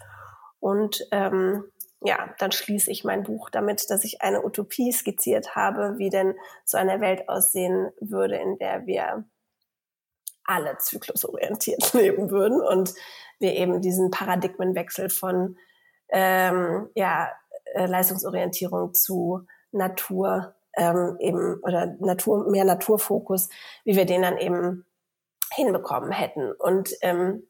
Und 0.59 1.07
ähm, 1.11 1.63
ja, 2.03 2.33
dann 2.39 2.51
schließe 2.51 2.89
ich 2.89 3.03
mein 3.03 3.23
Buch 3.23 3.49
damit, 3.49 3.89
dass 3.89 4.03
ich 4.03 4.21
eine 4.21 4.43
Utopie 4.43 4.91
skizziert 4.91 5.55
habe, 5.55 5.97
wie 5.97 6.09
denn 6.09 6.35
so 6.65 6.77
eine 6.77 6.99
Welt 6.99 7.29
aussehen 7.29 7.91
würde, 7.99 8.37
in 8.37 8.57
der 8.57 8.87
wir 8.87 9.23
alle 10.43 10.77
zyklusorientiert 10.79 11.93
leben 11.93 12.31
würden 12.31 12.59
und 12.59 12.93
wir 13.39 13.53
eben 13.53 13.81
diesen 13.81 14.09
Paradigmenwechsel 14.09 15.09
von 15.09 15.57
ähm, 16.09 16.89
ja, 16.95 17.31
äh, 17.73 17.85
Leistungsorientierung 17.85 18.93
zu 18.93 19.45
Natur 19.71 20.55
ähm, 20.75 21.17
eben 21.19 21.59
oder 21.61 21.95
Natur 21.99 22.49
mehr 22.49 22.65
Naturfokus, 22.65 23.49
wie 23.83 23.95
wir 23.95 24.05
den 24.05 24.23
dann 24.23 24.37
eben 24.37 24.85
hinbekommen 25.53 26.11
hätten. 26.11 26.51
Und 26.51 26.95
ähm, 27.01 27.47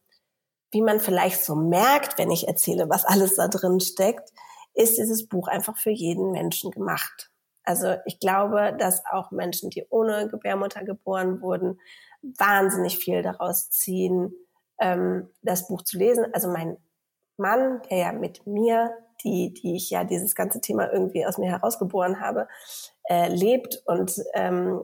wie 0.72 0.82
man 0.82 1.00
vielleicht 1.00 1.44
so 1.44 1.56
merkt, 1.56 2.18
wenn 2.18 2.32
ich 2.32 2.48
erzähle, 2.48 2.90
was 2.90 3.06
alles 3.06 3.36
da 3.36 3.48
drin 3.48 3.80
steckt, 3.80 4.32
ist 4.74 4.98
dieses 4.98 5.28
Buch 5.28 5.48
einfach 5.48 5.78
für 5.78 5.92
jeden 5.92 6.32
Menschen 6.32 6.72
gemacht. 6.72 7.30
Also 7.64 7.96
ich 8.06 8.20
glaube, 8.20 8.76
dass 8.80 9.04
auch 9.12 9.32
Menschen, 9.32 9.70
die 9.70 9.86
ohne 9.90 10.28
Gebärmutter 10.28 10.84
geboren 10.84 11.42
wurden, 11.42 11.80
wahnsinnig 12.22 12.98
viel 12.98 13.22
daraus 13.22 13.70
ziehen, 13.70 14.34
ähm, 14.80 15.30
das 15.42 15.68
Buch 15.68 15.84
zu 15.84 15.98
lesen. 15.98 16.26
Also 16.34 16.50
mein 16.50 16.78
Mann, 17.38 17.82
der 17.90 17.98
ja 17.98 18.12
mit 18.14 18.48
mir, 18.48 18.92
die, 19.24 19.54
die 19.54 19.76
ich 19.76 19.90
ja 19.90 20.04
dieses 20.04 20.36
ganze 20.36 20.62
Thema 20.62 20.92
irgendwie 20.92 21.26
aus 21.26 21.38
mir 21.38 21.52
herausgeboren 21.52 22.20
habe, 22.20 22.48
äh, 23.04 23.28
lebt 23.28 23.84
und 23.86 24.16
ähm, 24.34 24.82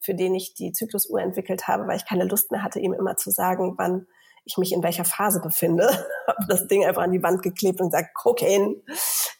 für 0.00 0.14
den 0.14 0.34
ich 0.34 0.54
die 0.54 0.72
Zyklusuhr 0.72 1.20
entwickelt 1.20 1.68
habe, 1.68 1.86
weil 1.86 1.96
ich 1.96 2.06
keine 2.06 2.24
Lust 2.24 2.50
mehr 2.50 2.62
hatte, 2.62 2.80
ihm 2.80 2.94
immer 2.94 3.16
zu 3.16 3.30
sagen, 3.30 3.74
wann 3.76 4.06
ich 4.48 4.58
mich 4.58 4.72
in 4.72 4.82
welcher 4.82 5.04
Phase 5.04 5.40
befinde. 5.40 5.86
habe 6.26 6.46
das 6.48 6.66
Ding 6.66 6.84
einfach 6.84 7.02
an 7.02 7.12
die 7.12 7.22
Wand 7.22 7.42
geklebt 7.42 7.80
und 7.80 7.90
gesagt, 7.90 8.14
Cocaine. 8.14 8.76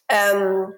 Ähm, 0.08 0.74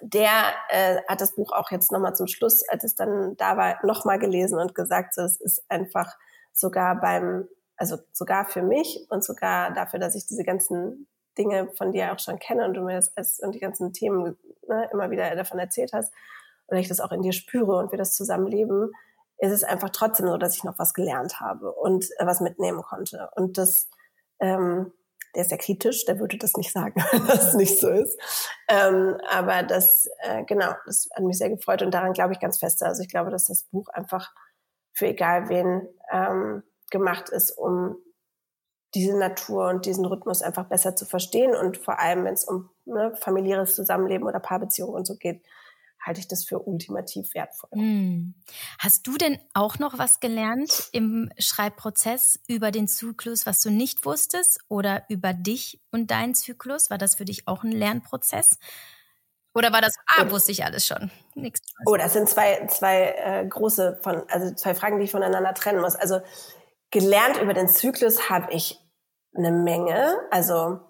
der 0.00 0.52
äh, 0.68 0.98
hat 1.08 1.20
das 1.20 1.34
Buch 1.34 1.52
auch 1.52 1.70
jetzt 1.70 1.90
nochmal 1.90 2.14
zum 2.14 2.26
Schluss, 2.26 2.66
als 2.68 2.84
es 2.84 2.94
dann 2.94 3.36
da 3.36 3.56
war, 3.56 3.78
nochmal 3.82 4.18
gelesen 4.18 4.58
und 4.58 4.74
gesagt, 4.74 5.14
so, 5.14 5.22
es 5.22 5.40
ist 5.40 5.64
einfach 5.68 6.16
sogar 6.52 7.00
beim, 7.00 7.48
also 7.76 7.96
sogar 8.12 8.46
für 8.46 8.62
mich 8.62 9.06
und 9.08 9.24
sogar 9.24 9.72
dafür, 9.72 9.98
dass 9.98 10.14
ich 10.14 10.26
diese 10.26 10.44
ganzen 10.44 11.08
Dinge 11.38 11.70
von 11.76 11.92
dir 11.92 12.12
auch 12.12 12.18
schon 12.18 12.38
kenne 12.38 12.66
und 12.66 12.74
du 12.74 12.82
mir 12.82 13.00
das 13.14 13.40
und 13.40 13.54
die 13.54 13.60
ganzen 13.60 13.92
Themen 13.92 14.36
ne, 14.68 14.88
immer 14.92 15.10
wieder 15.10 15.34
davon 15.34 15.58
erzählt 15.58 15.92
hast 15.92 16.12
und 16.66 16.76
ich 16.76 16.88
das 16.88 17.00
auch 17.00 17.12
in 17.12 17.22
dir 17.22 17.32
spüre 17.32 17.76
und 17.76 17.90
wir 17.90 17.98
das 17.98 18.14
zusammenleben, 18.14 18.90
ist 19.38 19.52
es 19.52 19.64
einfach 19.64 19.90
trotzdem 19.90 20.28
so, 20.28 20.36
dass 20.36 20.56
ich 20.56 20.64
noch 20.64 20.78
was 20.78 20.94
gelernt 20.94 21.40
habe 21.40 21.72
und 21.72 22.06
äh, 22.18 22.26
was 22.26 22.40
mitnehmen 22.40 22.82
konnte. 22.82 23.28
Und 23.36 23.58
das, 23.58 23.88
ähm, 24.40 24.92
der 25.34 25.42
ist 25.42 25.50
ja 25.50 25.58
kritisch, 25.58 26.06
der 26.06 26.18
würde 26.18 26.38
das 26.38 26.54
nicht 26.54 26.72
sagen, 26.72 27.02
wenn 27.12 27.26
das 27.26 27.54
nicht 27.54 27.78
so 27.78 27.88
ist. 27.88 28.18
Ähm, 28.68 29.18
aber 29.30 29.62
das, 29.62 30.08
äh, 30.22 30.44
genau, 30.44 30.72
das 30.86 31.08
hat 31.14 31.24
mich 31.24 31.38
sehr 31.38 31.50
gefreut 31.50 31.82
und 31.82 31.92
daran 31.92 32.12
glaube 32.12 32.32
ich 32.32 32.40
ganz 32.40 32.58
fest. 32.58 32.82
Also 32.82 33.02
ich 33.02 33.08
glaube, 33.08 33.30
dass 33.30 33.44
das 33.46 33.64
Buch 33.64 33.88
einfach 33.88 34.32
für 34.92 35.08
egal 35.08 35.48
wen 35.48 35.86
ähm, 36.10 36.62
gemacht 36.90 37.28
ist, 37.28 37.50
um 37.50 37.96
diese 38.94 39.18
Natur 39.18 39.68
und 39.68 39.84
diesen 39.84 40.06
Rhythmus 40.06 40.40
einfach 40.40 40.64
besser 40.64 40.96
zu 40.96 41.04
verstehen 41.04 41.54
und 41.54 41.76
vor 41.76 41.98
allem, 41.98 42.24
wenn 42.24 42.32
es 42.32 42.44
um 42.44 42.70
ne, 42.86 43.14
familiäres 43.16 43.74
Zusammenleben 43.74 44.26
oder 44.26 44.40
Paarbeziehungen 44.40 44.94
und 44.94 45.06
so 45.06 45.16
geht, 45.16 45.44
halte 46.06 46.20
ich 46.20 46.28
das 46.28 46.44
für 46.44 46.60
ultimativ 46.60 47.34
wertvoll. 47.34 47.70
Hm. 47.72 48.34
Hast 48.78 49.06
du 49.06 49.16
denn 49.16 49.38
auch 49.54 49.78
noch 49.78 49.98
was 49.98 50.20
gelernt 50.20 50.88
im 50.92 51.30
Schreibprozess 51.38 52.40
über 52.46 52.70
den 52.70 52.88
Zyklus, 52.88 53.46
was 53.46 53.60
du 53.60 53.70
nicht 53.70 54.04
wusstest 54.04 54.60
oder 54.68 55.04
über 55.08 55.32
dich 55.32 55.80
und 55.90 56.10
deinen 56.10 56.34
Zyklus? 56.34 56.90
War 56.90 56.98
das 56.98 57.16
für 57.16 57.24
dich 57.24 57.48
auch 57.48 57.64
ein 57.64 57.72
Lernprozess? 57.72 58.58
Oder 59.54 59.72
war 59.72 59.80
das, 59.80 59.94
ah, 60.06 60.30
wusste 60.30 60.52
ich 60.52 60.64
alles 60.64 60.86
schon? 60.86 61.10
Nichts. 61.34 61.60
Oh, 61.86 61.96
das 61.96 62.12
sind 62.12 62.28
zwei, 62.28 62.66
zwei 62.66 63.14
äh, 63.16 63.46
große 63.46 63.98
von, 64.02 64.22
also 64.28 64.54
zwei 64.54 64.74
Fragen, 64.74 64.98
die 64.98 65.06
ich 65.06 65.12
voneinander 65.12 65.54
trennen 65.54 65.80
muss. 65.80 65.96
Also 65.96 66.20
gelernt 66.90 67.38
über 67.40 67.54
den 67.54 67.68
Zyklus 67.68 68.28
habe 68.28 68.52
ich 68.52 68.78
eine 69.34 69.52
Menge, 69.52 70.18
also 70.30 70.80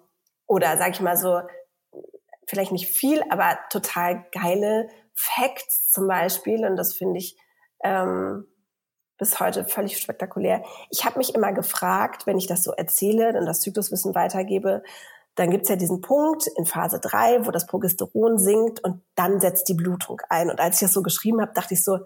oder 0.47 0.77
sag 0.77 0.91
ich 0.91 0.99
mal 0.99 1.17
so, 1.17 1.41
vielleicht 2.47 2.71
nicht 2.71 2.91
viel, 2.91 3.21
aber 3.29 3.57
total 3.69 4.25
geile 4.31 4.89
Facts 5.17 5.89
zum 5.89 6.07
Beispiel, 6.07 6.65
und 6.65 6.75
das 6.75 6.93
finde 6.93 7.17
ich 7.17 7.37
ähm, 7.83 8.45
bis 9.17 9.39
heute 9.39 9.65
völlig 9.65 9.97
spektakulär. 9.97 10.63
Ich 10.91 11.05
habe 11.05 11.17
mich 11.17 11.33
immer 11.33 11.51
gefragt, 11.53 12.27
wenn 12.27 12.37
ich 12.37 12.45
das 12.45 12.63
so 12.63 12.71
erzähle 12.71 13.37
und 13.37 13.45
das 13.45 13.61
Zykluswissen 13.61 14.13
weitergebe, 14.13 14.83
dann 15.35 15.49
gibt's 15.49 15.69
ja 15.69 15.75
diesen 15.75 16.01
Punkt 16.01 16.47
in 16.55 16.65
Phase 16.65 16.99
drei, 16.99 17.45
wo 17.45 17.51
das 17.51 17.65
Progesteron 17.67 18.37
sinkt 18.37 18.83
und 18.83 19.03
dann 19.15 19.39
setzt 19.39 19.67
die 19.69 19.73
Blutung 19.73 20.21
ein. 20.29 20.49
Und 20.49 20.59
als 20.59 20.75
ich 20.75 20.81
das 20.81 20.93
so 20.93 21.01
geschrieben 21.01 21.41
habe, 21.41 21.53
dachte 21.53 21.73
ich 21.73 21.83
so, 21.83 21.99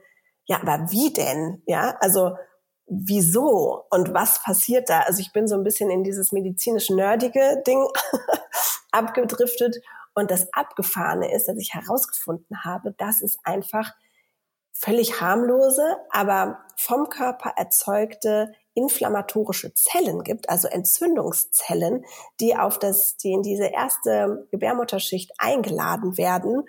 ja, 0.45 0.62
aber 0.62 0.91
wie 0.91 1.14
denn? 1.14 1.62
Ja, 1.66 1.97
also 1.99 2.36
wieso 2.88 3.86
und 3.89 4.14
was 4.14 4.43
passiert 4.43 4.89
da? 4.89 5.01
Also 5.01 5.22
ich 5.22 5.32
bin 5.32 5.47
so 5.47 5.55
ein 5.55 5.64
bisschen 5.64 5.89
in 5.89 6.03
dieses 6.03 6.32
medizinisch-nerdige 6.32 7.62
Ding 7.66 7.88
abgedriftet 8.91 9.78
und 10.14 10.32
das 10.32 10.51
Abgefahrene 10.53 11.34
ist, 11.34 11.47
dass 11.47 11.57
ich 11.57 11.74
herausgefunden 11.74 12.64
habe, 12.64 12.93
dass 12.97 13.22
es 13.22 13.38
einfach 13.43 13.93
völlig 14.74 15.22
harmlose, 15.22 15.97
aber 16.09 16.59
vom 16.76 17.09
Körper 17.09 17.53
erzeugte 17.55 18.51
inflammatorische 18.74 19.74
Zellen 19.74 20.24
gibt, 20.24 20.49
also 20.49 20.68
Entzündungszellen, 20.68 22.05
die 22.39 22.55
auf 22.55 22.80
das, 22.80 23.18
die 23.18 23.32
in 23.32 23.43
diese 23.43 23.66
erste 23.66 24.47
Gebärmutterschicht 24.51 25.32
eingeladen 25.38 26.18
werden, 26.18 26.64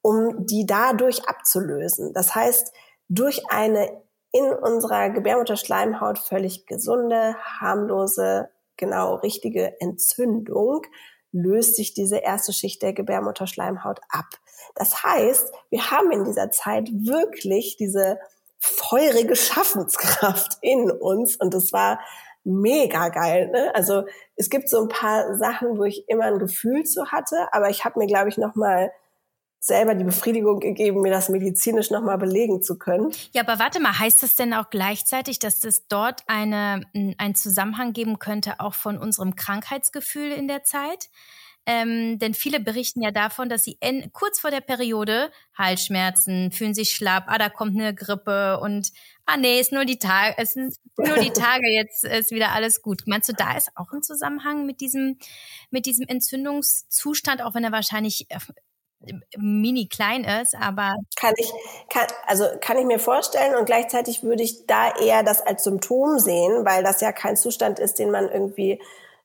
um 0.00 0.46
die 0.46 0.66
dadurch 0.66 1.28
abzulösen. 1.28 2.12
Das 2.14 2.34
heißt, 2.34 2.72
durch 3.08 3.42
eine 3.50 4.02
in 4.32 4.50
unserer 4.50 5.10
Gebärmutterschleimhaut 5.10 6.18
völlig 6.18 6.66
gesunde, 6.66 7.36
harmlose, 7.60 8.48
genau 8.78 9.16
richtige 9.16 9.78
Entzündung 9.80 10.82
löst 11.32 11.76
sich 11.76 11.94
diese 11.94 12.18
erste 12.18 12.52
Schicht 12.52 12.82
der 12.82 12.92
Gebärmutterschleimhaut 12.92 14.00
ab. 14.08 14.26
Das 14.74 15.02
heißt, 15.02 15.52
wir 15.70 15.90
haben 15.90 16.10
in 16.12 16.24
dieser 16.24 16.50
Zeit 16.50 16.88
wirklich 16.92 17.76
diese 17.76 18.18
feurige 18.58 19.34
Schaffenskraft 19.34 20.58
in 20.62 20.90
uns 20.90 21.36
und 21.36 21.52
das 21.54 21.72
war 21.72 21.98
mega 22.44 23.08
geil. 23.08 23.50
Ne? 23.50 23.74
Also 23.74 24.04
es 24.36 24.50
gibt 24.50 24.68
so 24.68 24.82
ein 24.82 24.88
paar 24.88 25.36
Sachen, 25.36 25.78
wo 25.78 25.84
ich 25.84 26.08
immer 26.08 26.24
ein 26.24 26.38
Gefühl 26.38 26.84
zu 26.84 27.06
hatte, 27.12 27.48
aber 27.52 27.70
ich 27.70 27.84
habe 27.84 27.98
mir, 27.98 28.06
glaube 28.06 28.28
ich, 28.28 28.38
noch 28.38 28.54
mal 28.54 28.92
selber 29.64 29.94
die 29.94 30.02
Befriedigung 30.02 30.58
gegeben, 30.58 31.02
mir 31.02 31.12
das 31.12 31.28
medizinisch 31.28 31.90
nochmal 31.92 32.18
belegen 32.18 32.62
zu 32.62 32.76
können. 32.78 33.12
Ja, 33.32 33.42
aber 33.42 33.60
warte 33.60 33.78
mal, 33.78 33.96
heißt 33.96 34.20
das 34.20 34.34
denn 34.34 34.52
auch 34.54 34.70
gleichzeitig, 34.70 35.38
dass 35.38 35.62
es 35.62 35.86
dort 35.86 36.22
eine, 36.26 36.82
einen 37.16 37.34
Zusammenhang 37.36 37.92
geben 37.92 38.18
könnte, 38.18 38.58
auch 38.58 38.74
von 38.74 38.98
unserem 38.98 39.36
Krankheitsgefühl 39.36 40.32
in 40.32 40.48
der 40.48 40.64
Zeit? 40.64 41.10
Ähm, 41.64 42.18
denn 42.18 42.34
viele 42.34 42.58
berichten 42.58 43.02
ja 43.02 43.12
davon, 43.12 43.48
dass 43.48 43.62
sie 43.62 43.78
in, 43.78 44.12
kurz 44.12 44.40
vor 44.40 44.50
der 44.50 44.62
Periode 44.62 45.30
Halsschmerzen, 45.56 46.50
fühlen 46.50 46.74
sich 46.74 46.90
schlapp, 46.90 47.26
ah, 47.28 47.38
da 47.38 47.48
kommt 47.48 47.78
eine 47.78 47.94
Grippe 47.94 48.58
und 48.58 48.90
ah 49.26 49.36
nee, 49.36 49.60
ist 49.60 49.70
nur 49.70 49.84
die 49.84 50.00
Tage, 50.00 50.34
es 50.38 50.54
sind 50.54 50.74
nur 50.96 51.18
die 51.18 51.30
Tage, 51.30 51.68
jetzt 51.68 52.02
ist 52.02 52.32
wieder 52.32 52.50
alles 52.50 52.82
gut. 52.82 53.02
Meinst 53.06 53.28
du, 53.28 53.32
da 53.32 53.56
ist 53.56 53.70
auch 53.76 53.92
ein 53.92 54.02
Zusammenhang 54.02 54.66
mit 54.66 54.80
diesem, 54.80 55.18
mit 55.70 55.86
diesem 55.86 56.08
Entzündungszustand, 56.08 57.42
auch 57.42 57.54
wenn 57.54 57.62
er 57.62 57.70
wahrscheinlich 57.70 58.26
mini 59.36 59.86
klein 59.86 60.24
ist, 60.24 60.54
aber 60.54 60.94
kann 61.16 61.34
ich 61.36 61.52
kann 61.88 62.06
also 62.26 62.46
kann 62.60 62.78
ich 62.78 62.84
mir 62.84 62.98
vorstellen 62.98 63.54
und 63.56 63.66
gleichzeitig 63.66 64.22
würde 64.22 64.42
ich 64.42 64.66
da 64.66 64.94
eher 64.96 65.22
das 65.22 65.40
als 65.40 65.64
Symptom 65.64 66.18
sehen, 66.18 66.64
weil 66.64 66.82
das 66.82 67.00
ja 67.00 67.12
kein 67.12 67.36
Zustand 67.36 67.78
ist, 67.78 67.98
den 67.98 68.10
man 68.10 68.30
irgendwie 68.30 68.80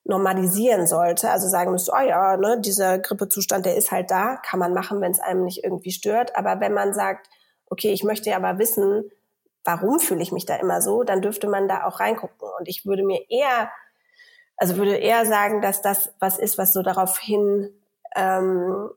normalisieren 0.08 0.88
sollte. 0.88 1.30
Also 1.30 1.48
sagen 1.48 1.72
müsste, 1.72 1.92
oh 1.96 2.02
ja, 2.02 2.38
ne, 2.38 2.60
dieser 2.60 2.98
Grippezustand, 2.98 3.66
der 3.66 3.76
ist 3.76 3.92
halt 3.92 4.10
da, 4.10 4.38
kann 4.38 4.60
man 4.60 4.74
machen, 4.74 5.02
wenn 5.02 5.12
es 5.12 5.20
einem 5.20 5.44
nicht 5.44 5.64
irgendwie 5.64 5.92
stört. 5.92 6.36
Aber 6.36 6.60
wenn 6.60 6.74
man 6.74 6.94
sagt, 6.94 7.30
okay, 7.70 7.92
ich 7.92 8.04
möchte 8.04 8.36
aber 8.36 8.58
wissen, 8.58 9.12
warum 9.64 10.00
fühle 10.00 10.22
ich 10.22 10.32
mich 10.32 10.46
da 10.46 10.56
immer 10.56 10.82
so, 10.82 11.04
dann 11.04 11.22
dürfte 11.22 11.48
man 11.50 11.68
da 11.68 11.86
auch 11.86 12.00
reingucken. 12.00 12.50
Und 12.58 12.68
ich 12.68 12.86
würde 12.86 13.04
mir 13.04 13.30
eher, 13.30 13.70
also 14.56 14.78
würde 14.78 14.96
eher 14.96 15.26
sagen, 15.26 15.62
dass 15.62 15.82
das 15.82 16.14
was 16.20 16.38
ist, 16.38 16.58
was 16.58 16.74
so 16.74 16.82
darauf 16.82 17.20
hin 17.20 17.70
ähm, 18.16 18.90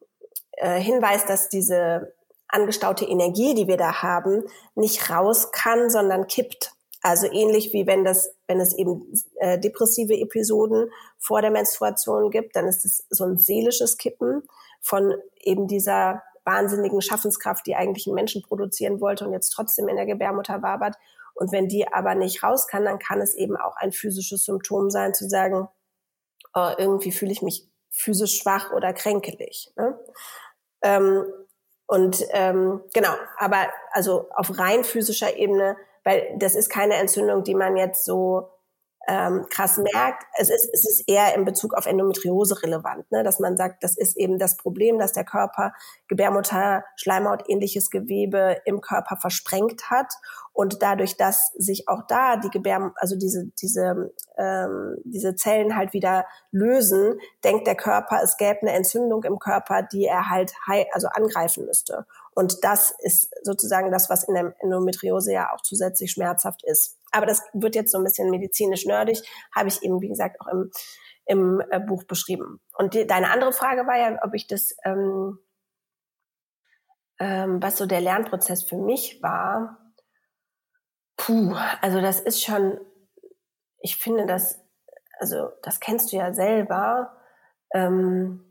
äh, 0.61 0.81
hinweist, 0.81 1.29
dass 1.29 1.49
diese 1.49 2.15
angestaute 2.49 3.05
Energie, 3.05 3.55
die 3.55 3.69
wir 3.69 3.77
da 3.77 4.03
haben, 4.03 4.45
nicht 4.75 5.11
raus 5.11 5.53
kann, 5.53 5.91
sondern 5.91 6.27
kippt. 6.27 6.73
Also 7.03 7.27
ähnlich 7.27 7.73
wie 7.73 7.87
wenn 7.87 8.05
das, 8.05 8.35
wenn 8.47 8.61
es 8.61 8.77
eben 8.77 9.11
äh, 9.37 9.59
depressive 9.59 10.15
Episoden 10.15 10.91
vor 11.19 11.41
der 11.41 11.51
Menstruation 11.51 12.31
gibt, 12.31 12.57
dann 12.57 12.67
ist 12.67 12.85
es 12.85 13.07
so 13.09 13.25
ein 13.25 13.39
seelisches 13.39 13.97
Kippen 13.97 14.43
von 14.83 15.15
eben 15.41 15.67
dieser 15.67 16.23
wahnsinnigen 16.45 17.01
Schaffenskraft, 17.01 17.67
die 17.67 17.75
eigentlich 17.75 18.07
ein 18.07 18.15
Menschen 18.15 18.43
produzieren 18.43 19.01
wollte 19.01 19.27
und 19.27 19.33
jetzt 19.33 19.51
trotzdem 19.51 19.89
in 19.89 19.97
der 19.97 20.07
Gebärmutter 20.07 20.63
wabert. 20.63 20.97
Und 21.35 21.53
wenn 21.53 21.69
die 21.69 21.91
aber 21.91 22.15
nicht 22.15 22.43
raus 22.43 22.67
kann, 22.67 22.85
dann 22.85 22.99
kann 22.99 23.21
es 23.21 23.35
eben 23.35 23.57
auch 23.57 23.77
ein 23.77 23.93
physisches 23.93 24.45
Symptom 24.45 24.91
sein, 24.91 25.15
zu 25.15 25.27
sagen, 25.29 25.69
oh, 26.55 26.71
irgendwie 26.77 27.13
fühle 27.13 27.33
ich 27.33 27.41
mich 27.41 27.67
physisch 27.89 28.39
schwach 28.39 28.73
oder 28.73 28.93
kränkelig. 28.93 29.73
Ne? 29.77 29.99
Ähm, 30.83 31.25
und 31.87 32.25
ähm, 32.31 32.83
genau, 32.95 33.13
aber 33.37 33.67
also 33.91 34.29
auf 34.31 34.59
rein 34.59 34.85
physischer 34.85 35.37
Ebene, 35.37 35.77
weil 36.05 36.37
das 36.39 36.55
ist 36.55 36.71
keine 36.71 36.95
Entzündung, 36.95 37.43
die 37.43 37.55
man 37.57 37.77
jetzt 37.77 38.05
so 38.05 38.49
ähm, 39.09 39.47
krass 39.51 39.79
merkt. 39.79 40.25
Es 40.37 40.51
ist, 40.51 40.69
es 40.73 40.89
ist 40.89 41.09
eher 41.09 41.35
in 41.35 41.45
Bezug 41.45 41.75
auf 41.75 41.87
Endometriose 41.87 42.63
relevant, 42.63 43.11
ne? 43.11 43.23
dass 43.23 43.41
man 43.41 43.57
sagt, 43.57 43.83
das 43.83 43.97
ist 43.97 44.17
eben 44.17 44.39
das 44.39 44.57
Problem, 44.57 44.99
dass 44.99 45.13
der 45.13 45.25
Körper 45.25 45.73
Gebärmutter, 46.09 46.85
Schleimhaut 46.97 47.49
ähnliches 47.49 47.91
Gewebe 47.91 48.59
im 48.65 48.81
Körper 48.81 49.17
versprengt 49.17 49.91
hat 49.91 50.13
und 50.53 50.83
dadurch, 50.83 51.17
dass 51.17 51.53
sich 51.57 51.89
auch 51.89 52.03
da 52.07 52.37
die 52.37 52.51
Gebär, 52.51 52.93
also 52.97 53.17
diese 53.17 53.47
diese 53.61 54.13
ähm, 54.37 54.97
diese 55.05 55.35
Zellen 55.35 55.77
halt 55.77 55.93
wieder 55.93 56.27
lösen, 56.51 57.19
denkt 57.45 57.67
der 57.67 57.77
Körper, 57.77 58.21
es 58.23 58.37
gäbe 58.37 58.63
eine 58.63 58.73
Entzündung 58.73 59.25
im 59.25 59.39
Körper, 59.39 59.83
die 59.83 60.05
er 60.05 60.29
halt 60.29 60.53
also 60.93 61.09
angreifen 61.09 61.65
müsste. 61.65 62.07
Und 62.35 62.63
das 62.65 62.95
ist 63.01 63.31
sozusagen 63.43 63.91
das, 63.91 64.11
was 64.11 64.25
in 64.25 64.35
der 64.35 64.55
Endometriose 64.61 65.33
ja 65.33 65.53
auch 65.53 65.61
zusätzlich 65.63 66.13
schmerzhaft 66.13 66.63
ist. 66.65 67.00
Aber 67.11 67.27
das 67.27 67.43
wird 67.53 67.75
jetzt 67.75 67.93
so 67.93 67.99
ein 67.99 68.05
bisschen 68.05 68.31
medizinisch 68.31 68.87
nerdig, 68.87 69.21
habe 69.55 69.69
ich 69.69 69.83
eben, 69.83 70.01
wie 70.01 70.09
gesagt, 70.09 70.41
auch 70.41 70.47
im, 70.49 70.71
im 71.27 71.63
äh, 71.71 71.81
Buch 71.81 72.05
beschrieben. 72.05 72.61
Und 72.77 72.95
die, 72.95 73.07
deine 73.07 73.31
andere 73.31 73.53
Frage 73.53 73.87
war 73.87 73.99
ja, 73.99 74.19
ob 74.23 74.35
ich 74.35 74.47
das, 74.47 74.77
ähm, 74.85 75.39
ähm, 77.19 77.63
was 77.63 77.77
so 77.77 77.87
der 77.87 78.01
Lernprozess 78.01 78.65
für 78.65 78.79
mich 78.79 79.23
war. 79.23 79.79
Puh, 81.17 81.55
also 81.81 82.01
das 82.01 82.21
ist 82.21 82.43
schon, 82.43 82.81
ich 83.79 83.97
finde 83.97 84.27
das, 84.27 84.61
also 85.19 85.51
das 85.63 85.81
kennst 85.81 86.13
du 86.13 86.17
ja 86.17 86.33
selber. 86.33 87.17
Ähm, 87.75 88.47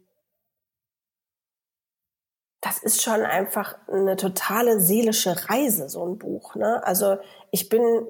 das 2.62 2.84
ist 2.84 3.02
schon 3.02 3.22
einfach 3.22 3.78
eine 3.88 4.18
totale 4.18 4.80
seelische 4.80 5.50
Reise, 5.50 5.90
so 5.90 6.06
ein 6.06 6.18
Buch. 6.18 6.56
Ne? 6.56 6.86
Also 6.86 7.18
ich 7.52 7.70
bin 7.70 8.06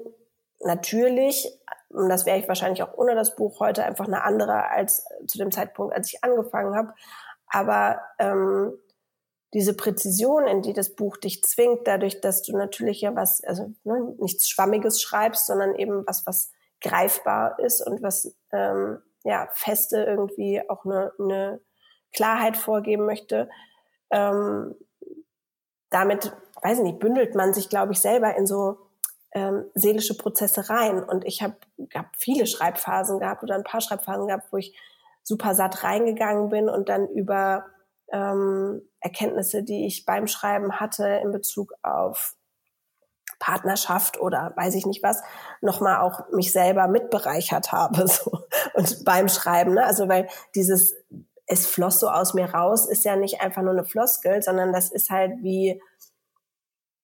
natürlich, 0.60 1.48
und 1.88 2.08
das 2.08 2.26
wäre 2.26 2.38
ich 2.38 2.48
wahrscheinlich 2.48 2.82
auch 2.82 2.94
ohne 2.94 3.14
das 3.14 3.36
Buch 3.36 3.60
heute 3.60 3.84
einfach 3.84 4.06
eine 4.06 4.22
andere 4.22 4.70
als 4.70 5.04
zu 5.26 5.38
dem 5.38 5.50
Zeitpunkt, 5.50 5.94
als 5.94 6.12
ich 6.12 6.22
angefangen 6.22 6.74
habe. 6.74 6.94
Aber 7.46 8.00
ähm, 8.18 8.72
diese 9.52 9.74
Präzision, 9.74 10.46
in 10.46 10.62
die 10.62 10.72
das 10.72 10.94
Buch 10.94 11.16
dich 11.16 11.42
zwingt, 11.42 11.86
dadurch, 11.86 12.20
dass 12.20 12.42
du 12.42 12.56
natürlich 12.56 13.00
ja 13.00 13.16
was, 13.16 13.42
also 13.42 13.72
ne, 13.82 14.14
nichts 14.18 14.48
Schwammiges 14.48 15.02
schreibst, 15.02 15.46
sondern 15.46 15.74
eben 15.74 16.06
was, 16.06 16.24
was 16.26 16.52
greifbar 16.80 17.58
ist 17.58 17.84
und 17.84 18.02
was 18.02 18.36
ähm, 18.52 19.02
ja 19.24 19.48
feste 19.52 20.02
irgendwie 20.02 20.62
auch 20.68 20.84
eine, 20.84 21.12
eine 21.18 21.60
Klarheit 22.12 22.56
vorgeben 22.56 23.06
möchte. 23.06 23.48
Ähm, 24.10 24.76
damit, 25.90 26.32
weiß 26.62 26.78
ich 26.78 26.84
nicht, 26.84 26.98
bündelt 27.00 27.34
man 27.34 27.52
sich, 27.52 27.68
glaube 27.68 27.92
ich, 27.92 28.00
selber 28.00 28.36
in 28.36 28.46
so 28.46 28.78
ähm, 29.32 29.64
seelische 29.74 30.16
Prozesse 30.16 30.68
rein. 30.68 31.02
Und 31.02 31.24
ich 31.24 31.42
habe 31.42 31.56
hab 31.94 32.16
viele 32.16 32.46
Schreibphasen 32.46 33.20
gehabt 33.20 33.42
oder 33.42 33.54
ein 33.54 33.64
paar 33.64 33.80
Schreibphasen 33.80 34.26
gehabt, 34.26 34.52
wo 34.52 34.56
ich 34.56 34.76
super 35.22 35.54
satt 35.54 35.84
reingegangen 35.84 36.48
bin 36.48 36.68
und 36.68 36.88
dann 36.88 37.08
über 37.08 37.66
ähm, 38.12 38.82
Erkenntnisse, 39.00 39.62
die 39.62 39.86
ich 39.86 40.04
beim 40.04 40.26
Schreiben 40.26 40.80
hatte 40.80 41.06
in 41.22 41.30
Bezug 41.30 41.72
auf 41.82 42.34
Partnerschaft 43.38 44.20
oder 44.20 44.52
weiß 44.56 44.74
ich 44.74 44.86
nicht 44.86 45.02
was, 45.02 45.22
nochmal 45.60 46.00
auch 46.02 46.28
mich 46.30 46.52
selber 46.52 46.88
mitbereichert 46.88 47.72
habe 47.72 48.06
so. 48.08 48.44
und 48.74 49.04
beim 49.04 49.28
Schreiben. 49.28 49.74
Ne? 49.74 49.84
Also 49.84 50.08
weil 50.08 50.28
dieses 50.54 50.94
es 51.46 51.66
floss 51.66 51.98
so 51.98 52.08
aus 52.08 52.32
mir 52.32 52.54
raus, 52.54 52.86
ist 52.86 53.04
ja 53.04 53.16
nicht 53.16 53.40
einfach 53.40 53.62
nur 53.62 53.72
eine 53.72 53.84
Floskel, 53.84 54.40
sondern 54.40 54.72
das 54.72 54.92
ist 54.92 55.10
halt 55.10 55.32
wie 55.42 55.82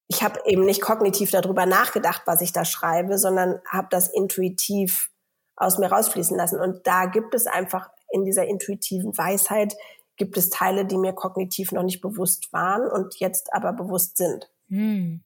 ich 0.09 0.23
habe 0.23 0.41
eben 0.45 0.65
nicht 0.65 0.83
kognitiv 0.83 1.31
darüber 1.31 1.67
nachgedacht, 1.67 2.23
was 2.27 2.41
ich 2.41 2.53
da 2.53 2.65
schreibe, 2.65 3.19
sondern 3.19 3.61
habe 3.69 3.89
das 3.91 4.09
intuitiv 4.09 5.11
aus 5.57 5.79
mir 5.79 5.91
rausfließen 5.91 6.37
lassen. 6.37 6.61
Und 6.61 6.87
da 6.87 7.07
gibt 7.07 7.35
es 7.35 7.47
einfach 7.47 7.89
in 8.11 8.25
dieser 8.25 8.47
intuitiven 8.47 9.17
Weisheit 9.19 9.75
gibt 10.17 10.37
es 10.37 10.51
Teile, 10.51 10.87
die 10.87 10.97
mir 10.97 11.13
kognitiv 11.13 11.73
noch 11.73 11.83
nicht 11.83 12.01
bewusst 12.01 12.53
waren 12.53 12.91
und 12.91 13.17
jetzt 13.21 13.53
aber 13.53 13.73
bewusst 13.73 14.17
sind. 14.17 14.51
Hm. 14.69 15.23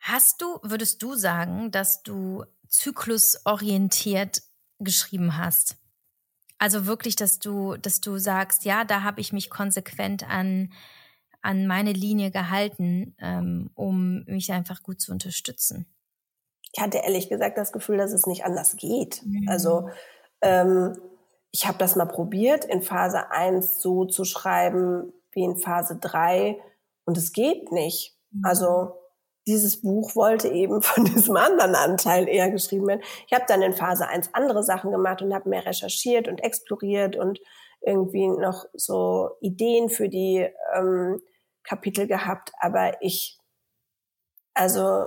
Hast 0.00 0.40
du, 0.40 0.58
würdest 0.62 1.02
du 1.02 1.14
sagen, 1.14 1.70
dass 1.70 2.02
du 2.02 2.44
zyklusorientiert 2.68 4.42
geschrieben 4.78 5.36
hast? 5.36 5.76
Also 6.58 6.86
wirklich, 6.86 7.16
dass 7.16 7.38
du, 7.38 7.76
dass 7.76 8.00
du 8.00 8.18
sagst, 8.18 8.64
ja, 8.64 8.84
da 8.84 9.02
habe 9.02 9.20
ich 9.20 9.32
mich 9.32 9.50
konsequent 9.50 10.28
an 10.28 10.72
an 11.42 11.66
meine 11.66 11.92
Linie 11.92 12.30
gehalten, 12.30 13.14
ähm, 13.20 13.70
um 13.74 14.24
mich 14.24 14.52
einfach 14.52 14.82
gut 14.82 15.00
zu 15.00 15.12
unterstützen. 15.12 15.86
Ich 16.72 16.82
hatte 16.82 16.98
ehrlich 16.98 17.28
gesagt 17.28 17.56
das 17.56 17.72
Gefühl, 17.72 17.96
dass 17.96 18.12
es 18.12 18.26
nicht 18.26 18.44
anders 18.44 18.76
geht. 18.76 19.22
Mhm. 19.24 19.48
Also 19.48 19.88
ähm, 20.42 20.96
ich 21.50 21.66
habe 21.66 21.78
das 21.78 21.96
mal 21.96 22.06
probiert, 22.06 22.64
in 22.64 22.82
Phase 22.82 23.30
1 23.30 23.80
so 23.80 24.04
zu 24.04 24.24
schreiben 24.24 25.12
wie 25.32 25.44
in 25.44 25.56
Phase 25.56 25.96
3 26.00 26.58
und 27.04 27.16
es 27.16 27.32
geht 27.32 27.72
nicht. 27.72 28.16
Mhm. 28.30 28.44
Also 28.44 28.92
dieses 29.46 29.80
Buch 29.80 30.14
wollte 30.14 30.48
eben 30.48 30.82
von 30.82 31.04
diesem 31.04 31.36
anderen 31.36 31.74
Anteil 31.74 32.28
eher 32.28 32.50
geschrieben 32.50 32.86
werden. 32.86 33.02
Ich 33.26 33.32
habe 33.32 33.44
dann 33.48 33.62
in 33.62 33.72
Phase 33.72 34.06
1 34.06 34.34
andere 34.34 34.62
Sachen 34.62 34.90
gemacht 34.90 35.22
und 35.22 35.32
habe 35.32 35.48
mehr 35.48 35.64
recherchiert 35.64 36.28
und 36.28 36.42
exploriert 36.42 37.16
und 37.16 37.40
irgendwie 37.80 38.28
noch 38.28 38.66
so 38.74 39.30
Ideen 39.40 39.88
für 39.88 40.08
die 40.08 40.46
ähm, 40.74 41.20
Kapitel 41.68 42.06
gehabt, 42.06 42.52
aber 42.60 43.02
ich, 43.02 43.38
also 44.54 45.06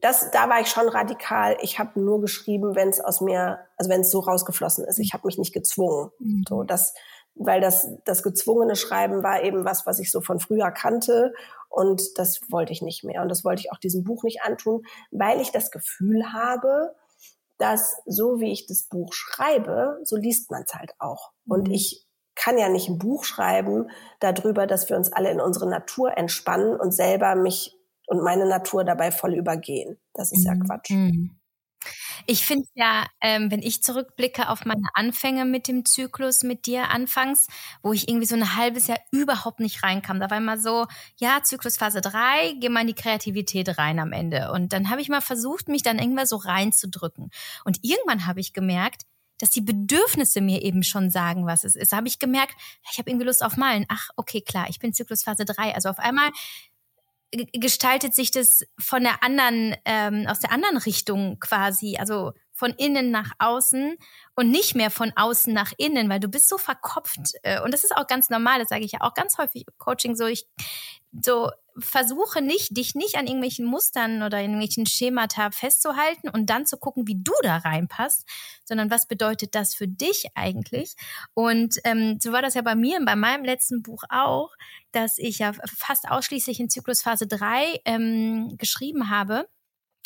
das, 0.00 0.30
da 0.32 0.48
war 0.48 0.60
ich 0.60 0.68
schon 0.68 0.88
radikal. 0.88 1.56
Ich 1.60 1.78
habe 1.78 2.00
nur 2.00 2.20
geschrieben, 2.20 2.74
wenn 2.74 2.88
es 2.88 3.00
aus 3.00 3.20
mir, 3.20 3.60
also 3.76 3.88
wenn 3.90 4.00
es 4.00 4.10
so 4.10 4.20
rausgeflossen 4.20 4.84
ist. 4.84 4.98
Ich 4.98 5.12
habe 5.12 5.26
mich 5.26 5.38
nicht 5.38 5.54
gezwungen. 5.54 6.10
Mhm. 6.18 6.44
So, 6.48 6.62
das, 6.64 6.92
weil 7.34 7.60
das, 7.60 7.88
das 8.04 8.22
gezwungene 8.22 8.74
Schreiben 8.74 9.22
war 9.22 9.42
eben 9.42 9.64
was, 9.64 9.86
was 9.86 10.00
ich 10.00 10.10
so 10.10 10.20
von 10.20 10.40
früher 10.40 10.70
kannte. 10.72 11.32
Und 11.68 12.18
das 12.18 12.40
wollte 12.48 12.72
ich 12.72 12.82
nicht 12.82 13.04
mehr. 13.04 13.22
Und 13.22 13.28
das 13.28 13.44
wollte 13.44 13.60
ich 13.60 13.72
auch 13.72 13.78
diesem 13.78 14.02
Buch 14.02 14.24
nicht 14.24 14.42
antun, 14.42 14.82
weil 15.10 15.40
ich 15.40 15.52
das 15.52 15.70
Gefühl 15.70 16.32
habe, 16.32 16.94
dass 17.58 17.96
so 18.06 18.40
wie 18.40 18.52
ich 18.52 18.66
das 18.66 18.88
Buch 18.88 19.12
schreibe, 19.12 20.00
so 20.02 20.16
liest 20.16 20.50
man 20.50 20.64
es 20.64 20.74
halt 20.74 20.92
auch. 20.98 21.32
Und 21.46 21.68
mhm. 21.68 21.74
ich 21.74 22.05
kann 22.36 22.58
ja 22.58 22.68
nicht 22.68 22.88
ein 22.88 22.98
Buch 22.98 23.24
schreiben 23.24 23.90
darüber, 24.20 24.66
dass 24.66 24.88
wir 24.88 24.96
uns 24.96 25.12
alle 25.12 25.30
in 25.30 25.40
unsere 25.40 25.68
Natur 25.68 26.16
entspannen 26.16 26.78
und 26.78 26.92
selber 26.92 27.34
mich 27.34 27.76
und 28.06 28.22
meine 28.22 28.46
Natur 28.46 28.84
dabei 28.84 29.10
voll 29.10 29.34
übergehen. 29.34 29.98
Das 30.14 30.30
ist 30.30 30.44
ja 30.44 30.54
mhm. 30.54 30.60
Quatsch. 30.60 30.92
Ich 32.26 32.44
finde 32.44 32.66
ja, 32.74 33.06
ähm, 33.20 33.50
wenn 33.50 33.62
ich 33.62 33.82
zurückblicke 33.82 34.48
auf 34.48 34.64
meine 34.64 34.88
Anfänge 34.94 35.44
mit 35.44 35.68
dem 35.68 35.84
Zyklus 35.84 36.42
mit 36.42 36.66
dir 36.66 36.90
anfangs, 36.90 37.46
wo 37.82 37.92
ich 37.92 38.08
irgendwie 38.08 38.26
so 38.26 38.34
ein 38.34 38.56
halbes 38.56 38.88
Jahr 38.88 38.98
überhaupt 39.12 39.60
nicht 39.60 39.82
reinkam, 39.82 40.18
da 40.18 40.30
war 40.30 40.38
immer 40.38 40.58
so, 40.58 40.86
ja, 41.18 41.42
Zyklusphase 41.42 42.00
3, 42.00 42.56
geh 42.58 42.68
mal 42.68 42.80
in 42.80 42.88
die 42.88 42.94
Kreativität 42.94 43.78
rein 43.78 43.98
am 44.00 44.12
Ende. 44.12 44.50
Und 44.52 44.72
dann 44.72 44.90
habe 44.90 45.00
ich 45.00 45.08
mal 45.08 45.20
versucht, 45.20 45.68
mich 45.68 45.82
dann 45.82 45.98
irgendwann 45.98 46.26
so 46.26 46.36
reinzudrücken. 46.36 47.30
Und 47.64 47.78
irgendwann 47.82 48.26
habe 48.26 48.40
ich 48.40 48.52
gemerkt, 48.52 49.02
dass 49.38 49.50
die 49.50 49.60
Bedürfnisse 49.60 50.40
mir 50.40 50.62
eben 50.62 50.82
schon 50.82 51.10
sagen, 51.10 51.46
was 51.46 51.64
es 51.64 51.76
ist. 51.76 51.92
Da 51.92 51.98
habe 51.98 52.08
ich 52.08 52.18
gemerkt, 52.18 52.54
ich 52.90 52.98
habe 52.98 53.10
irgendwie 53.10 53.26
Lust 53.26 53.44
auf 53.44 53.56
Malen. 53.56 53.86
Ach, 53.88 54.08
okay, 54.16 54.40
klar, 54.40 54.66
ich 54.68 54.78
bin 54.78 54.92
Zyklusphase 54.92 55.44
3. 55.44 55.74
Also 55.74 55.88
auf 55.88 55.98
einmal 55.98 56.30
gestaltet 57.52 58.14
sich 58.14 58.30
das 58.30 58.62
von 58.78 59.02
der 59.02 59.22
anderen, 59.22 59.76
ähm, 59.84 60.26
aus 60.28 60.40
der 60.40 60.52
anderen 60.52 60.76
Richtung 60.78 61.38
quasi, 61.40 61.96
also 61.98 62.32
von 62.52 62.70
innen 62.70 63.10
nach 63.10 63.32
außen 63.38 63.96
und 64.34 64.50
nicht 64.50 64.74
mehr 64.74 64.90
von 64.90 65.12
außen 65.14 65.52
nach 65.52 65.72
innen, 65.76 66.08
weil 66.08 66.20
du 66.20 66.28
bist 66.28 66.48
so 66.48 66.56
verkopft. 66.56 67.34
Äh, 67.42 67.60
und 67.60 67.74
das 67.74 67.84
ist 67.84 67.94
auch 67.94 68.06
ganz 68.06 68.30
normal, 68.30 68.60
das 68.60 68.68
sage 68.68 68.84
ich 68.84 68.92
ja 68.92 69.00
auch 69.02 69.12
ganz 69.12 69.36
häufig 69.38 69.66
im 69.66 69.74
Coaching 69.76 70.16
so. 70.16 70.26
Ich 70.26 70.46
so 71.22 71.50
versuche 71.78 72.42
nicht, 72.42 72.76
dich 72.76 72.94
nicht 72.94 73.16
an 73.16 73.26
irgendwelchen 73.26 73.66
Mustern 73.66 74.22
oder 74.22 74.40
irgendwelchen 74.40 74.86
Schemata 74.86 75.50
festzuhalten 75.50 76.28
und 76.28 76.46
dann 76.48 76.66
zu 76.66 76.76
gucken, 76.76 77.06
wie 77.06 77.22
du 77.22 77.32
da 77.42 77.58
reinpasst, 77.58 78.24
sondern 78.64 78.90
was 78.90 79.06
bedeutet 79.06 79.54
das 79.54 79.74
für 79.74 79.88
dich 79.88 80.26
eigentlich? 80.34 80.94
Und 81.34 81.76
ähm, 81.84 82.18
so 82.20 82.32
war 82.32 82.42
das 82.42 82.54
ja 82.54 82.62
bei 82.62 82.74
mir 82.74 82.98
und 82.98 83.04
bei 83.04 83.16
meinem 83.16 83.44
letzten 83.44 83.82
Buch 83.82 84.04
auch, 84.08 84.54
dass 84.92 85.18
ich 85.18 85.38
ja 85.40 85.52
fast 85.76 86.08
ausschließlich 86.08 86.60
in 86.60 86.70
Zyklusphase 86.70 87.26
3 87.26 87.80
ähm, 87.84 88.56
geschrieben 88.56 89.10
habe. 89.10 89.48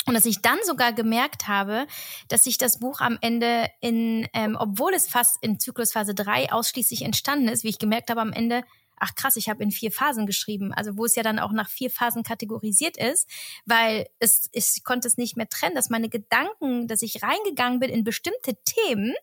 Und 0.07 0.15
dass 0.15 0.25
ich 0.25 0.41
dann 0.41 0.57
sogar 0.65 0.93
gemerkt 0.93 1.47
habe, 1.47 1.85
dass 2.27 2.45
sich 2.45 2.57
das 2.57 2.79
Buch 2.79 3.01
am 3.01 3.19
Ende 3.21 3.67
in, 3.81 4.27
ähm, 4.33 4.57
obwohl 4.59 4.95
es 4.95 5.07
fast 5.07 5.37
in 5.41 5.59
Zyklusphase 5.59 6.15
3 6.15 6.51
ausschließlich 6.51 7.03
entstanden 7.03 7.47
ist, 7.47 7.63
wie 7.63 7.69
ich 7.69 7.77
gemerkt 7.77 8.09
habe 8.09 8.21
am 8.21 8.33
Ende, 8.33 8.63
ach 9.01 9.15
krass, 9.15 9.35
ich 9.35 9.49
habe 9.49 9.63
in 9.63 9.71
vier 9.71 9.91
Phasen 9.91 10.25
geschrieben, 10.25 10.71
also 10.73 10.95
wo 10.95 11.05
es 11.05 11.15
ja 11.15 11.23
dann 11.23 11.39
auch 11.39 11.51
nach 11.51 11.69
vier 11.69 11.89
Phasen 11.89 12.23
kategorisiert 12.23 12.97
ist, 12.97 13.27
weil 13.65 14.07
es, 14.19 14.47
ich 14.51 14.83
konnte 14.83 15.07
es 15.07 15.17
nicht 15.17 15.35
mehr 15.35 15.49
trennen, 15.49 15.75
dass 15.75 15.89
meine 15.89 16.07
Gedanken, 16.07 16.87
dass 16.87 17.01
ich 17.01 17.23
reingegangen 17.23 17.79
bin 17.79 17.89
in 17.89 18.03
bestimmte 18.03 18.55
Themen 18.63 19.15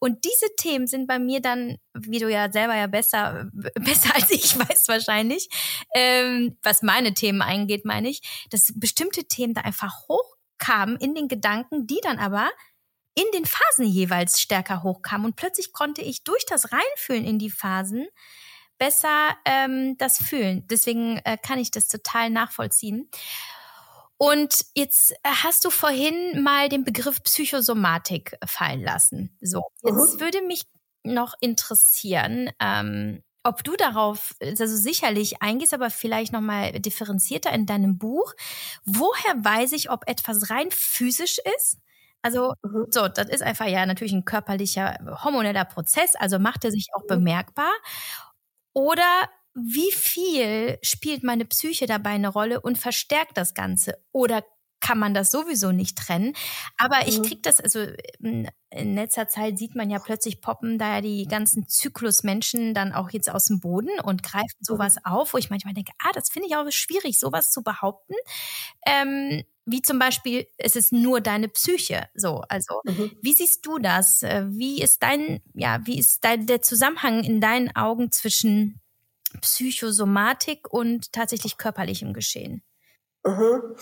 und 0.00 0.24
diese 0.24 0.54
Themen 0.56 0.88
sind 0.88 1.06
bei 1.06 1.20
mir 1.20 1.40
dann, 1.40 1.78
wie 1.94 2.18
du 2.18 2.28
ja 2.28 2.50
selber 2.50 2.74
ja 2.74 2.88
besser, 2.88 3.48
besser 3.74 4.14
als 4.14 4.30
ich 4.30 4.58
weiß 4.58 4.88
wahrscheinlich, 4.88 5.48
ähm, 5.94 6.58
was 6.62 6.82
meine 6.82 7.14
Themen 7.14 7.42
eingeht, 7.42 7.84
meine 7.84 8.08
ich, 8.08 8.46
dass 8.50 8.72
bestimmte 8.74 9.24
Themen 9.24 9.54
da 9.54 9.60
einfach 9.60 10.08
hochkamen 10.08 10.96
in 10.96 11.14
den 11.14 11.28
Gedanken, 11.28 11.86
die 11.86 12.00
dann 12.02 12.18
aber 12.18 12.50
in 13.14 13.26
den 13.34 13.44
Phasen 13.44 13.86
jeweils 13.86 14.40
stärker 14.40 14.82
hochkamen. 14.82 15.26
Und 15.26 15.36
plötzlich 15.36 15.72
konnte 15.72 16.00
ich 16.00 16.24
durch 16.24 16.44
das 16.46 16.72
Reinfühlen 16.72 17.24
in 17.24 17.38
die 17.38 17.50
Phasen 17.50 18.06
besser 18.82 19.36
ähm, 19.44 19.96
das 19.98 20.18
fühlen. 20.18 20.66
Deswegen 20.68 21.18
äh, 21.18 21.36
kann 21.40 21.60
ich 21.60 21.70
das 21.70 21.86
total 21.86 22.30
nachvollziehen. 22.30 23.08
Und 24.16 24.64
jetzt 24.74 25.12
äh, 25.12 25.16
hast 25.44 25.64
du 25.64 25.70
vorhin 25.70 26.42
mal 26.42 26.68
den 26.68 26.82
Begriff 26.82 27.22
Psychosomatik 27.22 28.36
fallen 28.44 28.82
lassen. 28.82 29.36
So, 29.40 29.62
jetzt 29.84 30.14
mhm. 30.14 30.20
würde 30.20 30.42
mich 30.42 30.64
noch 31.04 31.34
interessieren, 31.40 32.50
ähm, 32.58 33.22
ob 33.44 33.62
du 33.62 33.76
darauf, 33.76 34.34
also 34.40 34.66
sicherlich 34.66 35.42
eingehst, 35.42 35.74
aber 35.74 35.88
vielleicht 35.88 36.32
nochmal 36.32 36.72
differenzierter 36.72 37.52
in 37.52 37.66
deinem 37.66 37.98
Buch. 37.98 38.34
Woher 38.84 39.44
weiß 39.44 39.72
ich, 39.72 39.90
ob 39.90 40.08
etwas 40.08 40.50
rein 40.50 40.72
physisch 40.72 41.38
ist? 41.56 41.78
Also, 42.20 42.54
mhm. 42.64 42.86
so, 42.90 43.06
das 43.06 43.28
ist 43.28 43.42
einfach 43.44 43.66
ja 43.66 43.86
natürlich 43.86 44.12
ein 44.12 44.24
körperlicher, 44.24 44.98
hormoneller 45.22 45.66
Prozess, 45.66 46.16
also 46.16 46.40
macht 46.40 46.64
er 46.64 46.72
sich 46.72 46.88
auch 46.94 47.02
mhm. 47.02 47.14
bemerkbar. 47.18 47.70
Oder 48.72 49.28
wie 49.54 49.92
viel 49.92 50.78
spielt 50.82 51.22
meine 51.22 51.44
Psyche 51.44 51.86
dabei 51.86 52.10
eine 52.10 52.28
Rolle 52.28 52.60
und 52.60 52.78
verstärkt 52.78 53.36
das 53.36 53.54
Ganze? 53.54 53.98
Oder 54.12 54.44
kann 54.82 54.98
man 54.98 55.14
das 55.14 55.30
sowieso 55.30 55.72
nicht 55.72 55.96
trennen. 55.96 56.34
Aber 56.76 57.06
ich 57.06 57.18
mhm. 57.18 57.22
krieg 57.22 57.42
das, 57.42 57.60
also 57.60 57.86
in 58.18 58.94
letzter 58.94 59.28
Zeit 59.28 59.56
sieht 59.56 59.74
man 59.74 59.88
ja 59.88 59.98
plötzlich 59.98 60.42
poppen 60.42 60.76
da 60.76 60.96
ja 60.96 61.00
die 61.00 61.26
ganzen 61.26 61.68
Zyklusmenschen 61.68 62.74
dann 62.74 62.92
auch 62.92 63.10
jetzt 63.10 63.30
aus 63.30 63.46
dem 63.46 63.60
Boden 63.60 64.00
und 64.02 64.22
greifen 64.22 64.58
mhm. 64.58 64.64
sowas 64.64 64.96
auf, 65.04 65.32
wo 65.32 65.38
ich 65.38 65.48
manchmal 65.48 65.72
denke, 65.72 65.92
ah, 65.98 66.10
das 66.12 66.28
finde 66.30 66.48
ich 66.48 66.56
auch 66.56 66.70
schwierig, 66.70 67.18
sowas 67.18 67.50
zu 67.50 67.62
behaupten. 67.62 68.14
Ähm, 68.84 69.44
wie 69.64 69.80
zum 69.80 70.00
Beispiel, 70.00 70.48
es 70.58 70.74
ist 70.74 70.92
nur 70.92 71.20
deine 71.20 71.48
Psyche. 71.48 72.08
So, 72.14 72.42
also 72.48 72.80
mhm. 72.84 73.12
wie 73.22 73.32
siehst 73.32 73.64
du 73.64 73.78
das? 73.78 74.24
Äh, 74.24 74.46
wie 74.48 74.82
ist 74.82 75.02
dein, 75.02 75.40
ja, 75.54 75.80
wie 75.84 75.98
ist 75.98 76.24
dein, 76.24 76.46
der 76.46 76.62
Zusammenhang 76.62 77.22
in 77.22 77.40
deinen 77.40 77.74
Augen 77.76 78.10
zwischen 78.10 78.80
Psychosomatik 79.40 80.72
und 80.72 81.12
tatsächlich 81.12 81.56
körperlichem 81.56 82.12
Geschehen? 82.12 82.62
Mhm. 83.24 83.76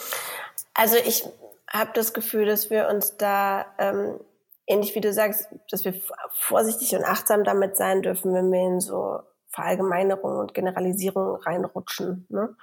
Also 0.75 0.97
ich 0.97 1.25
habe 1.69 1.91
das 1.95 2.13
Gefühl, 2.13 2.47
dass 2.47 2.71
wir 2.71 2.89
uns 2.89 3.17
da 3.17 3.67
ähm, 3.79 4.21
ähnlich 4.67 4.95
wie 4.95 5.01
du 5.01 5.13
sagst, 5.13 5.49
dass 5.71 5.85
wir 5.85 5.95
vorsichtig 6.33 6.95
und 6.95 7.05
achtsam 7.05 7.45
damit 7.45 7.77
sein 7.77 8.03
dürfen, 8.03 8.35
wenn 8.35 8.53
wir 8.53 8.61
in 8.61 8.81
so 8.81 9.21
Verallgemeinerungen 9.49 10.39
und 10.39 10.55
Generalisierungen 10.55 11.37
reinrutschen. 11.37 12.27
Ne? 12.29 12.57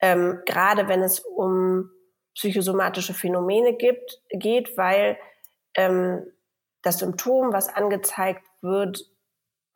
Ähm, 0.00 0.40
gerade 0.46 0.88
wenn 0.88 1.02
es 1.02 1.20
um 1.20 1.90
psychosomatische 2.34 3.14
Phänomene 3.14 3.74
gibt, 3.74 4.22
geht, 4.30 4.76
weil 4.76 5.18
ähm, 5.74 6.24
das 6.82 6.98
Symptom, 6.98 7.52
was 7.52 7.68
angezeigt 7.68 8.44
wird, 8.62 9.04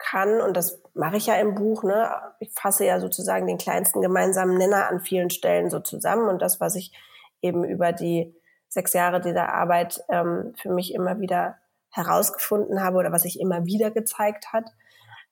kann, 0.02 0.40
und 0.40 0.56
das 0.56 0.82
mache 0.94 1.16
ich 1.16 1.26
ja 1.26 1.36
im 1.36 1.54
Buch, 1.54 1.82
ne, 1.82 2.10
ich 2.40 2.50
fasse 2.52 2.84
ja 2.84 3.00
sozusagen 3.00 3.46
den 3.46 3.58
kleinsten 3.58 4.02
gemeinsamen 4.02 4.58
Nenner 4.58 4.88
an 4.88 5.00
vielen 5.00 5.30
Stellen 5.30 5.70
so 5.70 5.80
zusammen 5.80 6.28
und 6.28 6.42
das, 6.42 6.60
was 6.60 6.74
ich 6.74 6.92
eben 7.40 7.64
über 7.64 7.92
die 7.92 8.34
sechs 8.68 8.92
Jahre 8.92 9.20
dieser 9.20 9.52
Arbeit 9.52 10.02
ähm, 10.08 10.54
für 10.60 10.70
mich 10.70 10.94
immer 10.94 11.20
wieder 11.20 11.58
herausgefunden 11.90 12.82
habe 12.82 12.96
oder 12.98 13.12
was 13.12 13.22
sich 13.22 13.38
immer 13.38 13.66
wieder 13.66 13.90
gezeigt 13.90 14.52
hat. 14.52 14.70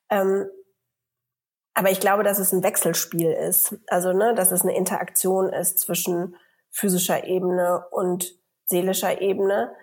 Ähm, 0.09 0.47
aber 1.73 1.89
ich 1.89 1.99
glaube, 1.99 2.23
dass 2.23 2.39
es 2.39 2.51
ein 2.51 2.63
Wechselspiel 2.63 3.31
ist. 3.31 3.77
Also, 3.87 4.13
ne, 4.13 4.35
dass 4.35 4.51
es 4.51 4.61
eine 4.61 4.75
Interaktion 4.75 5.51
ist 5.51 5.79
zwischen 5.79 6.35
physischer 6.69 7.25
Ebene 7.25 7.85
und 7.91 8.35
seelischer 8.65 9.21
Ebene. 9.21 9.73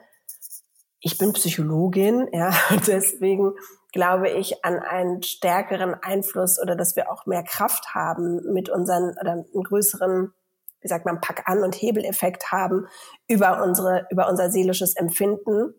Ich 1.01 1.19
bin 1.19 1.33
Psychologin, 1.33 2.29
ja, 2.33 2.53
deswegen 2.87 3.55
glaube 3.93 4.29
ich 4.29 4.65
an 4.65 4.79
einen 4.79 5.23
stärkeren 5.23 5.95
Einfluss 5.95 6.61
oder 6.61 6.77
dass 6.77 6.97
wir 6.97 7.11
auch 7.11 7.27
mehr 7.27 7.43
Kraft 7.43 7.95
haben 7.95 8.41
mit 8.53 8.69
unseren 8.69 9.17
oder 9.21 9.33
einen 9.33 9.65
größeren, 9.65 10.33
wie 10.81 10.89
sagt 10.89 11.07
man, 11.07 11.21
Pack-an- 11.21 11.63
und 11.63 11.75
Hebeleffekt 11.75 12.53
haben 12.53 12.87
über 13.27 13.63
unsere, 13.63 14.07
über 14.11 14.29
unser 14.29 14.51
seelisches 14.51 14.95
Empfinden 14.97 15.75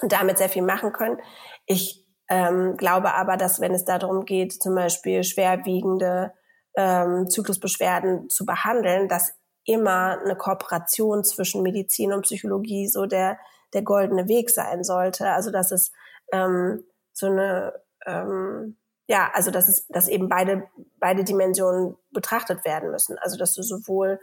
und 0.00 0.12
damit 0.12 0.38
sehr 0.38 0.48
viel 0.48 0.62
machen 0.62 0.92
können. 0.92 1.18
Ich 1.66 2.04
ähm, 2.28 2.76
glaube 2.76 3.14
aber, 3.14 3.36
dass 3.36 3.60
wenn 3.60 3.74
es 3.74 3.84
darum 3.84 4.24
geht, 4.24 4.52
zum 4.52 4.74
Beispiel 4.74 5.24
schwerwiegende 5.24 6.32
ähm, 6.76 7.28
Zyklusbeschwerden 7.28 8.28
zu 8.28 8.46
behandeln, 8.46 9.08
dass 9.08 9.34
immer 9.64 10.18
eine 10.20 10.36
Kooperation 10.36 11.24
zwischen 11.24 11.62
Medizin 11.62 12.12
und 12.12 12.22
Psychologie 12.22 12.88
so 12.88 13.06
der, 13.06 13.38
der 13.74 13.82
goldene 13.82 14.28
Weg 14.28 14.50
sein 14.50 14.84
sollte. 14.84 15.28
Also 15.30 15.50
dass 15.50 15.70
es 15.70 15.92
ähm, 16.32 16.84
so 17.20 17.26
eine 17.26 17.74
ähm, 18.06 18.76
ja, 19.06 19.30
also 19.34 19.50
dass 19.50 19.68
es, 19.68 19.86
dass 19.88 20.08
eben 20.08 20.28
beide 20.28 20.68
beide 20.98 21.24
Dimensionen 21.24 21.96
betrachtet 22.10 22.64
werden 22.64 22.90
müssen. 22.90 23.18
Also 23.18 23.36
dass 23.36 23.54
du 23.54 23.62
sowohl 23.62 24.20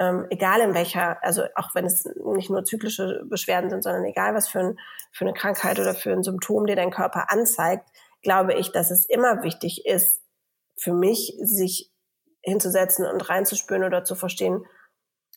ähm, 0.00 0.26
egal 0.30 0.60
in 0.60 0.74
welcher, 0.74 1.22
also 1.22 1.44
auch 1.54 1.74
wenn 1.74 1.84
es 1.84 2.04
nicht 2.34 2.50
nur 2.50 2.64
zyklische 2.64 3.22
Beschwerden 3.28 3.68
sind, 3.68 3.82
sondern 3.82 4.04
egal 4.04 4.34
was 4.34 4.48
für, 4.48 4.60
ein, 4.60 4.78
für 5.12 5.26
eine 5.26 5.34
Krankheit 5.34 5.78
oder 5.78 5.94
für 5.94 6.10
ein 6.10 6.22
Symptom, 6.22 6.66
dir 6.66 6.74
dein 6.74 6.90
Körper 6.90 7.30
anzeigt, 7.30 7.86
glaube 8.22 8.54
ich, 8.54 8.72
dass 8.72 8.90
es 8.90 9.04
immer 9.04 9.42
wichtig 9.42 9.84
ist, 9.84 10.22
für 10.76 10.94
mich, 10.94 11.36
sich 11.42 11.92
hinzusetzen 12.40 13.04
und 13.04 13.28
reinzuspüren 13.28 13.84
oder 13.84 14.02
zu 14.02 14.14
verstehen, 14.14 14.64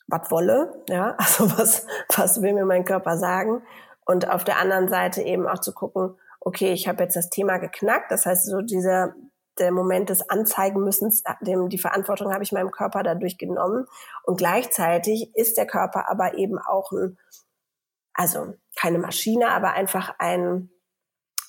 was 0.07 0.31
wolle, 0.31 0.83
ja, 0.87 1.15
also 1.17 1.51
was, 1.57 1.85
was 2.15 2.41
will 2.41 2.53
mir 2.53 2.65
mein 2.65 2.85
Körper 2.85 3.17
sagen? 3.17 3.63
Und 4.05 4.29
auf 4.29 4.45
der 4.45 4.59
anderen 4.59 4.87
Seite 4.87 5.21
eben 5.21 5.47
auch 5.47 5.59
zu 5.59 5.73
gucken, 5.73 6.17
okay, 6.45 6.73
ich 6.73 6.87
habe 6.87 7.03
jetzt 7.03 7.15
das 7.15 7.29
Thema 7.29 7.57
geknackt, 7.57 8.11
das 8.11 8.25
heißt 8.25 8.45
so 8.45 8.61
dieser 8.61 9.15
der 9.59 9.71
Moment 9.71 10.09
des 10.09 10.27
Anzeigenmüssens, 10.29 11.23
dem 11.41 11.69
die 11.69 11.77
Verantwortung 11.77 12.33
habe 12.33 12.43
ich 12.43 12.51
meinem 12.51 12.71
Körper 12.71 13.03
dadurch 13.03 13.37
genommen. 13.37 13.85
Und 14.23 14.37
gleichzeitig 14.37 15.29
ist 15.35 15.57
der 15.57 15.67
Körper 15.67 16.09
aber 16.09 16.37
eben 16.39 16.57
auch 16.57 16.91
ein, 16.91 17.17
also 18.15 18.55
keine 18.75 18.97
Maschine, 18.97 19.49
aber 19.49 19.73
einfach 19.73 20.15
ein 20.17 20.69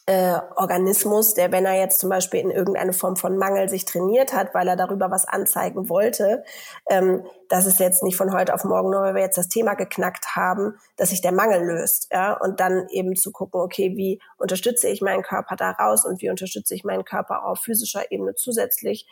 äh, 0.06 0.38
Organismus, 0.56 1.32
der, 1.32 1.50
wenn 1.50 1.64
er 1.64 1.78
jetzt 1.78 1.98
zum 1.98 2.10
Beispiel 2.10 2.40
in 2.40 2.50
irgendeine 2.50 2.92
Form 2.92 3.16
von 3.16 3.38
Mangel 3.38 3.70
sich 3.70 3.86
trainiert 3.86 4.34
hat, 4.34 4.52
weil 4.52 4.68
er 4.68 4.76
darüber 4.76 5.10
was 5.10 5.26
anzeigen 5.26 5.88
wollte, 5.88 6.44
ähm, 6.90 7.24
dass 7.48 7.64
es 7.64 7.78
jetzt 7.78 8.02
nicht 8.02 8.16
von 8.16 8.34
heute 8.34 8.52
auf 8.52 8.64
morgen, 8.64 8.90
nur 8.90 9.00
weil 9.00 9.14
wir 9.14 9.22
jetzt 9.22 9.38
das 9.38 9.48
Thema 9.48 9.74
geknackt 9.74 10.36
haben, 10.36 10.78
dass 10.96 11.08
sich 11.08 11.22
der 11.22 11.32
Mangel 11.32 11.64
löst. 11.64 12.08
Ja? 12.12 12.34
Und 12.34 12.60
dann 12.60 12.86
eben 12.90 13.16
zu 13.16 13.32
gucken, 13.32 13.60
okay, 13.62 13.96
wie 13.96 14.20
unterstütze 14.36 14.88
ich 14.88 15.00
meinen 15.00 15.22
Körper 15.22 15.56
daraus 15.56 16.04
und 16.04 16.20
wie 16.20 16.28
unterstütze 16.28 16.74
ich 16.74 16.84
meinen 16.84 17.04
Körper 17.04 17.46
auf 17.46 17.60
physischer 17.60 18.10
Ebene 18.12 18.34
zusätzlich, 18.34 19.06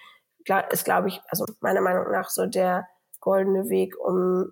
ist, 0.70 0.84
glaube 0.84 1.08
ich, 1.08 1.20
also 1.28 1.46
meiner 1.60 1.80
Meinung 1.80 2.10
nach 2.10 2.28
so 2.28 2.46
der 2.46 2.86
goldene 3.20 3.70
Weg, 3.70 3.94
um 3.98 4.50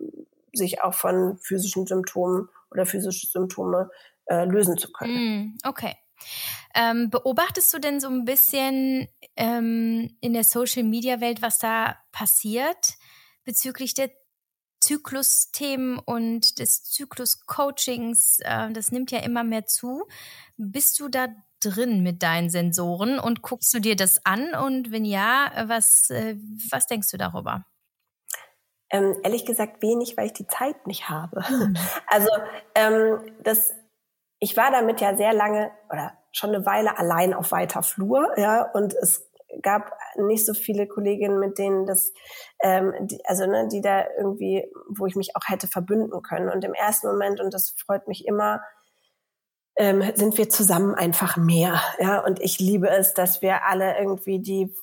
sich 0.54 0.82
auch 0.82 0.94
von 0.94 1.38
physischen 1.42 1.86
Symptomen 1.86 2.48
oder 2.70 2.86
physische 2.86 3.26
Symptome 3.26 3.90
äh, 4.26 4.44
lösen 4.44 4.78
zu 4.78 4.90
können. 4.92 5.12
Mm, 5.14 5.58
okay. 5.68 5.96
Ähm, 6.74 7.10
beobachtest 7.10 7.72
du 7.74 7.78
denn 7.78 8.00
so 8.00 8.08
ein 8.08 8.24
bisschen 8.24 9.08
ähm, 9.36 10.16
in 10.20 10.32
der 10.32 10.44
Social-Media-Welt, 10.44 11.42
was 11.42 11.58
da 11.58 11.96
passiert 12.12 12.94
bezüglich 13.44 13.94
der 13.94 14.10
Zyklusthemen 14.80 15.98
und 15.98 16.58
des 16.58 16.84
Zyklus-Coachings? 16.84 18.40
Äh, 18.40 18.72
das 18.72 18.92
nimmt 18.92 19.10
ja 19.10 19.20
immer 19.20 19.44
mehr 19.44 19.66
zu. 19.66 20.06
Bist 20.56 21.00
du 21.00 21.08
da 21.08 21.28
drin 21.60 22.02
mit 22.02 22.22
deinen 22.22 22.50
Sensoren 22.50 23.18
und 23.18 23.42
guckst 23.42 23.72
du 23.74 23.80
dir 23.80 23.96
das 23.96 24.24
an? 24.24 24.54
Und 24.54 24.90
wenn 24.90 25.04
ja, 25.04 25.52
was, 25.66 26.10
äh, 26.10 26.36
was 26.70 26.86
denkst 26.86 27.10
du 27.10 27.16
darüber? 27.16 27.66
Ähm, 28.92 29.16
ehrlich 29.22 29.46
gesagt 29.46 29.82
wenig, 29.82 30.16
weil 30.16 30.26
ich 30.26 30.32
die 30.32 30.48
Zeit 30.48 30.86
nicht 30.86 31.08
habe. 31.08 31.44
Mhm. 31.48 31.76
Also 32.06 32.28
ähm, 32.74 33.20
das 33.42 33.72
ich 34.40 34.56
war 34.56 34.70
damit 34.70 35.00
ja 35.00 35.16
sehr 35.16 35.32
lange 35.32 35.70
oder 35.90 36.12
schon 36.32 36.54
eine 36.54 36.66
Weile 36.66 36.98
allein 36.98 37.34
auf 37.34 37.52
weiter 37.52 37.82
Flur, 37.82 38.26
ja, 38.36 38.62
und 38.72 38.94
es 38.94 39.30
gab 39.62 39.92
nicht 40.16 40.46
so 40.46 40.54
viele 40.54 40.86
Kolleginnen, 40.86 41.38
mit 41.38 41.58
denen 41.58 41.86
das, 41.86 42.12
ähm, 42.62 42.94
die, 43.00 43.20
also 43.24 43.46
ne, 43.46 43.68
die 43.70 43.80
da 43.80 44.04
irgendwie, 44.16 44.64
wo 44.88 45.06
ich 45.06 45.16
mich 45.16 45.34
auch 45.36 45.48
hätte 45.48 45.66
verbünden 45.66 46.22
können. 46.22 46.48
Und 46.48 46.64
im 46.64 46.74
ersten 46.74 47.08
Moment, 47.08 47.40
und 47.40 47.52
das 47.52 47.70
freut 47.70 48.06
mich 48.06 48.26
immer, 48.26 48.62
ähm, 49.80 50.02
sind 50.14 50.36
wir 50.36 50.50
zusammen 50.50 50.94
einfach 50.94 51.38
mehr. 51.38 51.80
Ja, 51.98 52.20
und 52.20 52.38
ich 52.38 52.60
liebe 52.60 52.90
es, 52.90 53.14
dass 53.14 53.40
wir 53.40 53.64
alle 53.64 53.98
irgendwie 53.98 54.38
die 54.38 54.74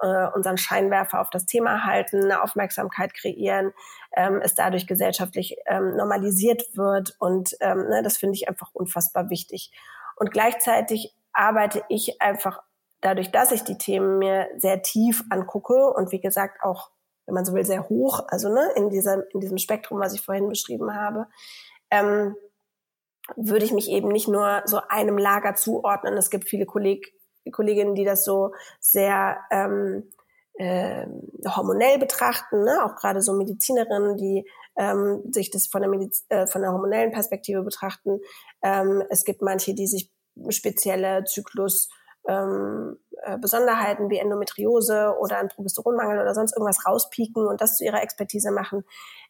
äh, 0.00 0.28
unseren 0.34 0.56
Scheinwerfer 0.56 1.20
auf 1.20 1.28
das 1.28 1.44
Thema 1.44 1.84
halten, 1.84 2.24
eine 2.24 2.42
Aufmerksamkeit 2.42 3.12
kreieren, 3.12 3.74
ähm, 4.16 4.40
es 4.42 4.54
dadurch 4.54 4.86
gesellschaftlich 4.86 5.58
ähm, 5.66 5.94
normalisiert 5.96 6.74
wird. 6.74 7.16
Und 7.18 7.54
ähm, 7.60 7.86
ne, 7.90 8.02
das 8.02 8.16
finde 8.16 8.34
ich 8.34 8.48
einfach 8.48 8.70
unfassbar 8.72 9.28
wichtig. 9.28 9.72
Und 10.16 10.32
gleichzeitig 10.32 11.14
arbeite 11.34 11.84
ich 11.90 12.22
einfach 12.22 12.62
dadurch, 13.02 13.30
dass 13.32 13.52
ich 13.52 13.62
die 13.62 13.76
Themen 13.76 14.16
mir 14.16 14.48
sehr 14.56 14.80
tief 14.80 15.22
angucke 15.28 15.92
und 15.92 16.12
wie 16.12 16.20
gesagt 16.20 16.62
auch, 16.62 16.92
wenn 17.26 17.34
man 17.34 17.44
so 17.44 17.52
will, 17.52 17.66
sehr 17.66 17.90
hoch, 17.90 18.24
also 18.28 18.48
ne, 18.48 18.70
in, 18.74 18.88
diesem 18.88 19.22
in 19.34 19.40
diesem 19.40 19.58
Spektrum, 19.58 20.00
was 20.00 20.14
ich 20.14 20.22
vorhin 20.22 20.48
beschrieben 20.48 20.94
habe, 20.94 21.26
ähm, 21.90 22.36
würde 23.34 23.64
ich 23.64 23.72
mich 23.72 23.90
eben 23.90 24.08
nicht 24.08 24.28
nur 24.28 24.62
so 24.66 24.80
einem 24.88 25.18
Lager 25.18 25.54
zuordnen. 25.54 26.16
Es 26.16 26.30
gibt 26.30 26.48
viele 26.48 26.66
Kolleg 26.66 27.12
Kolleginnen, 27.52 27.94
die 27.94 28.04
das 28.04 28.24
so 28.24 28.52
sehr 28.80 29.38
ähm, 29.50 30.10
äh, 30.54 31.06
hormonell 31.46 31.98
betrachten, 31.98 32.64
ne? 32.64 32.84
auch 32.84 32.96
gerade 32.96 33.20
so 33.20 33.34
Medizinerinnen, 33.34 34.16
die 34.16 34.48
ähm, 34.76 35.22
sich 35.30 35.50
das 35.50 35.66
von 35.66 35.82
der, 35.82 35.90
Mediz 35.90 36.24
äh, 36.28 36.46
von 36.46 36.62
der 36.62 36.72
hormonellen 36.72 37.12
Perspektive 37.12 37.62
betrachten. 37.62 38.20
Ähm, 38.62 39.02
es 39.10 39.24
gibt 39.24 39.42
manche, 39.42 39.74
die 39.74 39.86
sich 39.86 40.10
spezielle 40.48 41.24
Zyklus 41.24 41.88
ähm, 42.28 42.98
äh, 43.22 43.38
Besonderheiten 43.38 44.10
wie 44.10 44.18
Endometriose 44.18 45.14
oder 45.20 45.38
einen 45.38 45.48
Progesteronmangel 45.48 46.20
oder 46.20 46.34
sonst 46.34 46.56
irgendwas 46.56 46.86
rauspieken 46.86 47.46
und 47.46 47.60
das 47.60 47.76
zu 47.76 47.84
ihrer 47.84 48.02
Expertise 48.02 48.50
machen. 48.50 48.84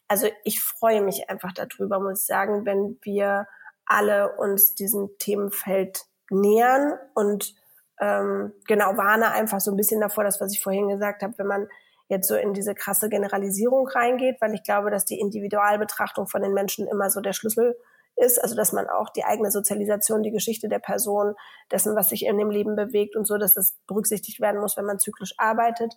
Also 0.07 0.27
ich 0.43 0.61
freue 0.61 1.01
mich 1.01 1.29
einfach 1.29 1.51
darüber, 1.53 1.99
muss 1.99 2.21
ich 2.21 2.25
sagen, 2.25 2.65
wenn 2.65 2.97
wir 3.01 3.47
alle 3.87 4.35
uns 4.37 4.75
diesem 4.75 5.09
Themenfeld 5.19 6.05
nähern 6.29 6.93
und 7.15 7.55
ähm, 7.99 8.53
genau 8.67 8.97
warne 8.97 9.31
einfach 9.31 9.59
so 9.59 9.71
ein 9.71 9.77
bisschen 9.77 10.01
davor, 10.01 10.23
das, 10.23 10.39
was 10.39 10.53
ich 10.53 10.61
vorhin 10.61 10.89
gesagt 10.89 11.23
habe, 11.23 11.33
wenn 11.37 11.47
man 11.47 11.67
jetzt 12.09 12.27
so 12.27 12.35
in 12.35 12.53
diese 12.53 12.75
krasse 12.75 13.09
Generalisierung 13.09 13.87
reingeht, 13.87 14.37
weil 14.39 14.53
ich 14.53 14.63
glaube, 14.63 14.91
dass 14.91 15.05
die 15.05 15.19
Individualbetrachtung 15.19 16.27
von 16.27 16.41
den 16.41 16.53
Menschen 16.53 16.87
immer 16.87 17.09
so 17.09 17.21
der 17.21 17.33
Schlüssel 17.33 17.75
ist, 18.15 18.41
also 18.41 18.55
dass 18.55 18.71
man 18.71 18.87
auch 18.89 19.09
die 19.09 19.23
eigene 19.23 19.51
Sozialisation, 19.51 20.23
die 20.23 20.31
Geschichte 20.31 20.69
der 20.69 20.79
Person, 20.79 21.35
dessen, 21.71 21.95
was 21.95 22.09
sich 22.09 22.25
in 22.25 22.37
dem 22.37 22.49
Leben 22.49 22.75
bewegt 22.75 23.15
und 23.15 23.25
so, 23.25 23.37
dass 23.37 23.53
das 23.53 23.77
berücksichtigt 23.87 24.39
werden 24.39 24.59
muss, 24.61 24.77
wenn 24.77 24.85
man 24.85 24.99
zyklisch 24.99 25.33
arbeitet. 25.37 25.93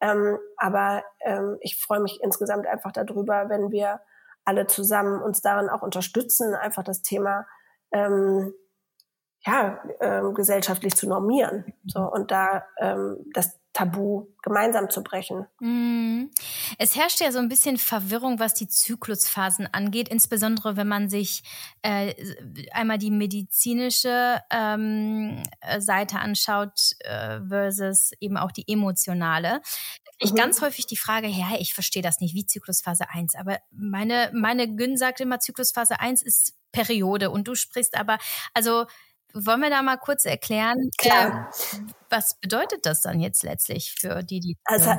Ähm, 0.00 0.38
aber 0.56 1.02
ähm, 1.24 1.56
ich 1.60 1.80
freue 1.80 2.00
mich 2.00 2.20
insgesamt 2.22 2.66
einfach 2.66 2.92
darüber, 2.92 3.48
wenn 3.48 3.70
wir 3.70 4.00
alle 4.44 4.66
zusammen 4.66 5.22
uns 5.22 5.40
darin 5.40 5.68
auch 5.68 5.82
unterstützen, 5.82 6.54
einfach 6.54 6.82
das 6.82 7.02
Thema 7.02 7.46
ähm, 7.92 8.52
ja, 9.46 9.82
ähm, 10.00 10.34
gesellschaftlich 10.34 10.94
zu 10.94 11.08
normieren. 11.08 11.74
So, 11.86 12.00
und 12.00 12.30
da 12.30 12.64
ähm, 12.78 13.18
das 13.34 13.58
Tabu 13.74 14.28
gemeinsam 14.42 14.88
zu 14.88 15.02
brechen. 15.02 15.46
Mm. 15.58 16.30
Es 16.78 16.94
herrscht 16.94 17.20
ja 17.20 17.32
so 17.32 17.40
ein 17.40 17.48
bisschen 17.48 17.76
Verwirrung, 17.76 18.38
was 18.38 18.54
die 18.54 18.68
Zyklusphasen 18.68 19.68
angeht, 19.72 20.08
insbesondere 20.08 20.76
wenn 20.76 20.86
man 20.86 21.10
sich 21.10 21.42
äh, 21.82 22.14
einmal 22.72 22.98
die 22.98 23.10
medizinische 23.10 24.40
ähm, 24.50 25.42
Seite 25.78 26.20
anschaut 26.20 26.92
äh, 27.00 27.40
versus 27.48 28.12
eben 28.20 28.36
auch 28.36 28.52
die 28.52 28.64
emotionale. 28.72 29.60
Ich 30.18 30.32
mhm. 30.32 30.36
ganz 30.36 30.62
häufig 30.62 30.86
die 30.86 30.96
Frage, 30.96 31.26
ja, 31.26 31.56
ich 31.58 31.74
verstehe 31.74 32.02
das 32.02 32.20
nicht, 32.20 32.34
wie 32.34 32.46
Zyklusphase 32.46 33.10
1, 33.10 33.34
aber 33.34 33.58
meine, 33.72 34.30
meine 34.32 34.72
Gün 34.72 34.96
sagt 34.96 35.20
immer, 35.20 35.40
Zyklusphase 35.40 35.98
1 35.98 36.22
ist 36.22 36.54
Periode 36.70 37.30
und 37.30 37.48
du 37.48 37.56
sprichst 37.56 37.96
aber, 37.96 38.18
also 38.52 38.86
wollen 39.34 39.60
wir 39.60 39.70
da 39.70 39.82
mal 39.82 39.98
kurz 39.98 40.24
erklären, 40.24 40.90
Klar. 40.98 41.50
Äh, 41.50 41.78
was 42.10 42.34
bedeutet 42.34 42.86
das 42.86 43.02
dann 43.02 43.20
jetzt 43.20 43.42
letztlich 43.42 43.94
für 43.98 44.22
die, 44.22 44.40
die. 44.40 44.56
Also, 44.64 44.90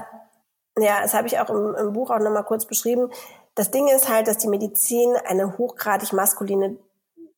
ja, 0.77 1.01
das 1.01 1.13
habe 1.13 1.27
ich 1.27 1.39
auch 1.39 1.49
im, 1.49 1.75
im 1.75 1.93
Buch 1.93 2.09
auch 2.09 2.19
nochmal 2.19 2.43
kurz 2.43 2.65
beschrieben. 2.65 3.09
Das 3.55 3.71
Ding 3.71 3.87
ist 3.87 4.09
halt, 4.09 4.27
dass 4.27 4.37
die 4.37 4.49
Medizin 4.49 5.15
eine 5.25 5.57
hochgradig 5.57 6.11
maskuline 6.11 6.77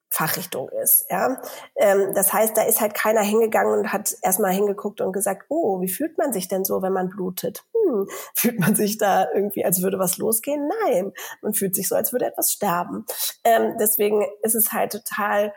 Fachrichtung 0.09 0.69
ist. 0.69 1.05
Ja, 1.09 1.41
ähm, 1.75 2.13
das 2.13 2.31
heißt, 2.31 2.55
da 2.55 2.63
ist 2.63 2.81
halt 2.81 2.93
keiner 2.93 3.21
hingegangen 3.21 3.77
und 3.77 3.91
hat 3.91 4.15
erstmal 4.21 4.53
hingeguckt 4.53 5.01
und 5.01 5.11
gesagt, 5.11 5.45
oh, 5.49 5.81
wie 5.81 5.89
fühlt 5.89 6.17
man 6.17 6.31
sich 6.31 6.47
denn 6.47 6.63
so, 6.63 6.81
wenn 6.81 6.93
man 6.93 7.09
blutet? 7.09 7.65
Hm, 7.73 8.07
fühlt 8.33 8.59
man 8.59 8.75
sich 8.75 8.97
da 8.97 9.27
irgendwie, 9.33 9.65
als 9.65 9.81
würde 9.81 9.99
was 9.99 10.17
losgehen? 10.17 10.69
Nein, 10.85 11.13
man 11.41 11.53
fühlt 11.53 11.75
sich 11.75 11.87
so, 11.87 11.95
als 11.95 12.13
würde 12.13 12.25
etwas 12.25 12.51
sterben. 12.51 13.05
Ähm, 13.43 13.75
deswegen 13.79 14.25
ist 14.41 14.55
es 14.55 14.71
halt 14.71 14.93
total 14.93 15.53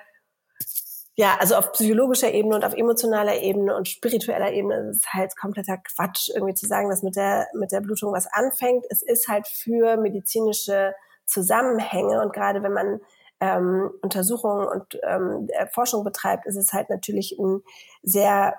ja, 1.21 1.37
also 1.39 1.57
auf 1.57 1.73
psychologischer 1.73 2.33
Ebene 2.33 2.55
und 2.55 2.65
auf 2.65 2.73
emotionaler 2.73 3.43
Ebene 3.43 3.77
und 3.77 3.87
spiritueller 3.89 4.53
Ebene 4.53 4.89
ist 4.89 5.05
es 5.05 5.13
halt 5.13 5.37
kompletter 5.37 5.77
Quatsch, 5.77 6.31
irgendwie 6.35 6.55
zu 6.55 6.67
sagen, 6.67 6.89
dass 6.89 7.03
mit 7.03 7.15
der, 7.15 7.47
mit 7.53 7.73
der 7.73 7.83
Blutung 7.83 8.15
was 8.15 8.27
anfängt. 8.27 8.87
Es 8.89 9.03
ist 9.03 9.29
halt 9.29 9.47
für 9.47 9.99
medizinische 9.99 10.95
Zusammenhänge 11.27 12.23
und 12.23 12.33
gerade 12.33 12.63
wenn 12.63 12.73
man 12.73 13.01
ähm, 13.39 13.91
Untersuchungen 14.01 14.67
und 14.67 14.99
ähm, 15.03 15.47
Forschung 15.75 16.05
betreibt, 16.05 16.47
ist 16.47 16.57
es 16.57 16.73
halt 16.73 16.89
natürlich 16.89 17.39
ein 17.39 17.61
sehr 18.03 18.55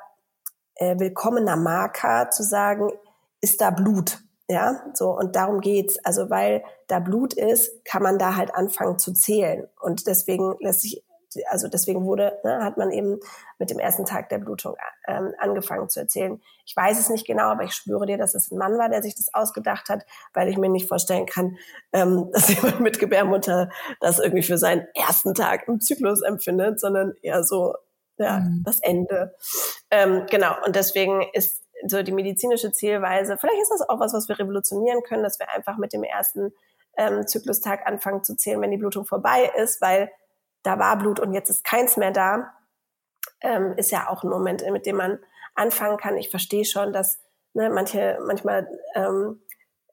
äh, 0.76 1.00
willkommener 1.00 1.56
Marker 1.56 2.30
zu 2.30 2.44
sagen, 2.44 2.92
ist 3.42 3.60
da 3.60 3.72
Blut? 3.72 4.20
Ja, 4.48 4.84
so 4.94 5.18
und 5.18 5.36
darum 5.36 5.62
geht's. 5.62 5.98
Also 6.06 6.30
weil 6.30 6.64
da 6.86 7.00
Blut 7.00 7.34
ist, 7.34 7.84
kann 7.86 8.04
man 8.04 8.20
da 8.20 8.36
halt 8.36 8.54
anfangen 8.54 9.00
zu 9.00 9.14
zählen 9.14 9.68
und 9.80 10.06
deswegen 10.06 10.58
lässt 10.60 10.82
sich 10.82 11.04
also 11.50 11.68
deswegen 11.68 12.06
wurde, 12.06 12.40
ne, 12.44 12.64
hat 12.64 12.78
man 12.78 12.92
eben 12.92 13.20
mit 13.60 13.70
dem 13.70 13.80
ersten 13.80 14.06
Tag 14.06 14.30
der 14.30 14.40
Blutung 14.40 14.76
ähm, 15.08 15.34
angefangen 15.38 15.90
zu 15.90 16.00
erzählen. 16.00 16.42
Ich 16.66 16.76
weiß 16.76 17.00
es 17.00 17.10
nicht 17.10 17.26
genau, 17.26 17.46
aber 17.46 17.64
ich 17.64 17.74
schwöre 17.74 18.06
dir, 18.06 18.18
dass 18.18 18.36
es 18.36 18.52
ein 18.52 18.58
Mann 18.58 18.78
war, 18.78 18.90
der 18.90 19.02
sich 19.02 19.16
das 19.16 19.34
ausgedacht 19.34 19.90
hat, 19.90 20.06
weil 20.34 20.50
ich 20.50 20.58
mir 20.58 20.70
nicht 20.70 20.88
vorstellen 20.88 21.26
kann, 21.26 21.58
ähm, 21.94 22.30
dass 22.34 22.50
jemand 22.50 22.80
mit 22.80 23.00
Gebärmutter 23.00 23.70
das 24.00 24.20
irgendwie 24.20 24.44
für 24.44 24.58
seinen 24.58 24.88
ersten 24.94 25.34
Tag 25.34 25.68
im 25.68 25.80
Zyklus 25.80 26.22
empfindet, 26.22 26.80
sondern 26.80 27.14
eher 27.22 27.44
so 27.44 27.76
ja, 28.18 28.40
mhm. 28.40 28.64
das 28.66 28.80
Ende. 28.80 29.36
Ähm, 29.90 30.26
genau, 30.30 30.54
und 30.66 30.76
deswegen 30.76 31.24
ist 31.34 31.64
so 31.88 32.04
die 32.04 32.12
medizinische 32.12 32.72
Zielweise, 32.72 33.38
vielleicht 33.38 33.62
ist 33.62 33.72
das 33.72 33.90
auch 33.90 34.00
was, 34.00 34.14
was 34.14 34.30
wir 34.30 34.38
revolutionieren 34.38 35.02
können, 35.04 35.24
dass 35.24 35.40
wir 35.40 35.50
einfach 35.50 35.78
mit 35.78 35.94
dem 35.94 36.04
ersten 36.04 36.54
ähm, 36.98 37.26
Zyklustag 37.26 37.88
anfangen 37.88 38.24
zu 38.24 38.36
zählen, 38.36 38.62
wenn 38.62 38.72
die 38.72 38.78
Blutung 38.78 39.06
vorbei 39.06 39.52
ist, 39.58 39.82
weil 39.82 40.12
da 40.64 40.80
war 40.80 40.98
Blut 40.98 41.20
und 41.20 41.34
jetzt 41.34 41.50
ist 41.50 41.64
keins 41.64 41.98
mehr 41.98 42.12
da, 42.12 42.54
ähm, 43.42 43.74
ist 43.78 43.92
ja 43.92 44.10
auch 44.10 44.24
ein 44.24 44.30
Moment, 44.30 44.64
mit 44.72 44.86
dem 44.86 44.98
man 44.98 45.20
anfangen 45.56 45.98
kann. 45.98 46.18
Ich 46.18 46.30
verstehe 46.30 46.66
schon, 46.66 46.94
dass 46.94 47.20
ne, 47.54 47.70
manche 47.70 48.20
manchmal 48.26 48.68
ähm, 48.96 49.42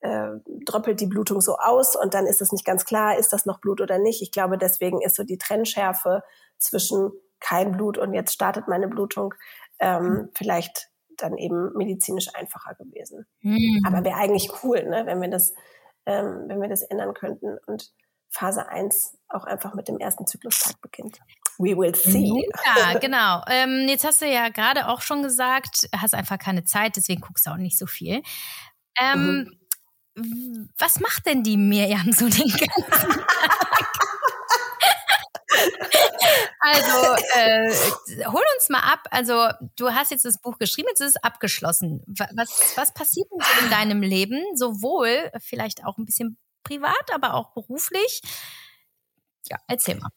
äh, 0.01 0.31
droppelt 0.65 1.01
die 1.01 1.07
Blutung 1.07 1.41
so 1.41 1.57
aus 1.57 1.97
und 1.97 2.15
dann 2.15 2.27
ist 2.27 2.41
es 2.41 2.53
nicht 2.53 2.65
ganz 2.65 2.85
klar, 2.85 3.19
ist 3.19 3.33
das 3.33 3.47
noch 3.47 3.61
Blut 3.61 3.81
oder 3.81 3.99
nicht. 3.99 4.23
Ich 4.23 4.31
glaube, 4.31 4.59
deswegen 4.59 5.01
ist 5.01 5.17
so 5.17 5.25
die 5.25 5.39
Trennschärfe 5.39 6.23
zwischen 6.59 7.11
kein 7.41 7.73
Blut 7.73 7.99
und 7.99 8.15
jetzt 8.15 8.33
startet 8.33 8.69
meine 8.69 8.89
Blutung 8.89 9.35
ähm, 9.81 10.03
mhm. 10.03 10.29
vielleicht 10.35 10.91
dann 11.17 11.37
eben 11.37 11.73
medizinisch 11.77 12.29
einfacher 12.35 12.75
gewesen. 12.75 13.27
Mhm. 13.41 13.83
Aber 13.87 14.05
wäre 14.05 14.17
eigentlich 14.17 14.51
cool, 14.63 14.85
ne, 14.85 15.05
wenn 15.07 15.21
wir 15.21 15.29
das, 15.29 15.55
ähm, 16.07 16.45
wenn 16.47 16.61
wir 16.61 16.69
das 16.69 16.83
ändern 16.83 17.15
könnten 17.15 17.59
und 17.67 17.93
Phase 18.31 18.69
1 18.69 19.17
auch 19.29 19.45
einfach 19.45 19.75
mit 19.75 19.89
dem 19.89 19.99
ersten 19.99 20.27
Zyklustag 20.27 20.81
beginnt. 20.81 21.19
We 21.59 21.77
will 21.77 21.95
see. 21.95 22.49
Ja, 22.77 22.99
genau. 22.99 23.43
Ähm, 23.49 23.87
jetzt 23.89 24.05
hast 24.05 24.23
du 24.23 24.27
ja 24.27 24.49
gerade 24.49 24.89
auch 24.89 25.01
schon 25.03 25.23
gesagt, 25.23 25.89
hast 25.97 26.15
einfach 26.15 26.39
keine 26.39 26.65
Zeit, 26.65 26.97
deswegen 26.97 27.21
guckst 27.21 27.47
du 27.47 27.51
auch 27.51 27.57
nicht 27.57 27.77
so 27.77 27.87
viel. 27.87 28.23
Ähm, 28.99 29.59
mhm. 30.15 30.71
Was 30.79 31.01
macht 31.01 31.27
denn 31.27 31.43
die 31.43 31.57
Miriam 31.57 32.13
so 32.13 32.29
den 32.29 32.49
ganzen 32.49 32.91
Tag? 32.91 33.27
Also, 36.61 37.15
äh, 37.37 37.73
hol 38.27 38.43
uns 38.57 38.69
mal 38.69 38.81
ab. 38.81 39.07
Also, 39.11 39.49
du 39.77 39.91
hast 39.91 40.11
jetzt 40.11 40.25
das 40.25 40.41
Buch 40.41 40.59
geschrieben, 40.59 40.89
jetzt 40.91 41.01
ist 41.01 41.17
es 41.17 41.23
abgeschlossen. 41.23 42.03
Was, 42.07 42.73
was 42.77 42.93
passiert 42.93 43.29
denn 43.31 43.41
so 43.41 43.65
in 43.65 43.71
deinem 43.71 44.03
Leben? 44.03 44.43
Sowohl 44.55 45.31
vielleicht 45.39 45.85
auch 45.85 45.97
ein 45.99 46.05
bisschen 46.05 46.37
privat, 46.65 47.13
aber 47.13 47.35
auch 47.35 47.53
beruflich. 47.53 48.23
Ja, 49.51 49.57
erzähl 49.67 49.97
mal. 49.97 50.11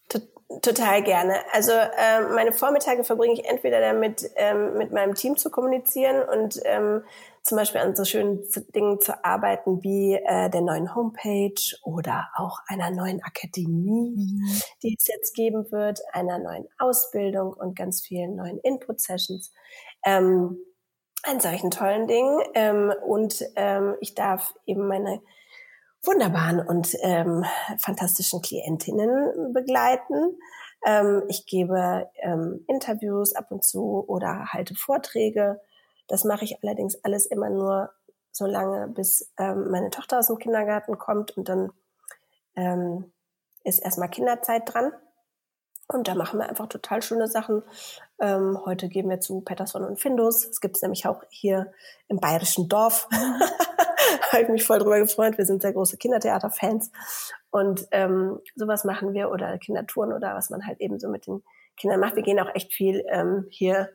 Total 0.61 1.01
gerne. 1.01 1.35
Also 1.53 1.71
äh, 1.71 2.21
meine 2.33 2.51
Vormittage 2.51 3.05
verbringe 3.05 3.35
ich 3.35 3.45
entweder 3.45 3.79
damit, 3.79 4.29
ähm, 4.35 4.77
mit 4.77 4.91
meinem 4.91 5.15
Team 5.15 5.37
zu 5.37 5.49
kommunizieren 5.49 6.27
und 6.27 6.59
ähm, 6.65 7.03
zum 7.41 7.57
Beispiel 7.57 7.79
an 7.79 7.95
so 7.95 8.03
schönen 8.03 8.43
Dingen 8.75 8.99
zu 8.99 9.23
arbeiten 9.23 9.81
wie 9.81 10.15
äh, 10.15 10.49
der 10.49 10.61
neuen 10.61 10.93
Homepage 10.93 11.77
oder 11.83 12.27
auch 12.35 12.59
einer 12.67 12.91
neuen 12.91 13.23
Akademie, 13.23 14.15
mhm. 14.17 14.61
die 14.83 14.95
es 14.99 15.07
jetzt 15.07 15.33
geben 15.33 15.71
wird, 15.71 16.01
einer 16.11 16.37
neuen 16.37 16.67
Ausbildung 16.77 17.53
und 17.53 17.75
ganz 17.75 18.01
vielen 18.01 18.35
neuen 18.35 18.59
Input-Sessions. 18.59 19.53
Ähm, 20.05 20.57
an 21.23 21.39
solchen 21.39 21.71
tollen 21.71 22.07
Dingen. 22.07 22.41
Ähm, 22.55 22.93
und 23.05 23.43
ähm, 23.55 23.95
ich 24.01 24.15
darf 24.15 24.53
eben 24.65 24.87
meine 24.87 25.21
wunderbaren 26.03 26.59
und 26.59 26.95
ähm, 27.01 27.45
fantastischen 27.77 28.41
Klientinnen 28.41 29.53
begleiten. 29.53 30.37
Ähm, 30.85 31.23
ich 31.27 31.45
gebe 31.45 32.09
ähm, 32.21 32.63
Interviews 32.67 33.35
ab 33.35 33.51
und 33.51 33.63
zu 33.63 34.03
oder 34.07 34.47
halte 34.51 34.75
Vorträge. 34.75 35.61
Das 36.07 36.23
mache 36.23 36.43
ich 36.43 36.63
allerdings 36.63 37.03
alles 37.03 37.25
immer 37.25 37.49
nur 37.49 37.91
so 38.31 38.45
lange, 38.45 38.87
bis 38.87 39.31
ähm, 39.37 39.69
meine 39.69 39.89
Tochter 39.89 40.19
aus 40.19 40.27
dem 40.27 40.39
Kindergarten 40.39 40.97
kommt 40.97 41.37
und 41.37 41.49
dann 41.49 41.71
ähm, 42.55 43.11
ist 43.63 43.79
erstmal 43.79 44.09
Kinderzeit 44.09 44.63
dran. 44.65 44.91
Und 45.91 46.07
da 46.07 46.15
machen 46.15 46.39
wir 46.39 46.47
einfach 46.49 46.67
total 46.67 47.01
schöne 47.01 47.27
Sachen. 47.27 47.63
Ähm, 48.19 48.57
heute 48.65 48.87
gehen 48.87 49.09
wir 49.09 49.19
zu 49.19 49.41
Peterson 49.41 49.83
und 49.83 49.99
Findus. 49.99 50.47
Das 50.47 50.61
gibt 50.61 50.77
es 50.77 50.81
nämlich 50.81 51.05
auch 51.05 51.23
hier 51.29 51.71
im 52.07 52.19
bayerischen 52.19 52.69
Dorf. 52.69 53.07
habe 54.31 54.43
ich 54.43 54.49
mich 54.49 54.65
voll 54.65 54.79
drüber 54.79 54.99
gefreut. 54.99 55.37
Wir 55.37 55.45
sind 55.45 55.61
sehr 55.61 55.73
große 55.73 55.97
Kindertheater-Fans. 55.97 56.91
Und 57.49 57.87
ähm, 57.91 58.39
sowas 58.55 58.83
machen 58.85 59.13
wir 59.13 59.29
oder 59.29 59.57
Kindertouren 59.57 60.13
oder 60.13 60.35
was 60.35 60.49
man 60.49 60.65
halt 60.65 60.79
eben 60.79 60.99
so 60.99 61.09
mit 61.09 61.27
den 61.27 61.43
Kindern 61.77 61.99
macht. 61.99 62.15
Wir 62.15 62.23
gehen 62.23 62.39
auch 62.39 62.53
echt 62.55 62.73
viel 62.73 63.03
ähm, 63.09 63.47
hier 63.49 63.89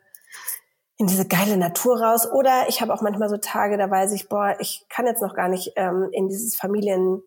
in 0.99 1.07
diese 1.07 1.26
geile 1.26 1.57
Natur 1.57 2.01
raus. 2.01 2.30
Oder 2.30 2.66
ich 2.68 2.80
habe 2.80 2.92
auch 2.92 3.03
manchmal 3.03 3.28
so 3.28 3.36
Tage, 3.36 3.78
da 3.78 3.90
weiß 3.90 4.12
ich, 4.12 4.28
boah, 4.28 4.57
ich 4.61 4.86
kann 4.88 5.07
jetzt 5.07 5.22
noch 5.22 5.34
gar 5.34 5.49
nicht 5.49 5.72
ähm, 5.76 6.09
in 6.12 6.28
dieses 6.28 6.57
Familiengefühl 6.57 7.22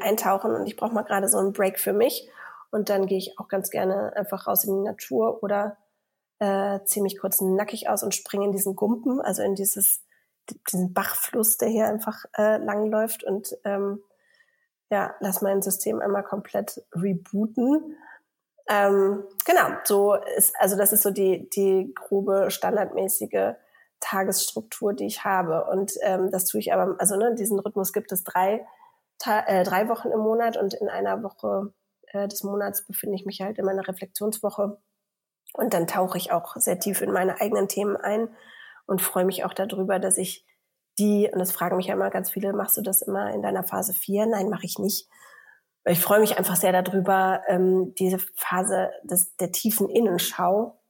eintauchen 0.00 0.54
und 0.54 0.66
ich 0.66 0.76
brauche 0.76 0.94
mal 0.94 1.02
gerade 1.02 1.28
so 1.28 1.38
einen 1.38 1.52
Break 1.52 1.78
für 1.78 1.92
mich. 1.92 2.28
Und 2.70 2.90
dann 2.90 3.06
gehe 3.06 3.18
ich 3.18 3.38
auch 3.38 3.48
ganz 3.48 3.70
gerne 3.70 4.14
einfach 4.16 4.46
raus 4.46 4.64
in 4.64 4.76
die 4.76 4.88
Natur 4.88 5.42
oder 5.42 5.78
äh, 6.38 6.80
ziehe 6.84 7.02
mich 7.02 7.18
kurz 7.18 7.40
nackig 7.40 7.88
aus 7.88 8.02
und 8.02 8.14
springe 8.14 8.46
in 8.46 8.52
diesen 8.52 8.76
Gumpen, 8.76 9.20
also 9.20 9.42
in 9.42 9.54
dieses 9.54 10.02
diesen 10.66 10.92
Bachfluss, 10.94 11.58
der 11.58 11.68
hier 11.68 11.86
einfach 11.86 12.24
äh, 12.36 12.56
langläuft 12.58 13.24
und 13.24 13.56
ähm, 13.64 14.02
ja, 14.90 15.14
lass 15.20 15.42
mein 15.42 15.62
System 15.62 16.00
einmal 16.00 16.24
komplett 16.24 16.82
rebooten. 16.94 17.96
Ähm, 18.68 19.24
genau, 19.44 19.68
so 19.84 20.14
ist, 20.14 20.54
also 20.58 20.76
das 20.76 20.92
ist 20.92 21.02
so 21.02 21.10
die, 21.10 21.48
die 21.50 21.92
grobe 21.94 22.50
standardmäßige 22.50 23.54
Tagesstruktur, 24.00 24.94
die 24.94 25.06
ich 25.06 25.24
habe. 25.24 25.66
Und 25.66 25.92
ähm, 26.02 26.30
das 26.30 26.46
tue 26.46 26.60
ich 26.60 26.72
aber, 26.72 26.96
also 26.98 27.16
ne, 27.16 27.34
diesen 27.34 27.58
Rhythmus 27.58 27.92
gibt 27.92 28.12
es 28.12 28.24
drei, 28.24 28.66
äh, 29.26 29.64
drei 29.64 29.88
Wochen 29.88 30.08
im 30.08 30.20
Monat 30.20 30.56
und 30.56 30.74
in 30.74 30.88
einer 30.88 31.22
Woche 31.22 31.72
äh, 32.12 32.28
des 32.28 32.42
Monats 32.42 32.86
befinde 32.86 33.16
ich 33.16 33.26
mich 33.26 33.40
halt 33.40 33.58
in 33.58 33.64
meiner 33.64 33.86
Reflexionswoche. 33.86 34.78
Und 35.54 35.74
dann 35.74 35.86
tauche 35.86 36.18
ich 36.18 36.32
auch 36.32 36.56
sehr 36.56 36.78
tief 36.78 37.00
in 37.00 37.12
meine 37.12 37.40
eigenen 37.40 37.68
Themen 37.68 37.96
ein 37.96 38.28
und 38.86 39.02
freue 39.02 39.24
mich 39.24 39.44
auch 39.44 39.54
darüber, 39.54 39.98
dass 39.98 40.18
ich 40.18 40.46
die, 40.98 41.30
und 41.32 41.38
das 41.38 41.52
fragen 41.52 41.76
mich 41.76 41.86
ja 41.86 41.94
immer 41.94 42.10
ganz 42.10 42.30
viele, 42.30 42.52
machst 42.52 42.76
du 42.76 42.82
das 42.82 43.02
immer 43.02 43.32
in 43.32 43.42
deiner 43.42 43.64
Phase 43.64 43.92
4? 43.92 44.26
Nein, 44.26 44.48
mache 44.48 44.66
ich 44.66 44.78
nicht. 44.78 45.08
Ich 45.84 46.00
freue 46.00 46.20
mich 46.20 46.36
einfach 46.36 46.56
sehr 46.56 46.72
darüber, 46.72 47.42
ähm, 47.48 47.94
diese 47.98 48.18
Phase 48.34 48.90
des, 49.04 49.36
der 49.36 49.52
tiefen 49.52 49.88
Innenschau 49.88 50.82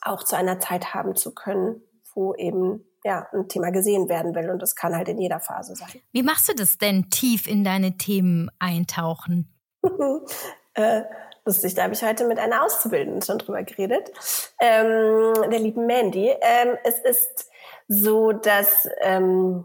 auch 0.00 0.22
zu 0.22 0.36
einer 0.36 0.60
Zeit 0.60 0.94
haben 0.94 1.16
zu 1.16 1.34
können, 1.34 1.82
wo 2.14 2.34
eben 2.34 2.84
ja, 3.04 3.26
ein 3.32 3.48
Thema 3.48 3.70
gesehen 3.70 4.08
werden 4.08 4.34
will. 4.34 4.50
Und 4.50 4.60
das 4.62 4.76
kann 4.76 4.94
halt 4.94 5.08
in 5.08 5.18
jeder 5.18 5.40
Phase 5.40 5.74
sein. 5.74 5.88
Wie 6.12 6.22
machst 6.22 6.48
du 6.48 6.54
das 6.54 6.78
denn, 6.78 7.10
tief 7.10 7.46
in 7.46 7.64
deine 7.64 7.96
Themen 7.96 8.50
eintauchen? 8.58 9.52
äh, 10.74 11.02
lustig, 11.44 11.74
da 11.74 11.84
habe 11.84 11.94
ich 11.94 12.02
heute 12.02 12.26
mit 12.26 12.38
einer 12.38 12.64
Auszubildenden 12.64 13.22
schon 13.22 13.38
drüber 13.38 13.62
geredet, 13.62 14.10
ähm, 14.60 15.50
der 15.50 15.58
lieben 15.58 15.86
Mandy. 15.86 16.34
Ähm, 16.40 16.76
es 16.84 16.98
ist 17.00 17.50
so, 17.88 18.32
dass 18.32 18.88
ähm, 19.00 19.64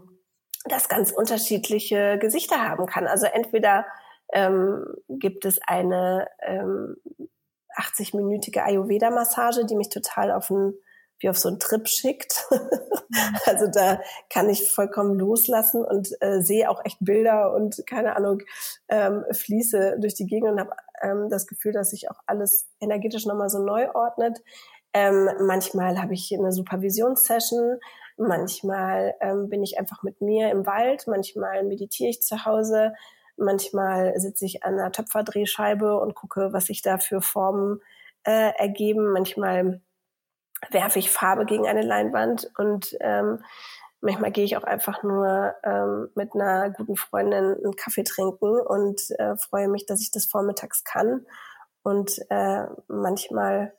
das 0.64 0.88
ganz 0.88 1.12
unterschiedliche 1.12 2.18
Gesichter 2.18 2.68
haben 2.68 2.86
kann. 2.86 3.06
Also 3.06 3.26
entweder 3.26 3.86
ähm, 4.32 4.84
gibt 5.08 5.44
es 5.44 5.60
eine 5.66 6.28
ähm, 6.42 6.96
80-minütige 7.76 8.60
Ayurveda-Massage, 8.60 9.64
die 9.64 9.76
mich 9.76 9.88
total 9.88 10.32
auf 10.32 10.50
ein 10.50 10.74
wie 11.20 11.28
auf 11.28 11.38
so 11.38 11.48
einen 11.48 11.58
Trip 11.58 11.88
schickt. 11.88 12.46
also 13.46 13.66
da 13.72 14.00
kann 14.30 14.48
ich 14.48 14.70
vollkommen 14.70 15.18
loslassen 15.18 15.84
und 15.84 16.10
äh, 16.20 16.40
sehe 16.42 16.70
auch 16.70 16.84
echt 16.84 16.98
Bilder 17.00 17.54
und 17.54 17.82
keine 17.86 18.16
Ahnung, 18.16 18.42
ähm, 18.88 19.24
fließe 19.32 19.98
durch 20.00 20.14
die 20.14 20.26
Gegend 20.26 20.50
und 20.52 20.60
habe 20.60 20.70
ähm, 21.02 21.28
das 21.30 21.46
Gefühl, 21.46 21.72
dass 21.72 21.90
sich 21.90 22.10
auch 22.10 22.20
alles 22.26 22.68
energetisch 22.80 23.26
nochmal 23.26 23.50
so 23.50 23.58
neu 23.58 23.90
ordnet. 23.94 24.38
Ähm, 24.94 25.30
manchmal 25.40 26.00
habe 26.00 26.14
ich 26.14 26.32
eine 26.32 26.52
Supervisionssession, 26.52 27.78
manchmal 28.16 29.14
ähm, 29.20 29.48
bin 29.48 29.62
ich 29.62 29.78
einfach 29.78 30.02
mit 30.02 30.20
mir 30.20 30.50
im 30.50 30.66
Wald, 30.66 31.06
manchmal 31.06 31.62
meditiere 31.62 32.10
ich 32.10 32.22
zu 32.22 32.46
Hause, 32.46 32.94
manchmal 33.36 34.18
sitze 34.18 34.46
ich 34.46 34.64
an 34.64 34.74
einer 34.78 34.90
Töpferdrehscheibe 34.90 35.98
und 36.00 36.14
gucke, 36.14 36.52
was 36.52 36.66
sich 36.66 36.82
da 36.82 36.98
für 36.98 37.20
Formen 37.20 37.80
äh, 38.24 38.52
ergeben. 38.56 39.12
Manchmal 39.12 39.80
werfe 40.70 40.98
ich 40.98 41.10
Farbe 41.10 41.44
gegen 41.44 41.66
eine 41.66 41.82
Leinwand 41.82 42.50
und 42.58 42.96
ähm, 43.00 43.42
manchmal 44.00 44.32
gehe 44.32 44.44
ich 44.44 44.56
auch 44.56 44.64
einfach 44.64 45.02
nur 45.02 45.54
ähm, 45.64 46.10
mit 46.14 46.34
einer 46.34 46.70
guten 46.70 46.96
Freundin 46.96 47.56
einen 47.56 47.76
Kaffee 47.76 48.04
trinken 48.04 48.60
und 48.60 49.10
äh, 49.18 49.36
freue 49.36 49.68
mich, 49.68 49.86
dass 49.86 50.00
ich 50.00 50.10
das 50.10 50.26
vormittags 50.26 50.84
kann. 50.84 51.26
Und 51.82 52.18
äh, 52.30 52.66
manchmal 52.88 53.72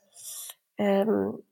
ähm, 0.78 1.42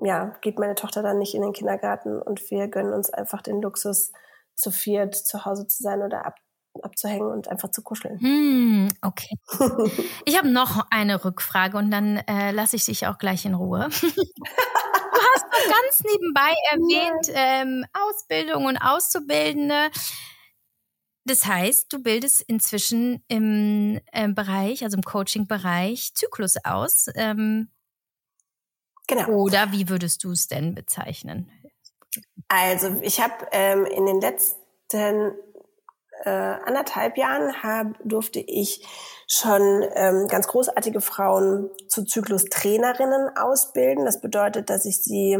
ja, 0.00 0.36
geht 0.40 0.58
meine 0.58 0.74
Tochter 0.74 1.02
dann 1.02 1.18
nicht 1.18 1.34
in 1.34 1.42
den 1.42 1.52
Kindergarten 1.52 2.20
und 2.20 2.50
wir 2.50 2.68
gönnen 2.68 2.92
uns 2.92 3.10
einfach 3.10 3.42
den 3.42 3.60
Luxus, 3.60 4.12
zu 4.54 4.70
viert 4.70 5.14
zu 5.14 5.44
Hause 5.44 5.66
zu 5.66 5.82
sein 5.82 6.02
oder 6.02 6.26
ab, 6.26 6.36
abzuhängen 6.82 7.30
und 7.30 7.48
einfach 7.48 7.70
zu 7.70 7.82
kuscheln. 7.82 8.18
Hm, 8.20 8.88
okay. 9.02 9.36
Ich 10.24 10.38
habe 10.38 10.48
noch 10.48 10.86
eine 10.90 11.24
Rückfrage 11.24 11.76
und 11.76 11.90
dann 11.90 12.16
äh, 12.16 12.52
lasse 12.52 12.76
ich 12.76 12.84
dich 12.84 13.06
auch 13.06 13.18
gleich 13.18 13.44
in 13.44 13.54
Ruhe. 13.54 13.88
Du 15.12 15.18
hast 15.34 15.44
ganz 15.70 16.02
nebenbei 16.10 16.54
erwähnt, 16.70 17.26
ähm, 17.34 17.84
Ausbildung 17.92 18.64
und 18.64 18.78
Auszubildende. 18.78 19.90
Das 21.24 21.46
heißt, 21.46 21.92
du 21.92 22.02
bildest 22.02 22.42
inzwischen 22.42 23.22
im 23.28 24.00
äh, 24.12 24.28
Bereich, 24.28 24.82
also 24.82 24.96
im 24.96 25.02
Coaching-Bereich, 25.02 26.14
Zyklus 26.14 26.56
aus. 26.64 27.06
Ähm, 27.14 27.70
genau. 29.06 29.28
Oder 29.28 29.70
wie 29.70 29.88
würdest 29.88 30.24
du 30.24 30.32
es 30.32 30.48
denn 30.48 30.74
bezeichnen? 30.74 31.50
Also 32.48 33.00
ich 33.02 33.20
habe 33.20 33.46
ähm, 33.52 33.86
in 33.86 34.06
den 34.06 34.20
letzten 34.20 35.32
äh, 36.24 36.30
anderthalb 36.30 37.16
Jahren 37.16 37.62
hab, 37.62 37.98
durfte 38.04 38.40
ich 38.40 38.86
schon 39.26 39.84
ähm, 39.94 40.28
ganz 40.28 40.46
großartige 40.46 41.00
Frauen 41.00 41.70
zu 41.88 42.04
Zyklus-Trainerinnen 42.04 43.36
ausbilden. 43.36 44.04
Das 44.04 44.20
bedeutet, 44.20 44.70
dass 44.70 44.84
ich 44.84 45.02
sie 45.02 45.38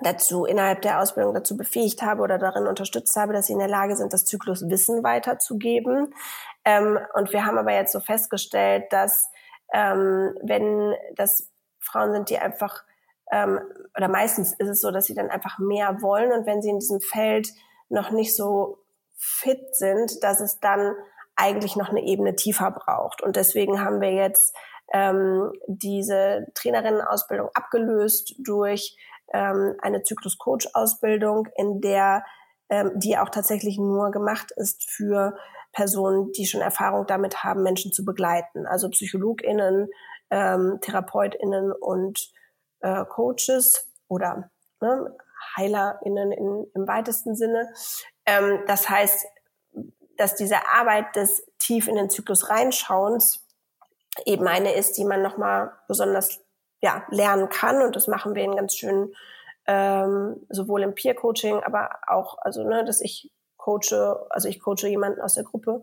dazu 0.00 0.46
innerhalb 0.46 0.82
der 0.82 1.00
Ausbildung 1.00 1.34
dazu 1.34 1.56
befähigt 1.56 2.02
habe 2.02 2.22
oder 2.22 2.38
darin 2.38 2.66
unterstützt 2.66 3.14
habe, 3.16 3.32
dass 3.32 3.46
sie 3.46 3.52
in 3.52 3.58
der 3.58 3.68
Lage 3.68 3.96
sind, 3.96 4.12
das 4.12 4.24
Zykluswissen 4.24 5.04
weiterzugeben. 5.04 6.14
Ähm, 6.64 6.98
und 7.14 7.32
wir 7.32 7.44
haben 7.44 7.58
aber 7.58 7.72
jetzt 7.72 7.92
so 7.92 8.00
festgestellt, 8.00 8.84
dass 8.90 9.28
ähm, 9.74 10.34
wenn 10.42 10.94
das 11.16 11.50
Frauen 11.80 12.12
sind, 12.12 12.30
die 12.30 12.38
einfach 12.38 12.84
ähm, 13.30 13.60
oder 13.96 14.08
meistens 14.08 14.52
ist 14.52 14.68
es 14.68 14.80
so, 14.80 14.90
dass 14.90 15.06
sie 15.06 15.14
dann 15.14 15.30
einfach 15.30 15.58
mehr 15.58 16.00
wollen 16.00 16.32
und 16.32 16.46
wenn 16.46 16.62
sie 16.62 16.70
in 16.70 16.78
diesem 16.78 17.00
Feld 17.00 17.48
noch 17.88 18.10
nicht 18.10 18.36
so 18.36 18.81
fit 19.22 19.76
sind, 19.76 20.22
dass 20.22 20.40
es 20.40 20.58
dann 20.58 20.94
eigentlich 21.36 21.76
noch 21.76 21.88
eine 21.88 22.02
Ebene 22.02 22.34
tiefer 22.34 22.72
braucht. 22.72 23.22
Und 23.22 23.36
deswegen 23.36 23.80
haben 23.80 24.00
wir 24.00 24.12
jetzt 24.12 24.54
ähm, 24.92 25.52
diese 25.66 26.46
Trainerinnenausbildung 26.54 27.48
abgelöst 27.54 28.34
durch 28.38 28.96
ähm, 29.32 29.76
eine 29.80 30.02
Zyklus-Coach-Ausbildung, 30.02 31.48
in 31.56 31.80
der 31.80 32.24
ähm, 32.68 32.92
die 32.96 33.16
auch 33.18 33.28
tatsächlich 33.28 33.78
nur 33.78 34.10
gemacht 34.10 34.50
ist 34.56 34.90
für 34.90 35.36
Personen, 35.72 36.32
die 36.32 36.46
schon 36.46 36.60
Erfahrung 36.60 37.06
damit 37.06 37.44
haben, 37.44 37.62
Menschen 37.62 37.92
zu 37.92 38.04
begleiten. 38.04 38.66
Also 38.66 38.90
PsychologInnen, 38.90 39.88
ähm, 40.30 40.78
TherapeutInnen 40.80 41.72
und 41.72 42.32
äh, 42.80 43.04
Coaches 43.04 43.90
oder 44.08 44.50
ne, 44.80 45.16
HeilerInnen 45.56 46.32
in, 46.32 46.66
im 46.74 46.88
weitesten 46.88 47.34
Sinne. 47.34 47.72
Ähm, 48.26 48.60
das 48.66 48.88
heißt, 48.88 49.26
dass 50.16 50.36
diese 50.36 50.66
Arbeit 50.68 51.16
des 51.16 51.44
tief 51.58 51.88
in 51.88 51.96
den 51.96 52.10
Zyklus 52.10 52.50
reinschauens 52.50 53.46
eben 54.24 54.46
eine 54.46 54.74
ist, 54.74 54.96
die 54.98 55.04
man 55.04 55.22
nochmal 55.22 55.72
besonders 55.88 56.40
ja, 56.80 57.04
lernen 57.08 57.48
kann. 57.48 57.82
Und 57.82 57.96
das 57.96 58.08
machen 58.08 58.34
wir 58.34 58.44
in 58.44 58.56
ganz 58.56 58.74
schön 58.74 59.14
ähm, 59.66 60.44
sowohl 60.48 60.82
im 60.82 60.94
Peer-Coaching, 60.94 61.62
aber 61.62 61.90
auch, 62.06 62.36
also 62.38 62.64
ne, 62.64 62.84
dass 62.84 63.00
ich 63.00 63.32
coache, 63.56 64.26
also 64.30 64.48
ich 64.48 64.60
coache 64.60 64.88
jemanden 64.88 65.20
aus 65.20 65.34
der 65.34 65.44
Gruppe 65.44 65.82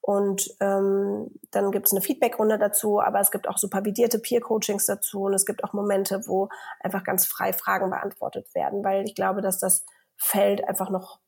und 0.00 0.48
ähm, 0.60 1.28
dann 1.50 1.70
gibt 1.70 1.86
es 1.86 1.92
eine 1.92 2.00
Feedbackrunde 2.00 2.58
dazu, 2.58 3.00
aber 3.00 3.20
es 3.20 3.30
gibt 3.30 3.48
auch 3.48 3.58
supervidierte 3.58 4.18
Peer-Coachings 4.18 4.86
dazu 4.86 5.24
und 5.24 5.34
es 5.34 5.44
gibt 5.44 5.64
auch 5.64 5.72
Momente, 5.72 6.22
wo 6.26 6.48
einfach 6.80 7.04
ganz 7.04 7.26
frei 7.26 7.52
Fragen 7.52 7.90
beantwortet 7.90 8.54
werden, 8.54 8.82
weil 8.84 9.04
ich 9.04 9.14
glaube, 9.14 9.42
dass 9.42 9.58
das 9.58 9.84
Feld 10.16 10.66
einfach 10.66 10.90
noch, 10.90 11.20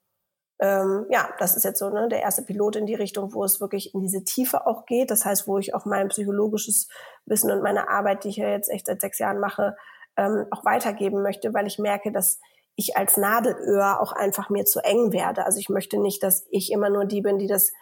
ähm, 0.61 1.07
ja, 1.11 1.29
das 1.39 1.57
ist 1.57 1.65
jetzt 1.65 1.79
so 1.79 1.91
ne, 1.91 2.09
der 2.09 2.23
erste 2.23 2.43
Pilot 2.43 2.77
in 2.77 2.87
die 2.87 2.95
Richtung, 2.95 3.35
wo 3.35 3.45
es 3.45 3.61
wirklich 3.61 3.95
in 3.95 4.01
diese 4.01 4.25
Tiefe 4.25 4.67
auch 4.67 4.87
geht. 4.87 5.11
Das 5.11 5.25
heißt, 5.25 5.47
wo 5.47 5.59
ich 5.59 5.75
auch 5.75 5.85
mein 5.85 6.09
psychologisches 6.09 6.89
Wissen 7.27 7.51
und 7.51 7.63
meine 7.63 7.89
Arbeit, 7.89 8.25
die 8.25 8.29
ich 8.29 8.37
ja 8.37 8.49
jetzt 8.49 8.71
echt 8.71 8.87
seit 8.87 9.01
sechs 9.01 9.19
Jahren 9.19 9.41
mache, 9.41 9.77
ähm, 10.17 10.47
auch 10.51 10.65
weitergeben 10.65 11.23
möchte, 11.23 11.53
weil 11.55 11.67
ich 11.67 11.79
merke, 11.79 12.13
dass 12.13 12.41
ich 12.77 12.97
als 12.97 13.17
Nadelöhr 13.17 14.01
auch 14.01 14.13
einfach 14.13 14.49
mir 14.49 14.65
zu 14.65 14.81
eng 14.81 15.13
werde. 15.13 15.45
Also 15.45 15.59
ich 15.59 15.69
möchte 15.69 15.99
nicht, 15.99 16.23
dass 16.23 16.47
ich 16.51 16.73
immer 16.73 16.89
nur 16.89 17.05
die 17.05 17.21
bin, 17.21 17.39
die 17.39 17.47
das 17.47 17.73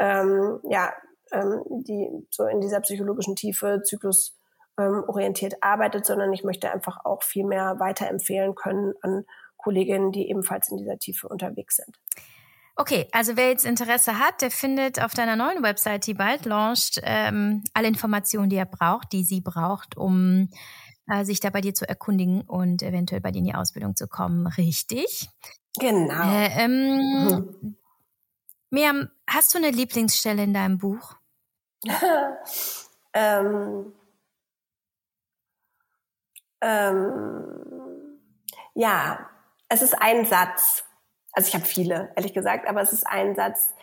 ähm, 0.00 0.58
ja, 0.68 0.92
ähm, 1.30 1.62
die 1.68 2.08
so 2.30 2.46
in 2.46 2.60
dieser 2.60 2.80
psychologischen 2.80 3.36
Tiefe 3.36 3.82
Zyklus 3.84 4.36
ähm, 4.78 5.04
orientiert 5.06 5.54
arbeitet, 5.60 6.06
sondern 6.06 6.32
ich 6.32 6.42
möchte 6.42 6.72
einfach 6.72 7.04
auch 7.04 7.22
viel 7.22 7.44
mehr 7.44 7.78
weiterempfehlen 7.78 8.54
können 8.54 8.94
an 9.02 9.24
Kolleginnen, 9.58 10.10
die 10.10 10.28
ebenfalls 10.28 10.70
in 10.70 10.78
dieser 10.78 10.98
Tiefe 10.98 11.28
unterwegs 11.28 11.76
sind. 11.76 11.96
Okay, 12.76 13.08
also 13.12 13.36
wer 13.36 13.50
jetzt 13.50 13.66
Interesse 13.66 14.18
hat, 14.18 14.40
der 14.40 14.50
findet 14.50 15.02
auf 15.02 15.12
deiner 15.12 15.36
neuen 15.36 15.62
Website, 15.62 16.06
die 16.06 16.14
bald 16.14 16.46
launcht, 16.46 16.98
ähm, 17.02 17.62
alle 17.74 17.88
Informationen, 17.88 18.48
die 18.48 18.56
er 18.56 18.64
braucht, 18.64 19.12
die 19.12 19.22
sie 19.22 19.42
braucht, 19.42 19.98
um 19.98 20.48
äh, 21.06 21.24
sich 21.24 21.40
da 21.40 21.50
bei 21.50 21.60
dir 21.60 21.74
zu 21.74 21.86
erkundigen 21.86 22.40
und 22.40 22.82
eventuell 22.82 23.20
bei 23.20 23.32
dir 23.32 23.40
in 23.40 23.44
die 23.44 23.54
Ausbildung 23.54 23.96
zu 23.96 24.08
kommen. 24.08 24.46
Richtig? 24.46 25.28
Genau. 25.78 26.32
Äh, 26.32 26.64
ähm, 26.64 27.26
mhm. 27.26 27.76
Miriam, 28.70 29.10
hast 29.28 29.52
du 29.52 29.58
eine 29.58 29.70
Lieblingsstelle 29.70 30.44
in 30.44 30.54
deinem 30.54 30.78
Buch? 30.78 31.16
ähm, 33.12 33.92
ähm, 36.60 38.20
ja, 38.74 39.28
es 39.68 39.82
ist 39.82 39.94
ein 40.00 40.24
Satz. 40.24 40.84
Also 41.32 41.48
ich 41.48 41.54
habe 41.54 41.64
viele, 41.64 42.12
ehrlich 42.16 42.32
gesagt, 42.32 42.68
aber 42.68 42.80
es 42.80 42.92
ist 42.92 43.06
ein 43.06 43.34
Satz, 43.34 43.74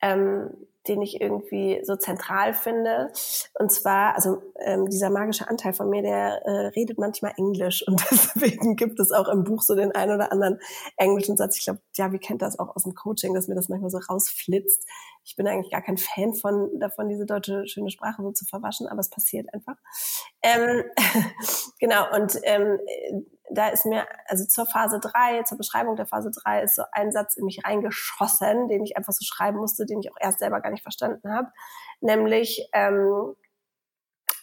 ähm, 0.00 0.50
den 0.88 1.02
ich 1.02 1.20
irgendwie 1.20 1.80
so 1.84 1.96
zentral 1.96 2.54
finde. 2.54 3.10
Und 3.58 3.72
zwar, 3.72 4.14
also 4.14 4.42
ähm, 4.64 4.88
dieser 4.88 5.10
magische 5.10 5.48
Anteil 5.48 5.72
von 5.72 5.90
mir, 5.90 6.02
der 6.02 6.42
äh, 6.44 6.66
redet 6.68 6.98
manchmal 6.98 7.32
Englisch 7.36 7.86
und 7.86 8.02
deswegen 8.10 8.76
gibt 8.76 9.00
es 9.00 9.12
auch 9.12 9.28
im 9.28 9.44
Buch 9.44 9.62
so 9.62 9.74
den 9.74 9.92
einen 9.92 10.14
oder 10.14 10.32
anderen 10.32 10.58
englischen 10.96 11.36
Satz. 11.36 11.58
Ich 11.58 11.64
glaube, 11.64 11.80
ja, 11.96 12.12
wie 12.12 12.18
kennt 12.18 12.42
das 12.42 12.58
auch 12.58 12.74
aus 12.74 12.84
dem 12.84 12.94
Coaching, 12.94 13.34
dass 13.34 13.48
mir 13.48 13.54
das 13.54 13.68
manchmal 13.68 13.90
so 13.90 13.98
rausflitzt. 13.98 14.86
Ich 15.24 15.36
bin 15.36 15.46
eigentlich 15.48 15.72
gar 15.72 15.82
kein 15.82 15.96
Fan 15.96 16.34
von 16.34 16.78
davon, 16.78 17.08
diese 17.08 17.26
deutsche 17.26 17.66
schöne 17.66 17.90
Sprache 17.90 18.22
so 18.22 18.30
zu 18.30 18.44
verwaschen, 18.44 18.86
aber 18.86 19.00
es 19.00 19.10
passiert 19.10 19.52
einfach. 19.52 19.76
Ähm, 20.42 20.84
genau, 21.80 22.14
und 22.14 22.38
ähm, 22.44 22.78
da 23.50 23.68
ist 23.68 23.86
mir, 23.86 24.06
also 24.26 24.44
zur 24.44 24.66
Phase 24.66 25.00
3, 25.00 25.44
zur 25.44 25.58
Beschreibung 25.58 25.96
der 25.96 26.06
Phase 26.06 26.30
3 26.30 26.62
ist 26.62 26.76
so 26.76 26.82
ein 26.92 27.12
Satz 27.12 27.36
in 27.36 27.44
mich 27.44 27.64
reingeschossen, 27.64 28.68
den 28.68 28.84
ich 28.84 28.96
einfach 28.96 29.12
so 29.12 29.24
schreiben 29.24 29.58
musste, 29.58 29.86
den 29.86 30.00
ich 30.00 30.10
auch 30.10 30.16
erst 30.20 30.40
selber 30.40 30.60
gar 30.60 30.70
nicht 30.70 30.82
verstanden 30.82 31.32
habe, 31.32 31.48
nämlich 32.00 32.68
ähm, 32.72 33.34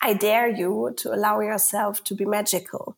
I 0.06 0.18
dare 0.18 0.50
you 0.50 0.90
to 0.92 1.12
allow 1.12 1.42
yourself 1.42 2.02
to 2.02 2.16
be 2.16 2.26
magical. 2.26 2.96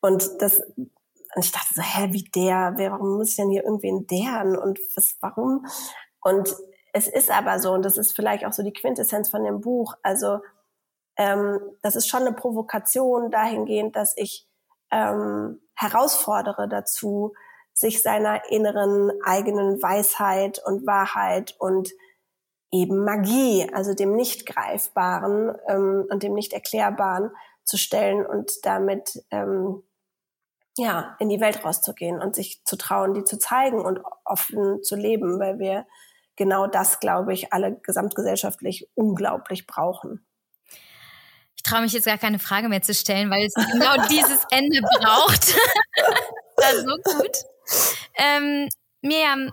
Und 0.00 0.28
das, 0.40 0.60
und 0.68 1.44
ich 1.44 1.52
dachte 1.52 1.74
so, 1.74 1.82
hä, 1.82 2.08
wie 2.12 2.24
der, 2.24 2.74
warum 2.76 3.18
muss 3.18 3.30
ich 3.30 3.36
denn 3.36 3.50
hier 3.50 3.64
irgendwen 3.64 4.06
deren 4.06 4.56
und 4.56 4.78
was, 4.96 5.16
warum? 5.20 5.66
Und 6.22 6.54
es 6.92 7.06
ist 7.06 7.30
aber 7.30 7.60
so, 7.60 7.72
und 7.72 7.84
das 7.84 7.98
ist 7.98 8.16
vielleicht 8.16 8.46
auch 8.46 8.52
so 8.52 8.62
die 8.62 8.72
Quintessenz 8.72 9.30
von 9.30 9.44
dem 9.44 9.60
Buch, 9.60 9.94
also 10.02 10.40
ähm, 11.16 11.60
das 11.82 11.96
ist 11.96 12.08
schon 12.08 12.22
eine 12.22 12.32
Provokation 12.32 13.30
dahingehend, 13.30 13.96
dass 13.96 14.16
ich 14.16 14.47
ähm, 14.90 15.60
herausfordere 15.74 16.68
dazu, 16.68 17.34
sich 17.72 18.02
seiner 18.02 18.50
inneren 18.50 19.12
eigenen 19.24 19.80
Weisheit 19.82 20.60
und 20.64 20.86
Wahrheit 20.86 21.54
und 21.58 21.90
eben 22.72 23.04
Magie, 23.04 23.68
also 23.72 23.94
dem 23.94 24.14
nicht 24.14 24.46
greifbaren 24.46 25.56
ähm, 25.68 26.06
und 26.10 26.22
dem 26.22 26.34
nicht 26.34 26.52
erklärbaren 26.52 27.30
zu 27.64 27.76
stellen 27.76 28.26
und 28.26 28.50
damit 28.64 29.22
ähm, 29.30 29.84
ja 30.76 31.16
in 31.18 31.28
die 31.28 31.40
Welt 31.40 31.64
rauszugehen 31.64 32.20
und 32.20 32.34
sich 32.34 32.64
zu 32.64 32.76
trauen, 32.76 33.14
die 33.14 33.24
zu 33.24 33.38
zeigen 33.38 33.84
und 33.84 34.00
offen 34.24 34.82
zu 34.82 34.96
leben, 34.96 35.38
weil 35.38 35.58
wir 35.58 35.86
genau 36.36 36.66
das, 36.66 37.00
glaube 37.00 37.32
ich, 37.32 37.52
alle 37.52 37.78
gesamtgesellschaftlich 37.80 38.90
unglaublich 38.94 39.66
brauchen 39.66 40.27
ich 41.58 41.64
traue 41.64 41.82
mich 41.82 41.92
jetzt 41.92 42.04
gar 42.04 42.18
keine 42.18 42.38
Frage 42.38 42.68
mehr 42.68 42.82
zu 42.82 42.94
stellen, 42.94 43.30
weil 43.30 43.44
es 43.44 43.54
genau 43.54 43.96
dieses 44.10 44.40
Ende 44.50 44.80
braucht. 44.80 45.48
das 46.56 46.86
war 46.86 46.96
so 47.04 47.18
gut. 47.18 47.36
Ähm, 48.16 48.68
Miriam, 49.02 49.50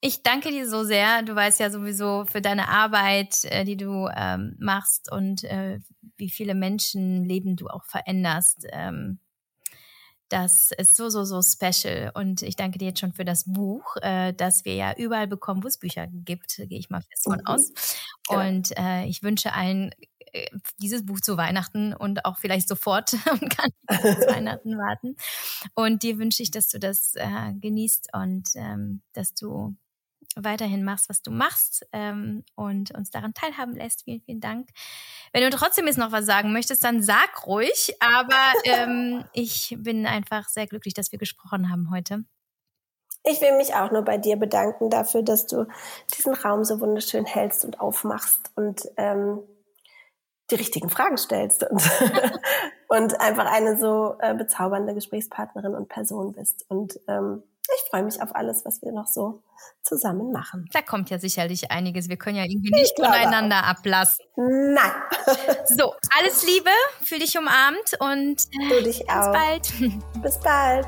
ich 0.00 0.22
danke 0.22 0.50
dir 0.50 0.68
so 0.68 0.84
sehr. 0.84 1.22
Du 1.22 1.34
weißt 1.34 1.58
ja 1.58 1.70
sowieso 1.70 2.24
für 2.26 2.40
deine 2.40 2.68
Arbeit, 2.68 3.44
äh, 3.44 3.64
die 3.64 3.76
du 3.76 4.08
ähm, 4.14 4.56
machst 4.60 5.10
und 5.10 5.42
äh, 5.44 5.80
wie 6.16 6.30
viele 6.30 6.54
Menschenleben 6.54 7.56
du 7.56 7.66
auch 7.66 7.84
veränderst. 7.84 8.66
Ähm, 8.70 9.18
das 10.28 10.70
ist 10.78 10.96
so, 10.96 11.08
so, 11.08 11.24
so 11.24 11.42
special. 11.42 12.12
Und 12.14 12.42
ich 12.42 12.54
danke 12.54 12.78
dir 12.78 12.86
jetzt 12.86 13.00
schon 13.00 13.12
für 13.12 13.24
das 13.24 13.44
Buch, 13.52 13.96
äh, 14.00 14.32
das 14.32 14.64
wir 14.64 14.74
ja 14.74 14.94
überall 14.96 15.26
bekommen, 15.26 15.64
wo 15.64 15.66
es 15.66 15.78
Bücher 15.78 16.06
gibt, 16.06 16.56
gehe 16.56 16.78
ich 16.78 16.88
mal 16.88 17.02
fest 17.02 17.24
von 17.24 17.38
mhm. 17.38 17.46
aus. 17.46 17.72
Und 18.28 18.78
äh, 18.78 19.06
ich 19.06 19.24
wünsche 19.24 19.52
allen 19.52 19.90
dieses 20.80 21.04
Buch 21.04 21.20
zu 21.20 21.36
Weihnachten 21.36 21.94
und 21.94 22.24
auch 22.24 22.38
vielleicht 22.38 22.68
sofort 22.68 23.12
und 23.30 23.50
kann 23.50 23.70
bis 23.88 24.26
Weihnachten 24.28 24.76
warten. 24.78 25.16
Und 25.74 26.02
dir 26.02 26.18
wünsche 26.18 26.42
ich, 26.42 26.50
dass 26.50 26.68
du 26.68 26.78
das 26.78 27.14
äh, 27.16 27.52
genießt 27.60 28.10
und 28.14 28.50
ähm, 28.54 29.02
dass 29.12 29.34
du 29.34 29.76
weiterhin 30.36 30.84
machst, 30.84 31.08
was 31.08 31.22
du 31.22 31.30
machst 31.30 31.86
ähm, 31.92 32.44
und 32.54 32.92
uns 32.92 33.10
daran 33.10 33.34
teilhaben 33.34 33.74
lässt. 33.74 34.04
Vielen, 34.04 34.20
vielen 34.20 34.40
Dank. 34.40 34.68
Wenn 35.32 35.42
du 35.42 35.50
trotzdem 35.50 35.86
jetzt 35.86 35.98
noch 35.98 36.12
was 36.12 36.26
sagen 36.26 36.52
möchtest, 36.52 36.84
dann 36.84 37.02
sag 37.02 37.46
ruhig. 37.46 37.96
Aber 38.00 38.52
ähm, 38.64 39.24
ich 39.32 39.76
bin 39.78 40.06
einfach 40.06 40.48
sehr 40.48 40.66
glücklich, 40.66 40.94
dass 40.94 41.12
wir 41.12 41.18
gesprochen 41.18 41.70
haben 41.70 41.90
heute. 41.90 42.24
Ich 43.24 43.40
will 43.40 43.56
mich 43.56 43.74
auch 43.74 43.90
nur 43.90 44.02
bei 44.02 44.16
dir 44.16 44.36
bedanken 44.36 44.88
dafür, 44.88 45.22
dass 45.22 45.46
du 45.46 45.66
diesen 46.16 46.32
Raum 46.34 46.64
so 46.64 46.80
wunderschön 46.80 47.26
hältst 47.26 47.64
und 47.64 47.78
aufmachst 47.80 48.50
und 48.54 48.88
ähm, 48.96 49.40
die 50.50 50.56
richtigen 50.56 50.90
Fragen 50.90 51.16
stellst 51.16 51.64
und, 51.64 51.82
und 52.88 53.20
einfach 53.20 53.46
eine 53.46 53.78
so 53.78 54.16
äh, 54.20 54.34
bezaubernde 54.34 54.94
Gesprächspartnerin 54.94 55.74
und 55.74 55.88
Person 55.88 56.32
bist. 56.32 56.64
Und 56.68 56.98
ähm, 57.08 57.42
ich 57.62 57.90
freue 57.90 58.02
mich 58.02 58.20
auf 58.20 58.34
alles, 58.34 58.64
was 58.64 58.82
wir 58.82 58.92
noch 58.92 59.06
so 59.06 59.42
zusammen 59.82 60.32
machen. 60.32 60.68
Da 60.72 60.82
kommt 60.82 61.10
ja 61.10 61.18
sicherlich 61.18 61.70
einiges. 61.70 62.08
Wir 62.08 62.16
können 62.16 62.36
ja 62.36 62.44
irgendwie 62.44 62.72
nicht 62.72 62.96
voneinander 62.96 63.64
ablassen. 63.64 64.24
Nein. 64.36 64.92
so, 65.66 65.94
alles 66.18 66.44
Liebe, 66.44 66.70
fühl 67.02 67.20
dich 67.20 67.38
umarmt 67.38 67.96
und 68.00 68.46
du 68.70 68.82
dich 68.82 69.00
bis 69.00 69.08
auch. 69.08 69.32
bald. 69.32 69.72
Bis 70.22 70.38
bald. 70.40 70.86